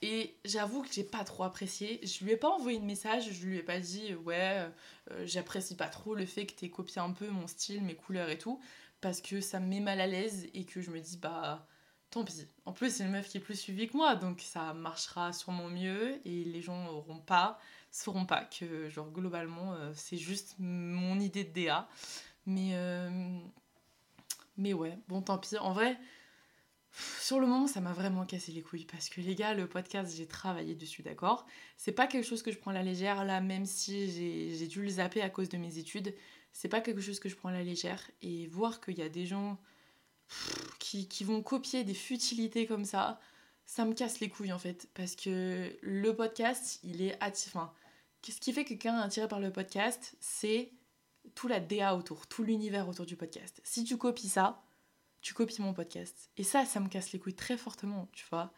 Et 0.00 0.36
j'avoue 0.44 0.82
que 0.82 0.92
j'ai 0.92 1.04
pas 1.04 1.24
trop 1.24 1.42
apprécié. 1.42 2.00
Je 2.04 2.24
lui 2.24 2.32
ai 2.32 2.36
pas 2.36 2.48
envoyé 2.48 2.78
de 2.78 2.84
message, 2.84 3.32
je 3.32 3.46
lui 3.46 3.56
ai 3.58 3.62
pas 3.62 3.80
dit 3.80 4.14
ouais, 4.14 4.68
euh, 5.10 5.26
j'apprécie 5.26 5.74
pas 5.76 5.88
trop 5.88 6.14
le 6.14 6.24
fait 6.24 6.46
que 6.46 6.52
t'aies 6.52 6.70
copié 6.70 7.00
un 7.00 7.10
peu 7.10 7.28
mon 7.28 7.48
style, 7.48 7.82
mes 7.82 7.96
couleurs 7.96 8.28
et 8.30 8.38
tout, 8.38 8.60
parce 9.00 9.20
que 9.20 9.40
ça 9.40 9.58
me 9.58 9.66
met 9.66 9.80
mal 9.80 10.00
à 10.00 10.06
l'aise 10.06 10.46
et 10.54 10.64
que 10.64 10.80
je 10.80 10.90
me 10.90 11.00
dis 11.00 11.16
bah 11.16 11.66
tant 12.10 12.24
pis. 12.24 12.46
En 12.64 12.72
plus, 12.72 12.94
c'est 12.94 13.04
une 13.04 13.10
meuf 13.10 13.28
qui 13.28 13.38
est 13.38 13.40
plus 13.40 13.58
suivie 13.58 13.88
que 13.88 13.96
moi, 13.96 14.14
donc 14.14 14.40
ça 14.40 14.72
marchera 14.72 15.32
sûrement 15.32 15.68
mieux 15.68 16.20
et 16.24 16.44
les 16.44 16.62
gens 16.62 16.88
auront 16.88 17.18
pas, 17.18 17.58
sauront 17.90 18.26
pas 18.26 18.44
que 18.44 18.88
genre 18.88 19.10
globalement 19.10 19.74
euh, 19.74 19.92
c'est 19.94 20.16
juste 20.16 20.54
mon 20.58 21.18
idée 21.18 21.44
de 21.44 21.64
DA. 21.64 21.88
Mais 22.46 22.70
euh, 22.74 23.10
mais 24.56 24.72
ouais, 24.72 24.96
bon 25.08 25.22
tant 25.22 25.38
pis. 25.38 25.58
En 25.58 25.72
vrai 25.72 25.98
sur 26.92 27.38
le 27.40 27.46
moment, 27.46 27.66
ça 27.66 27.80
m'a 27.80 27.92
vraiment 27.92 28.24
cassé 28.24 28.52
les 28.52 28.62
couilles 28.62 28.86
parce 28.86 29.08
que 29.08 29.20
les 29.20 29.34
gars, 29.34 29.54
le 29.54 29.68
podcast, 29.68 30.16
j'ai 30.16 30.26
travaillé 30.26 30.74
dessus, 30.74 31.02
d'accord? 31.02 31.46
C'est 31.76 31.92
pas 31.92 32.06
quelque 32.06 32.24
chose 32.24 32.42
que 32.42 32.50
je 32.50 32.58
prends 32.58 32.70
à 32.70 32.74
la 32.74 32.82
légère 32.82 33.24
là, 33.24 33.40
même 33.40 33.66
si 33.66 34.10
j'ai 34.10 34.66
dû 34.66 34.82
le 34.82 34.88
zapper 34.88 35.20
à 35.20 35.30
cause 35.30 35.48
de 35.48 35.58
mes 35.58 35.78
études. 35.78 36.14
C'est 36.52 36.68
pas 36.68 36.80
quelque 36.80 37.00
chose 37.00 37.20
que 37.20 37.28
je 37.28 37.36
prends 37.36 37.50
à 37.50 37.52
la 37.52 37.62
légère. 37.62 38.10
Et 38.22 38.46
voir 38.48 38.80
qu'il 38.80 38.98
y 38.98 39.02
a 39.02 39.08
des 39.08 39.26
gens 39.26 39.58
qui, 40.78 41.24
vont 41.24 41.42
copier 41.42 41.84
des 41.84 41.94
futilités 41.94 42.66
comme 42.66 42.84
ça, 42.84 43.20
ça 43.66 43.84
me 43.84 43.92
casse 43.92 44.20
les 44.20 44.28
couilles 44.28 44.52
en 44.52 44.58
fait. 44.58 44.88
Parce 44.94 45.14
que 45.14 45.76
le 45.82 46.16
podcast, 46.16 46.80
il 46.82 47.02
est 47.02 47.16
attirant. 47.22 47.64
Enfin, 47.64 47.72
ce 48.26 48.40
qui 48.40 48.52
fait 48.52 48.64
que 48.64 48.70
quelqu'un 48.70 49.00
est 49.00 49.04
attiré 49.04 49.28
par 49.28 49.40
le 49.40 49.52
podcast, 49.52 50.16
c'est 50.20 50.72
tout 51.34 51.48
la 51.48 51.60
DA 51.60 51.94
autour, 51.94 52.26
tout 52.26 52.42
l'univers 52.42 52.88
autour 52.88 53.04
du 53.06 53.16
podcast. 53.16 53.60
Si 53.64 53.84
tu 53.84 53.98
copies 53.98 54.28
ça, 54.28 54.62
tu 55.20 55.34
copies 55.34 55.62
mon 55.62 55.72
podcast. 55.72 56.30
Et 56.36 56.44
ça, 56.44 56.64
ça 56.64 56.80
me 56.80 56.88
casse 56.88 57.12
les 57.12 57.18
couilles 57.18 57.34
très 57.34 57.56
fortement, 57.56 58.08
tu 58.12 58.24
vois. 58.30 58.52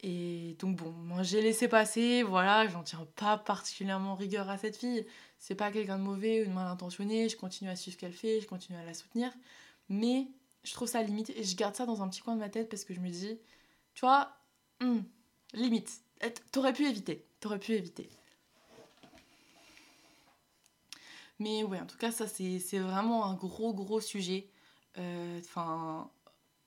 Et 0.00 0.56
donc 0.60 0.76
bon, 0.76 0.92
moi 0.92 1.24
j'ai 1.24 1.42
laissé 1.42 1.66
passer, 1.66 2.22
voilà, 2.22 2.68
j'en 2.68 2.84
tiens 2.84 3.06
pas 3.16 3.36
particulièrement 3.36 4.14
rigueur 4.14 4.48
à 4.48 4.56
cette 4.56 4.76
fille. 4.76 5.04
C'est 5.38 5.56
pas 5.56 5.72
quelqu'un 5.72 5.98
de 5.98 6.04
mauvais 6.04 6.42
ou 6.42 6.46
de 6.46 6.52
mal 6.52 6.68
intentionné, 6.68 7.28
je 7.28 7.36
continue 7.36 7.68
à 7.70 7.76
suivre 7.76 7.96
ce 7.96 8.00
qu'elle 8.00 8.12
fait, 8.12 8.40
je 8.40 8.46
continue 8.46 8.78
à 8.78 8.84
la 8.84 8.94
soutenir. 8.94 9.32
Mais 9.88 10.28
je 10.62 10.72
trouve 10.72 10.88
ça 10.88 11.02
limite 11.02 11.30
et 11.30 11.42
je 11.42 11.56
garde 11.56 11.74
ça 11.74 11.84
dans 11.86 12.02
un 12.02 12.08
petit 12.08 12.20
coin 12.20 12.34
de 12.34 12.40
ma 12.40 12.48
tête 12.48 12.68
parce 12.68 12.84
que 12.84 12.94
je 12.94 13.00
me 13.00 13.08
dis, 13.08 13.38
tu 13.94 14.00
vois, 14.00 14.36
hmm, 14.80 15.00
limite, 15.54 15.90
t'aurais 16.52 16.72
pu 16.72 16.86
éviter, 16.86 17.26
t'aurais 17.40 17.58
pu 17.58 17.72
éviter. 17.72 18.08
Mais 21.40 21.64
ouais, 21.64 21.80
en 21.80 21.86
tout 21.86 21.98
cas, 21.98 22.12
ça 22.12 22.26
c'est 22.26 22.78
vraiment 22.78 23.24
un 23.26 23.34
gros 23.34 23.72
gros 23.74 24.00
sujet. 24.00 24.48
Euh, 24.98 25.38
enfin, 25.40 26.10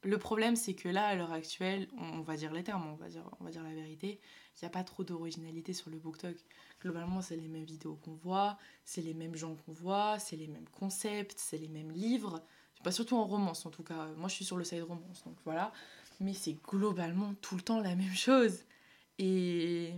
le 0.04 0.18
problème, 0.18 0.56
c'est 0.56 0.74
que 0.74 0.90
là, 0.90 1.08
à 1.08 1.16
l'heure 1.16 1.32
actuelle, 1.32 1.88
on, 1.98 2.22
va 2.22 2.36
dire 2.36 2.52
les 2.54 2.64
termes, 2.64 2.86
on 2.88 2.96
va 2.96 3.10
dire, 3.10 3.64
la 3.64 3.74
vérité, 3.74 4.20
il 4.56 4.66
n'y 4.66 4.68
a 4.68 4.72
pas 4.72 4.84
trop 4.84 5.04
d'originalité 5.04 5.74
sur 5.74 5.90
le 5.90 5.98
BookTok. 5.98 6.36
Globalement, 6.82 7.22
c'est 7.22 7.36
les 7.36 7.48
mêmes 7.48 7.66
vidéos 7.66 7.96
qu'on 7.96 8.14
voit, 8.14 8.58
c'est 8.86 9.02
les 9.02 9.14
mêmes 9.14 9.36
gens 9.36 9.56
qu'on 9.56 9.74
voit, 9.74 10.18
c'est 10.20 10.36
les 10.36 10.48
mêmes 10.48 10.70
concepts, 10.70 11.38
c'est 11.38 11.58
les 11.58 11.68
mêmes 11.68 11.92
livres. 11.92 12.42
Pas 12.84 12.92
surtout 12.92 13.16
en 13.16 13.26
romance, 13.26 13.66
en 13.66 13.70
tout 13.70 13.84
cas. 13.84 14.08
Moi, 14.18 14.28
je 14.28 14.36
suis 14.36 14.46
sur 14.46 14.58
le 14.58 14.64
side 14.64 14.84
romance, 14.84 15.24
donc 15.24 15.38
voilà. 15.46 15.72
Mais 16.20 16.34
c'est 16.34 16.54
globalement 16.54 17.34
tout 17.42 17.56
le 17.56 17.62
temps 17.62 17.80
la 17.80 17.96
même 17.96 18.16
chose. 18.16 18.64
Et 19.20 19.94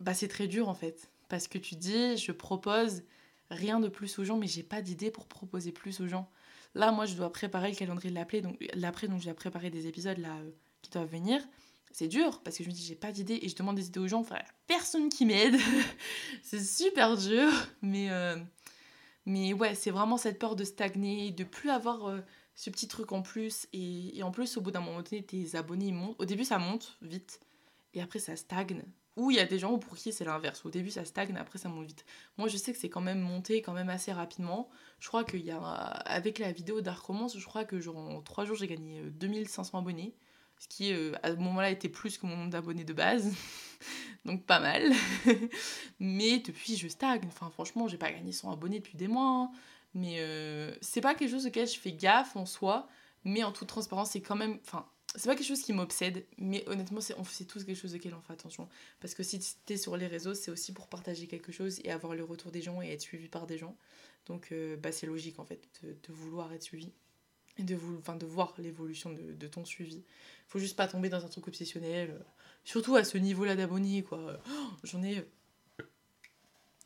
bah, 0.00 0.14
c'est 0.14 0.28
très 0.28 0.46
dur 0.46 0.68
en 0.68 0.74
fait. 0.74 1.10
Parce 1.28 1.48
que 1.48 1.58
tu 1.58 1.74
dis, 1.74 2.16
je 2.16 2.32
propose 2.32 3.02
rien 3.50 3.80
de 3.80 3.88
plus 3.88 4.18
aux 4.18 4.24
gens, 4.24 4.36
mais 4.36 4.46
j'ai 4.46 4.62
pas 4.62 4.82
d'idée 4.82 5.10
pour 5.10 5.26
proposer 5.26 5.72
plus 5.72 6.00
aux 6.00 6.06
gens. 6.06 6.30
Là, 6.78 6.92
moi, 6.92 7.06
je 7.06 7.14
dois 7.14 7.32
préparer 7.32 7.70
le 7.70 7.76
calendrier 7.76 8.14
de 8.14 8.40
donc, 8.40 8.56
l'après, 8.74 9.08
donc 9.08 9.18
je 9.18 9.24
dois 9.24 9.34
préparer 9.34 9.68
des 9.68 9.88
épisodes 9.88 10.18
là 10.18 10.36
euh, 10.36 10.50
qui 10.80 10.90
doivent 10.92 11.10
venir. 11.10 11.42
C'est 11.90 12.06
dur 12.06 12.40
parce 12.44 12.56
que 12.56 12.62
je 12.62 12.68
me 12.68 12.74
dis, 12.74 12.84
j'ai 12.84 12.94
pas 12.94 13.10
d'idée 13.10 13.40
et 13.42 13.48
je 13.48 13.56
demande 13.56 13.74
des 13.74 13.88
idées 13.88 13.98
aux 13.98 14.06
gens. 14.06 14.20
Enfin, 14.20 14.38
personne 14.68 15.08
qui 15.08 15.26
m'aide. 15.26 15.56
c'est 16.44 16.62
super 16.62 17.16
dur. 17.16 17.50
Mais, 17.82 18.10
euh, 18.10 18.36
mais 19.26 19.52
ouais, 19.54 19.74
c'est 19.74 19.90
vraiment 19.90 20.16
cette 20.16 20.38
peur 20.38 20.54
de 20.54 20.62
stagner, 20.62 21.32
de 21.32 21.42
plus 21.42 21.68
avoir 21.68 22.06
euh, 22.06 22.20
ce 22.54 22.70
petit 22.70 22.86
truc 22.86 23.10
en 23.10 23.22
plus. 23.22 23.66
Et, 23.72 24.22
en 24.22 24.30
plus, 24.30 24.56
au 24.56 24.60
bout 24.60 24.70
d'un 24.70 24.80
moment 24.80 25.02
tes 25.02 25.56
abonnés 25.56 25.90
montent. 25.90 26.14
Au 26.20 26.26
début, 26.26 26.44
ça 26.44 26.58
monte 26.58 26.96
vite. 27.02 27.40
Et 27.92 28.00
après, 28.00 28.20
ça 28.20 28.36
stagne. 28.36 28.84
Ou 29.18 29.32
il 29.32 29.36
y 29.36 29.40
a 29.40 29.46
des 29.46 29.58
gens 29.58 29.76
pour 29.78 29.96
qui 29.96 30.12
c'est 30.12 30.24
l'inverse. 30.24 30.64
Au 30.64 30.70
début, 30.70 30.90
ça 30.90 31.04
stagne, 31.04 31.36
après, 31.36 31.58
ça 31.58 31.68
monte 31.68 31.86
vite. 31.86 32.04
Moi, 32.38 32.46
je 32.46 32.56
sais 32.56 32.72
que 32.72 32.78
c'est 32.78 32.88
quand 32.88 33.00
même 33.00 33.18
monté 33.18 33.62
quand 33.62 33.72
même 33.72 33.88
assez 33.88 34.12
rapidement. 34.12 34.70
Je 35.00 35.08
crois 35.08 35.24
qu'il 35.24 35.44
y 35.44 35.50
a, 35.50 35.58
avec 35.58 36.38
la 36.38 36.52
vidéo 36.52 36.80
Dark 36.80 37.04
Romance, 37.04 37.36
je 37.36 37.44
crois 37.44 37.64
que 37.64 37.80
genre 37.80 37.96
en 37.96 38.22
3 38.22 38.44
jours, 38.44 38.56
j'ai 38.56 38.68
gagné 38.68 39.02
2500 39.02 39.76
euh, 39.76 39.80
abonnés. 39.80 40.14
Ce 40.60 40.68
qui, 40.68 40.92
euh, 40.92 41.12
à 41.24 41.32
ce 41.32 41.36
moment-là, 41.36 41.70
était 41.70 41.88
plus 41.88 42.16
que 42.16 42.26
mon 42.26 42.36
nombre 42.36 42.50
d'abonnés 42.50 42.84
de 42.84 42.92
base. 42.92 43.32
Donc, 44.24 44.46
pas 44.46 44.60
mal. 44.60 44.92
Mais 45.98 46.38
depuis, 46.38 46.76
je 46.76 46.86
stagne. 46.86 47.22
Enfin, 47.26 47.50
franchement, 47.50 47.88
j'ai 47.88 47.98
pas 47.98 48.12
gagné 48.12 48.30
100 48.30 48.52
abonnés 48.52 48.78
depuis 48.78 48.96
des 48.96 49.08
mois. 49.08 49.28
Hein. 49.28 49.50
Mais 49.94 50.18
euh, 50.18 50.72
c'est 50.80 51.00
pas 51.00 51.16
quelque 51.16 51.30
chose 51.30 51.46
auquel 51.46 51.66
je 51.66 51.76
fais 51.78 51.92
gaffe 51.92 52.36
en 52.36 52.46
soi. 52.46 52.88
Mais 53.24 53.42
en 53.42 53.50
toute 53.50 53.68
transparence, 53.68 54.10
c'est 54.10 54.20
quand 54.20 54.36
même. 54.36 54.60
C'est 55.14 55.28
pas 55.28 55.34
quelque 55.34 55.46
chose 55.46 55.62
qui 55.62 55.72
m'obsède, 55.72 56.26
mais 56.36 56.68
honnêtement, 56.68 57.00
c'est, 57.00 57.44
tous 57.46 57.64
quelque 57.64 57.78
chose 57.78 57.94
auquel 57.94 58.14
on 58.14 58.20
fait 58.20 58.34
attention. 58.34 58.68
Parce 59.00 59.14
que 59.14 59.22
si 59.22 59.40
tu 59.40 59.72
es 59.72 59.76
sur 59.76 59.96
les 59.96 60.06
réseaux, 60.06 60.34
c'est 60.34 60.50
aussi 60.50 60.72
pour 60.72 60.86
partager 60.88 61.26
quelque 61.26 61.50
chose 61.50 61.80
et 61.84 61.90
avoir 61.90 62.14
le 62.14 62.24
retour 62.24 62.50
des 62.50 62.60
gens 62.60 62.82
et 62.82 62.88
être 62.88 63.00
suivi 63.00 63.28
par 63.28 63.46
des 63.46 63.56
gens. 63.56 63.76
Donc, 64.26 64.48
euh, 64.52 64.76
bah, 64.76 64.92
c'est 64.92 65.06
logique 65.06 65.38
en 65.38 65.44
fait 65.44 65.66
de, 65.82 66.12
vouloir 66.12 66.52
être 66.52 66.62
suivi 66.62 66.92
et 67.56 67.62
de, 67.62 67.78
enfin, 67.98 68.16
de 68.16 68.26
voir 68.26 68.54
l'évolution 68.58 69.10
de, 69.10 69.46
ton 69.46 69.64
suivi. 69.64 70.04
Faut 70.46 70.58
juste 70.58 70.76
pas 70.76 70.86
tomber 70.86 71.08
dans 71.08 71.24
un 71.24 71.28
truc 71.28 71.48
obsessionnel, 71.48 72.10
euh, 72.10 72.18
surtout 72.64 72.94
à 72.94 73.02
ce 73.02 73.16
niveau-là 73.16 73.56
d'abonnés, 73.56 74.02
quoi. 74.02 74.40
Oh, 74.50 74.70
j'en 74.84 75.02
ai. 75.02 75.26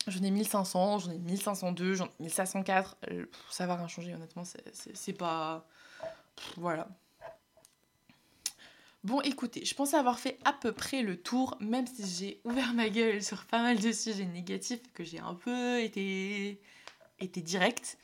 J'en 0.06 0.22
ai 0.22 0.30
1500, 0.30 1.00
j'en 1.00 1.10
ai 1.10 1.18
1502, 1.18 1.94
j'en 1.94 2.06
ai 2.06 2.22
1504. 2.22 2.96
Euh, 3.10 3.26
ça 3.50 3.66
va 3.66 3.76
rien 3.76 3.88
changer, 3.88 4.14
honnêtement. 4.14 4.44
C'est 4.72 5.12
pas. 5.12 5.66
Voilà. 6.56 6.88
Bon, 9.04 9.20
écoutez, 9.22 9.64
je 9.64 9.74
pense 9.74 9.94
avoir 9.94 10.20
fait 10.20 10.38
à 10.44 10.52
peu 10.52 10.70
près 10.70 11.02
le 11.02 11.20
tour, 11.20 11.56
même 11.58 11.88
si 11.88 12.06
j'ai 12.06 12.40
ouvert 12.44 12.72
ma 12.72 12.88
gueule 12.88 13.20
sur 13.20 13.46
pas 13.46 13.60
mal 13.60 13.76
de 13.80 13.90
sujets 13.90 14.26
négatifs, 14.26 14.80
que 14.94 15.02
j'ai 15.02 15.18
un 15.18 15.34
peu 15.34 15.80
été, 15.80 16.60
été 17.18 17.40
direct. 17.42 17.98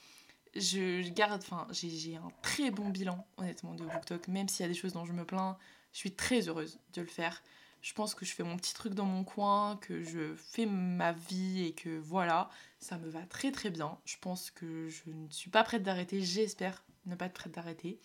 Je 0.57 1.09
garde, 1.11 1.41
enfin, 1.41 1.69
j'ai 1.71 2.17
un 2.17 2.33
très 2.43 2.73
bon 2.73 2.89
bilan, 2.89 3.25
honnêtement, 3.37 3.75
de 3.75 3.85
BookTok, 3.85 4.27
même 4.27 4.49
s'il 4.49 4.65
y 4.65 4.69
a 4.69 4.69
des 4.69 4.75
choses 4.75 4.93
dont 4.93 5.05
je 5.05 5.13
me 5.13 5.25
plains, 5.25 5.57
je 5.93 5.99
suis 5.99 6.17
très 6.17 6.49
heureuse 6.49 6.81
de 6.95 7.03
le 7.03 7.07
faire. 7.07 7.45
Je 7.81 7.93
pense 7.93 8.17
que 8.17 8.25
je 8.25 8.35
fais 8.35 8.43
mon 8.43 8.57
petit 8.57 8.75
truc 8.75 8.95
dans 8.95 9.05
mon 9.05 9.23
coin, 9.23 9.77
que 9.77 10.03
je 10.03 10.35
fais 10.35 10.67
ma 10.67 11.13
vie 11.13 11.65
et 11.65 11.75
que 11.75 11.97
voilà, 12.01 12.51
ça 12.81 12.99
me 12.99 13.09
va 13.09 13.23
très 13.23 13.53
très 13.53 13.71
bien. 13.71 13.99
Je 14.05 14.17
pense 14.21 14.51
que 14.51 14.89
je 14.89 15.11
ne 15.11 15.31
suis 15.31 15.51
pas 15.51 15.63
prête 15.63 15.85
d'arrêter, 15.85 16.23
j'espère 16.23 16.83
ne 17.07 17.15
pas 17.15 17.27
être 17.27 17.35
prête 17.35 17.53
d'arrêter. 17.53 18.01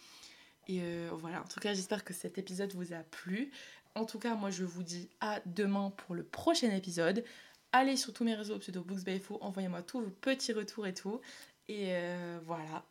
Et 0.68 0.82
euh, 0.82 1.10
voilà, 1.14 1.42
en 1.42 1.48
tout 1.48 1.60
cas, 1.60 1.74
j'espère 1.74 2.04
que 2.04 2.14
cet 2.14 2.38
épisode 2.38 2.74
vous 2.74 2.94
a 2.94 3.04
plu. 3.12 3.52
En 3.96 4.06
tout 4.06 4.20
cas, 4.20 4.36
moi, 4.36 4.50
je 4.50 4.64
vous 4.64 4.84
dis 4.84 5.10
à 5.22 5.40
demain 5.46 5.92
pour 5.98 6.16
le 6.16 6.24
prochain 6.24 6.72
épisode. 6.72 7.24
Allez 7.72 7.98
sur 7.98 8.14
tous 8.14 8.24
mes 8.24 8.36
réseaux 8.36 8.58
pseudo 8.60 8.84
Books 8.84 9.04
by 9.04 9.22
envoyez-moi 9.42 9.82
tous 9.82 10.02
vos 10.02 10.10
petits 10.10 10.54
retours 10.54 10.88
et 10.88 10.94
tout. 10.94 11.20
Et 11.68 11.88
euh, 11.90 12.40
voilà. 12.46 12.84